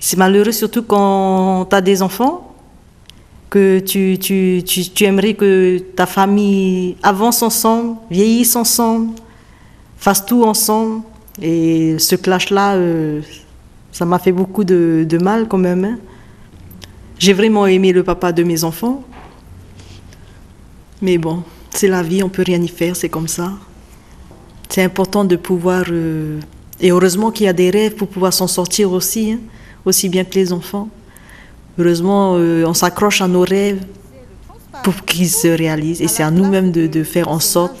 C'est 0.00 0.16
malheureux 0.18 0.52
surtout 0.52 0.82
quand 0.82 1.66
tu 1.68 1.74
as 1.76 1.80
des 1.80 2.02
enfants, 2.02 2.54
que 3.50 3.78
tu, 3.80 4.18
tu, 4.20 4.62
tu, 4.64 4.84
tu 4.90 5.04
aimerais 5.04 5.34
que 5.34 5.78
ta 5.96 6.06
famille 6.06 6.96
avance 7.02 7.42
ensemble, 7.42 7.96
vieillisse 8.10 8.54
ensemble, 8.54 9.14
fasse 9.96 10.24
tout 10.24 10.44
ensemble. 10.44 11.00
Et 11.40 11.98
ce 11.98 12.16
clash-là, 12.16 12.74
euh, 12.74 13.22
ça 13.92 14.04
m'a 14.04 14.18
fait 14.18 14.32
beaucoup 14.32 14.64
de, 14.64 15.06
de 15.08 15.18
mal 15.18 15.48
quand 15.48 15.58
même. 15.58 15.84
hein. 15.84 15.98
J'ai 17.18 17.32
vraiment 17.32 17.66
aimé 17.66 17.92
le 17.92 18.02
papa 18.04 18.32
de 18.32 18.42
mes 18.44 18.64
enfants. 18.64 19.02
Mais 21.02 21.18
bon, 21.18 21.42
c'est 21.70 21.88
la 21.88 22.02
vie, 22.02 22.22
on 22.22 22.28
peut 22.28 22.44
rien 22.46 22.60
y 22.62 22.68
faire, 22.68 22.96
c'est 22.96 23.08
comme 23.08 23.28
ça. 23.28 23.52
C'est 24.68 24.82
important 24.82 25.24
de 25.24 25.36
pouvoir... 25.36 25.84
euh, 25.90 26.40
et 26.80 26.90
heureusement 26.90 27.30
qu'il 27.30 27.46
y 27.46 27.48
a 27.48 27.52
des 27.52 27.70
rêves 27.70 27.94
pour 27.94 28.08
pouvoir 28.08 28.32
s'en 28.32 28.46
sortir 28.46 28.92
aussi, 28.92 29.32
hein, 29.32 29.38
aussi 29.84 30.08
bien 30.08 30.24
que 30.24 30.34
les 30.34 30.52
enfants. 30.52 30.88
Heureusement, 31.78 32.36
euh, 32.36 32.64
on 32.66 32.74
s'accroche 32.74 33.20
à 33.20 33.28
nos 33.28 33.42
rêves 33.42 33.84
pour 34.84 34.94
qu'ils 35.04 35.30
se 35.30 35.48
réalisent. 35.48 36.00
Et 36.00 36.08
c'est 36.08 36.22
à 36.22 36.30
nous-mêmes 36.30 36.70
de, 36.70 36.86
de 36.86 37.02
faire 37.02 37.28
en 37.28 37.40
sorte 37.40 37.74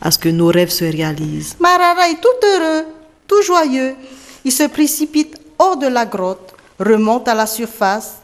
à 0.00 0.10
ce 0.10 0.18
que 0.18 0.28
nos 0.28 0.46
rêves 0.48 0.70
se 0.70 0.84
réalisent. 0.84 1.56
Marara 1.60 2.08
est 2.08 2.20
tout 2.20 2.46
heureux, 2.46 2.84
tout 3.26 3.42
joyeux. 3.42 3.94
Il 4.44 4.52
se 4.52 4.64
précipite 4.64 5.40
hors 5.58 5.76
de 5.76 5.86
la 5.86 6.06
grotte, 6.06 6.54
remonte 6.78 7.26
à 7.28 7.34
la 7.34 7.46
surface 7.46 8.16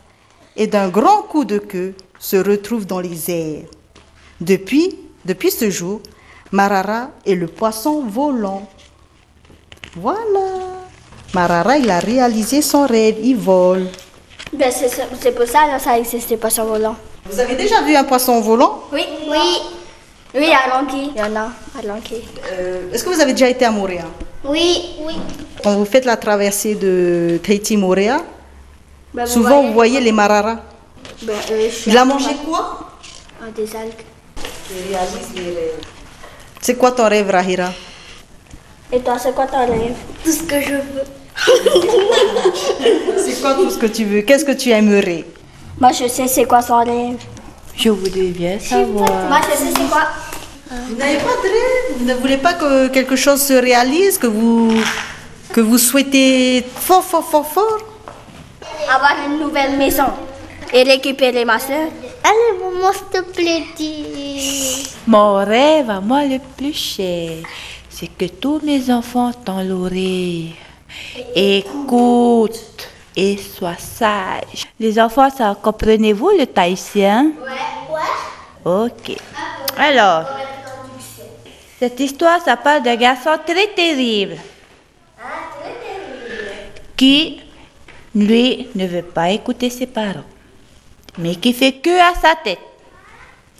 et 0.57 0.67
d'un 0.67 0.89
grand 0.89 1.23
coup 1.23 1.45
de 1.45 1.59
queue 1.59 1.95
se 2.19 2.37
retrouve 2.37 2.87
dans 2.87 3.01
les 3.01 3.31
airs. 3.31 3.65
Depuis, 4.41 4.97
depuis 5.25 5.51
ce 5.51 5.71
jour, 5.71 6.01
Marara 6.53 7.11
est 7.27 7.35
le 7.35 7.47
poisson 7.47 8.05
volant. 8.07 8.69
Voilà. 9.97 10.49
Marara, 11.35 11.77
il 11.79 11.91
a 11.91 11.99
réalisé 11.99 12.63
son 12.63 12.87
rêve, 12.87 13.17
il 13.23 13.37
vole. 13.37 13.87
Ben, 14.53 14.71
c'est 14.71 15.33
pour 15.33 15.47
ça 15.47 15.65
que 15.77 15.83
ça 15.83 15.99
existe, 15.99 16.31
les 16.31 16.37
poissons 16.37 16.65
volants. 16.65 16.97
Vous 17.31 17.41
avez 17.41 17.57
déjà 17.57 17.83
vu 17.83 17.95
un 17.97 18.05
poisson 18.05 18.41
volant? 18.41 18.83
Oui, 18.93 19.03
oui. 19.29 19.59
Oui, 20.35 20.49
à 20.53 20.69
Lanky. 20.69 21.11
Il 21.15 21.19
y 21.19 21.23
en 21.23 21.35
a 21.37 21.51
à 21.79 21.83
Lanky. 21.85 22.17
Euh, 22.53 22.93
Est-ce 22.93 23.05
que 23.05 23.11
vous 23.11 23.21
avez 23.21 23.33
déjà 23.33 23.49
été 23.49 23.65
à 23.65 23.71
Montréal 23.71 24.07
Oui, 24.45 24.83
oui. 25.05 25.15
Quand 25.63 25.75
vous 25.77 25.85
faites 25.85 26.05
la 26.05 26.17
traversée 26.17 26.75
de 26.75 27.41
Tahiti-Montréal, 27.43 28.21
Vous 29.25 29.33
souvent 29.33 29.49
voyez- 29.49 29.67
vous 29.69 29.73
voyez 29.75 30.01
les 30.01 30.13
mararas. 30.13 30.59
Ben, 31.23 31.33
euh, 31.51 31.71
je 31.71 31.91
Il 31.91 31.97
a 31.97 32.05
mangé 32.05 32.31
quoi 32.45 32.91
Ah, 33.41 33.47
Des 33.55 33.75
algues. 33.77 34.05
C'est 36.61 36.75
quoi 36.77 36.91
ton 36.93 37.09
rêve, 37.09 37.31
Rahira 37.31 37.73
Et 38.93 39.01
toi, 39.01 39.17
c'est 39.19 39.35
quoi 39.35 39.47
ton 39.47 39.59
rêve? 39.67 39.95
Tout 40.25 40.33
ce 40.33 40.43
que 40.43 40.61
je 40.61 40.73
veux. 40.75 41.05
C'est 43.19 43.41
quoi 43.43 43.55
tout 43.55 43.71
ce 43.71 43.77
que 43.79 43.87
tu 43.87 44.05
veux? 44.05 44.23
Qu'est-ce 44.23 44.45
que 44.45 44.53
tu 44.53 44.71
aimerais? 44.71 45.25
Moi, 45.79 45.93
je 45.93 46.09
sais 46.09 46.27
c'est 46.27 46.45
quoi 46.47 46.63
son 46.63 46.79
rêve. 46.83 47.19
Je 47.77 47.91
voudrais 47.91 48.29
bien 48.41 48.59
savoir. 48.59 49.09
Moi, 49.29 49.41
je 49.43 49.57
sais 49.59 49.71
c'est 49.77 49.89
quoi. 49.91 50.05
Vous 50.71 50.97
n'avez 50.97 51.17
pas 51.19 51.37
de 51.43 51.49
rêve? 51.57 51.99
Vous 51.99 52.05
ne 52.07 52.15
voulez 52.15 52.39
pas 52.39 52.55
que 52.55 52.89
quelque 52.89 53.17
chose 53.17 53.43
se 53.43 53.53
réalise, 53.53 54.17
que 54.19 54.27
vous, 54.27 54.73
que 55.53 55.61
vous 55.61 55.77
souhaitez 55.79 56.65
fort, 56.81 57.05
fort, 57.05 57.25
fort, 57.29 57.47
fort? 57.47 57.79
Avoir 58.89 59.17
une 59.27 59.39
nouvelle 59.39 59.77
maison 59.77 60.07
et 60.73 60.83
récupérer 60.83 61.45
ma 61.45 61.59
soeur. 61.59 61.89
Allez, 62.23 62.59
maman, 62.59 62.93
s'il 62.93 63.07
te 63.07 63.21
plaît, 63.33 63.65
dis. 63.77 64.89
Mon 65.07 65.35
rêve 65.45 65.91
à 65.91 66.01
moi 66.01 66.25
le 66.25 66.39
plus 66.57 66.73
cher, 66.75 67.39
c'est 67.89 68.09
que 68.09 68.27
tous 68.27 68.61
mes 68.65 68.91
enfants 68.91 69.33
l'oreille. 69.47 70.55
Écoute 71.35 72.89
et 73.17 73.37
sois 73.37 73.77
sage. 73.79 74.67
Les 74.79 74.99
enfants, 75.01 75.31
ça 75.31 75.57
comprenez-vous 75.61 76.31
le 76.39 76.47
tahitien? 76.47 77.33
Ouais, 77.43 78.01
Ok. 78.65 79.17
Alors, 79.79 80.25
cette 81.79 82.01
histoire, 82.01 82.41
ça 82.43 82.57
parle 82.57 82.83
d'un 82.83 82.97
garçon 82.97 83.31
très 83.47 83.69
terrible 83.69 84.37
qui, 86.97 87.41
lui, 88.17 88.69
ne 88.75 88.87
veut 88.87 89.03
pas 89.03 89.31
écouter 89.31 89.69
ses 89.69 89.87
parents, 89.87 90.25
mais 91.19 91.37
qui 91.37 91.53
fait 91.53 91.73
que 91.73 91.91
à 92.01 92.15
sa 92.15 92.35
tête. 92.35 92.59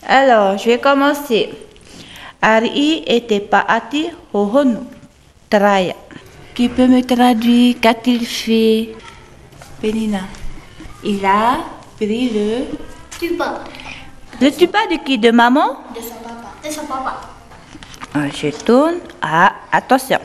Alors, 0.05 0.57
je 0.57 0.65
vais 0.65 0.79
commencer. 0.79 1.49
Ari 2.41 3.03
était 3.05 3.39
paati 3.39 4.09
hohonu, 4.33 4.77
traya. 5.49 5.93
Qui 6.55 6.69
peut 6.69 6.87
me 6.87 7.01
traduire 7.01 7.75
Qu'a-t-il 7.79 8.25
fait? 8.25 8.95
Penina. 9.79 10.21
Il 11.03 11.23
a 11.23 11.59
pris 11.95 12.29
le... 12.29 12.65
Tu 13.19 13.35
vas. 13.35 13.63
Le 14.41 14.51
tuba 14.51 14.79
de 14.89 14.97
qui? 15.03 15.17
De 15.19 15.29
maman? 15.29 15.77
De 15.95 16.01
son 16.01 16.15
papa. 16.15 16.49
De 16.63 16.71
son 16.71 16.85
papa. 16.85 17.21
Ah, 18.13 18.29
Je 18.33 18.49
tourne. 18.49 18.97
Ah, 19.21 19.53
attention. 19.71 20.19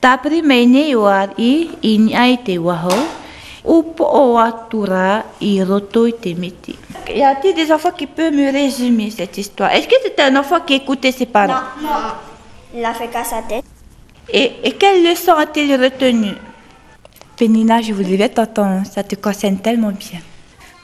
Tapri 0.00 0.42
maine 0.42 0.96
war 0.96 1.28
i 1.38 1.70
ini 1.82 2.14
aite 2.14 2.58
waho. 2.58 2.90
Upo 2.90 2.96
oatura 2.96 2.96
i 2.96 2.96
roto 2.96 2.98
ite 2.98 2.98
miti. 2.98 3.19
Y 3.64 3.68
a-t-il 7.22 7.54
des 7.54 7.72
enfants 7.72 7.90
qui 7.96 8.06
peuvent 8.06 8.32
me 8.32 8.50
résumer 8.52 9.10
cette 9.10 9.36
histoire? 9.36 9.70
Est-ce 9.72 9.86
que 9.88 9.94
c'est 10.02 10.18
un 10.20 10.36
enfant 10.36 10.60
qui 10.60 10.74
écoutait 10.74 11.12
ses 11.12 11.26
parents? 11.26 11.60
Non. 11.82 11.88
Il 12.74 12.84
a 12.84 12.94
fait 12.94 13.08
qu'à 13.08 13.24
sa 13.24 13.42
tête. 13.42 13.64
Et, 14.32 14.52
et 14.64 14.72
quelle 14.72 15.02
leçon 15.04 15.32
a-t-il 15.32 15.74
retenu 15.74 16.28
Pénina, 17.36 17.80
je 17.80 17.92
voudrais 17.92 18.28
t'entendre, 18.28 18.82
ça 18.86 19.02
te 19.02 19.14
concerne 19.16 19.58
tellement 19.58 19.90
bien. 19.92 20.20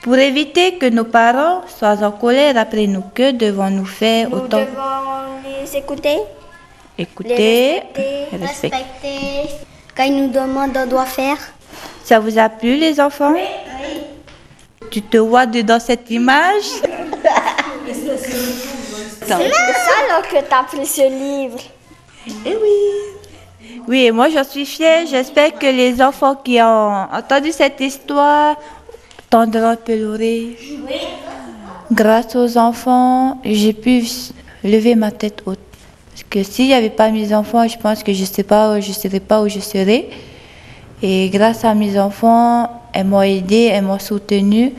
Pour 0.03 0.17
éviter 0.17 0.77
que 0.79 0.87
nos 0.87 1.05
parents 1.05 1.63
soient 1.69 2.03
en 2.03 2.11
colère 2.13 2.57
après 2.57 2.87
nous, 2.87 3.03
que 3.15 3.33
devons-nous 3.33 3.85
faire 3.85 4.31
Nous 4.31 4.37
autant? 4.39 4.59
devons 4.59 5.43
les 5.45 5.77
écouter. 5.77 6.17
Écouter, 6.99 7.37
Les 7.37 7.73
respecter. 7.75 8.37
respecter. 8.39 8.77
Respecter. 8.77 9.49
Quand 9.97 10.05
ils 10.05 10.17
nous 10.17 10.29
demandent, 10.33 10.77
on 10.77 10.87
doit 10.87 11.05
faire. 11.07 11.37
Ça 12.05 12.19
vous 12.19 12.39
a 12.39 12.49
plu 12.49 12.77
les 12.77 13.01
enfants? 13.01 13.35
Tu 14.91 15.03
te 15.03 15.17
vois 15.17 15.47
dedans 15.47 15.81
cette 15.81 16.11
image? 16.11 16.65
C'est 17.87 19.27
ça 19.27 19.37
alors 19.37 20.23
que 20.29 20.49
t'as 20.49 20.63
pris 20.63 20.87
ce 20.87 21.09
livre. 21.09 21.59
Eh 22.45 22.57
oui. 22.57 23.79
Oui, 23.89 24.05
et 24.07 24.11
moi 24.13 24.29
j'en 24.29 24.45
suis 24.45 24.67
fière. 24.67 25.07
J'espère 25.07 25.53
que 25.59 25.67
les 25.67 26.01
enfants 26.01 26.37
qui 26.37 26.61
ont 26.61 27.07
entendu 27.13 27.53
cette 27.53 27.81
histoire 27.81 28.57
tendront 29.29 29.71
un 29.71 29.77
peu 29.77 29.97
l'oreille. 29.97 30.57
Grâce 31.91 32.35
aux 32.37 32.57
enfants, 32.57 33.41
j'ai 33.45 33.73
pu 33.73 34.05
lever 34.65 34.95
ma 34.95 35.11
tête 35.11 35.43
haute. 35.47 35.59
Parce 36.11 36.25
que 36.31 36.43
s'il 36.43 36.67
n'y 36.67 36.75
avait 36.75 36.91
pas 36.91 37.11
mes 37.11 37.35
enfants, 37.35 37.67
je 37.69 37.79
pense 37.79 38.03
que 38.03 38.13
je 38.13 38.23
ne 38.23 38.27
sais 38.27 38.43
pas, 38.43 38.81
je 38.81 38.93
serais 38.93 39.21
pas 39.21 39.41
où 39.43 39.49
je 39.49 39.61
serais. 39.61 40.09
Et 41.03 41.29
grâce 41.29 41.65
à 41.65 41.75
mes 41.75 41.99
enfants, 41.99 42.71
elles 42.93 43.07
m'ont 43.07 43.23
aidé, 43.23 43.71
elles 43.73 43.85
m'ont 43.85 43.99
soutenue. 43.99 44.73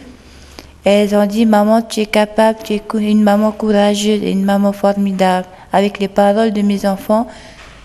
Elles 0.83 1.13
ont 1.15 1.25
dit, 1.25 1.45
maman, 1.45 1.81
tu 1.81 1.99
es 1.99 2.05
capable, 2.05 2.59
tu 2.63 2.73
es 2.73 2.81
une 2.93 3.21
maman 3.21 3.51
courageuse 3.51 4.23
et 4.23 4.31
une 4.31 4.45
maman 4.45 4.71
formidable. 4.71 5.47
Avec 5.71 5.99
les 5.99 6.07
paroles 6.07 6.51
de 6.51 6.61
mes 6.61 6.85
enfants, 6.85 7.27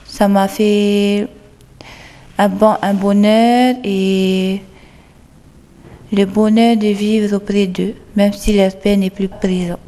ça 0.07 0.28
m'a 0.28 0.47
fait 0.47 1.26
un, 2.39 2.49
bon, 2.49 2.76
un 2.80 2.95
bonheur 2.95 3.74
et 3.83 4.62
le 6.12 6.24
bonheur 6.26 6.76
de 6.76 6.89
vivre 6.89 7.37
auprès 7.37 7.66
d'eux, 7.66 7.95
même 8.14 8.33
si 8.33 8.57
leur 8.57 8.76
père 8.76 8.97
n'est 8.97 9.11
plus 9.11 9.28
présent. 9.28 9.78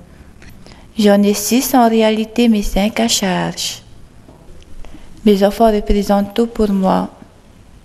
J'en 0.99 1.23
ai 1.23 1.35
six 1.35 1.75
en 1.75 1.89
réalité, 1.89 2.49
mais 2.49 2.63
cinq 2.63 3.01
à 3.01 3.09
charge. 3.09 3.83
Mes 5.25 5.45
enfants 5.45 5.73
représentent 5.73 6.35
tout 6.35 6.47
pour 6.47 6.71
moi. 6.71 7.11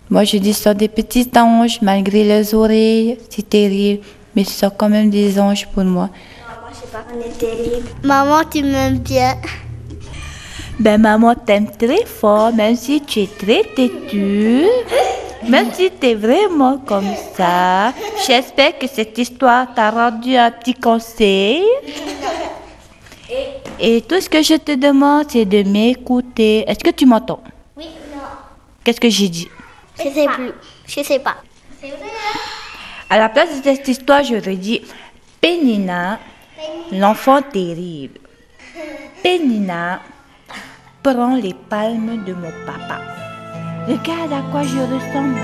Moi, 0.09 0.23
je 0.23 0.37
dis 0.37 0.53
ce 0.53 0.63
sont 0.63 0.73
des 0.73 0.87
petits 0.87 1.29
anges, 1.37 1.79
malgré 1.83 2.23
leurs 2.23 2.51
oreilles, 2.55 3.19
c'est 3.29 3.47
terrible, 3.47 4.03
mais 4.35 4.43
ce 4.43 4.51
sont 4.51 4.71
quand 4.75 4.89
même 4.89 5.11
des 5.11 5.39
anges 5.39 5.67
pour 5.67 5.83
moi. 5.83 6.09
Moi, 6.09 6.71
j'ai 6.73 7.15
On 7.15 7.19
est 7.21 7.37
terrible. 7.37 7.87
Maman, 8.03 8.41
tu 8.49 8.63
m'aimes 8.63 8.97
bien. 8.97 9.35
Ben 10.79 10.99
maman 10.99 11.35
t'aime 11.35 11.69
très 11.77 12.05
fort, 12.05 12.51
même 12.53 12.75
si 12.75 13.01
tu 13.01 13.19
es 13.19 13.27
très 13.27 13.63
têtu. 13.75 14.63
Même 15.47 15.67
si 15.73 15.91
tu 15.91 16.07
es 16.07 16.15
vraiment 16.15 16.79
comme 16.79 17.13
ça. 17.35 17.93
J'espère 18.25 18.79
que 18.79 18.87
cette 18.87 19.15
histoire 19.17 19.67
t'a 19.75 19.91
rendu 19.91 20.35
un 20.35 20.49
petit 20.49 20.73
conseil. 20.73 21.63
Et 23.79 24.01
tout 24.01 24.19
ce 24.19 24.29
que 24.29 24.41
je 24.41 24.55
te 24.55 24.71
demande, 24.75 25.25
c'est 25.29 25.45
de 25.45 25.61
m'écouter. 25.63 26.63
Est-ce 26.67 26.83
que 26.83 26.89
tu 26.89 27.05
m'entends? 27.05 27.43
Oui, 27.77 27.85
non. 28.11 28.21
Qu'est-ce 28.83 28.99
que 28.99 29.09
j'ai 29.09 29.29
dit? 29.29 29.47
Je 30.03 30.09
sais 30.09 30.27
plus. 30.27 30.51
Je 30.87 31.03
sais 31.03 31.19
pas. 31.19 31.37
À 33.09 33.17
la 33.17 33.29
place 33.29 33.61
de 33.61 33.63
cette 33.63 33.87
histoire, 33.87 34.23
j'aurais 34.23 34.55
dit 34.55 34.81
Pénina, 35.41 36.19
l'enfant 36.91 37.41
terrible. 37.41 38.19
Pénina 39.23 40.01
prend 41.03 41.35
les 41.35 41.53
palmes 41.53 42.23
de 42.25 42.33
mon 42.33 42.51
papa. 42.65 43.01
Regarde 43.87 44.33
à 44.33 44.41
quoi 44.51 44.63
je 44.63 44.79
ressemble. 44.79 45.39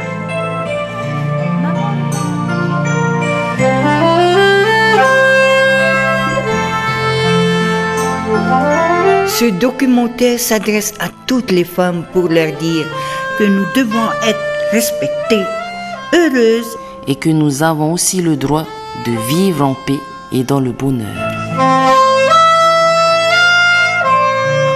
Ce 9.28 9.52
documentaire 9.60 10.40
s'adresse 10.40 10.94
à 11.00 11.10
toutes 11.28 11.52
les 11.52 11.66
femmes 11.66 12.06
pour 12.14 12.30
leur 12.30 12.54
dire 12.54 12.86
que 13.38 13.44
nous 13.44 13.66
devons 13.76 14.12
être 14.26 14.40
respectées, 14.72 15.44
heureuses 16.14 16.78
et 17.08 17.16
que 17.16 17.30
nous 17.30 17.64
avons 17.64 17.94
aussi 17.94 18.22
le 18.22 18.36
droit 18.36 18.66
de 19.06 19.12
vivre 19.28 19.66
en 19.66 19.74
paix 19.74 20.00
et 20.32 20.44
dans 20.44 20.60
le 20.60 20.72
bonheur. 20.72 21.16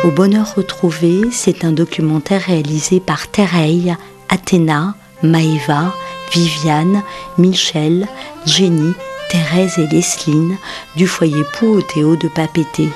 Au 0.03 0.11
bonheur 0.11 0.55
retrouvé, 0.55 1.21
c'est 1.31 1.63
un 1.63 1.71
documentaire 1.71 2.41
réalisé 2.41 2.99
par 2.99 3.29
Tereille, 3.29 3.95
Athéna, 4.29 4.95
Maëva, 5.23 5.93
Viviane, 6.33 7.03
Michel, 7.37 8.07
Jenny, 8.45 8.93
Thérèse 9.29 9.77
et 9.77 9.87
Lesline 9.87 10.57
du 10.95 11.07
foyer 11.07 11.43
Pouothéo 11.53 12.15
de 12.15 12.27
Papété. 12.27 12.89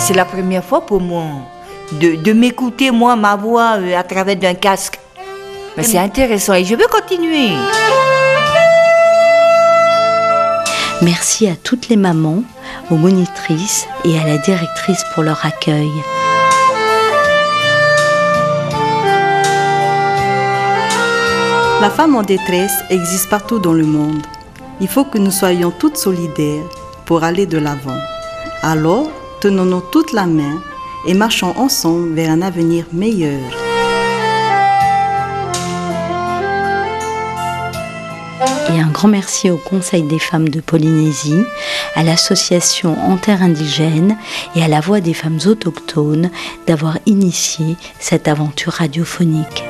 C'est 0.00 0.14
la 0.14 0.24
première 0.24 0.64
fois 0.64 0.80
pour 0.86 1.00
moi 1.00 1.24
de, 1.92 2.16
de 2.16 2.32
m'écouter, 2.32 2.90
moi, 2.90 3.16
ma 3.16 3.36
voix 3.36 3.76
euh, 3.78 3.96
à 3.96 4.02
travers 4.02 4.36
d'un 4.36 4.54
casque. 4.54 4.98
Mais 5.76 5.82
c'est 5.82 5.98
intéressant 5.98 6.54
et 6.54 6.64
je 6.64 6.74
veux 6.74 6.86
continuer. 6.90 7.50
Merci 11.02 11.48
à 11.48 11.54
toutes 11.54 11.88
les 11.88 11.96
mamans, 11.96 12.42
aux 12.90 12.96
monitrices 12.96 13.86
et 14.04 14.18
à 14.18 14.24
la 14.26 14.38
directrice 14.38 15.04
pour 15.14 15.22
leur 15.22 15.44
accueil. 15.44 15.90
La 21.80 21.88
femme 21.88 22.16
en 22.16 22.22
détresse 22.22 22.74
existe 22.90 23.30
partout 23.30 23.58
dans 23.58 23.72
le 23.72 23.84
monde. 23.84 24.22
Il 24.80 24.88
faut 24.88 25.04
que 25.04 25.18
nous 25.18 25.30
soyons 25.30 25.70
toutes 25.70 25.96
solidaires 25.96 26.64
pour 27.06 27.22
aller 27.22 27.46
de 27.46 27.58
l'avant. 27.58 27.98
Alors, 28.62 29.06
tenons-nous 29.40 29.80
toutes 29.80 30.12
la 30.12 30.26
main 30.26 30.60
et 31.06 31.14
marchons 31.14 31.54
ensemble 31.56 32.14
vers 32.14 32.30
un 32.30 32.42
avenir 32.42 32.84
meilleur. 32.92 33.40
Et 38.68 38.78
un 38.78 38.90
grand 38.92 39.08
merci 39.08 39.50
au 39.50 39.56
Conseil 39.56 40.02
des 40.02 40.18
femmes 40.18 40.48
de 40.48 40.60
Polynésie, 40.60 41.42
à 41.96 42.02
l'association 42.02 42.96
Indigène 43.26 44.16
et 44.54 44.62
à 44.62 44.68
la 44.68 44.80
Voix 44.80 45.00
des 45.00 45.14
femmes 45.14 45.38
autochtones 45.46 46.30
d'avoir 46.66 46.98
initié 47.06 47.76
cette 47.98 48.28
aventure 48.28 48.74
radiophonique. 48.74 49.64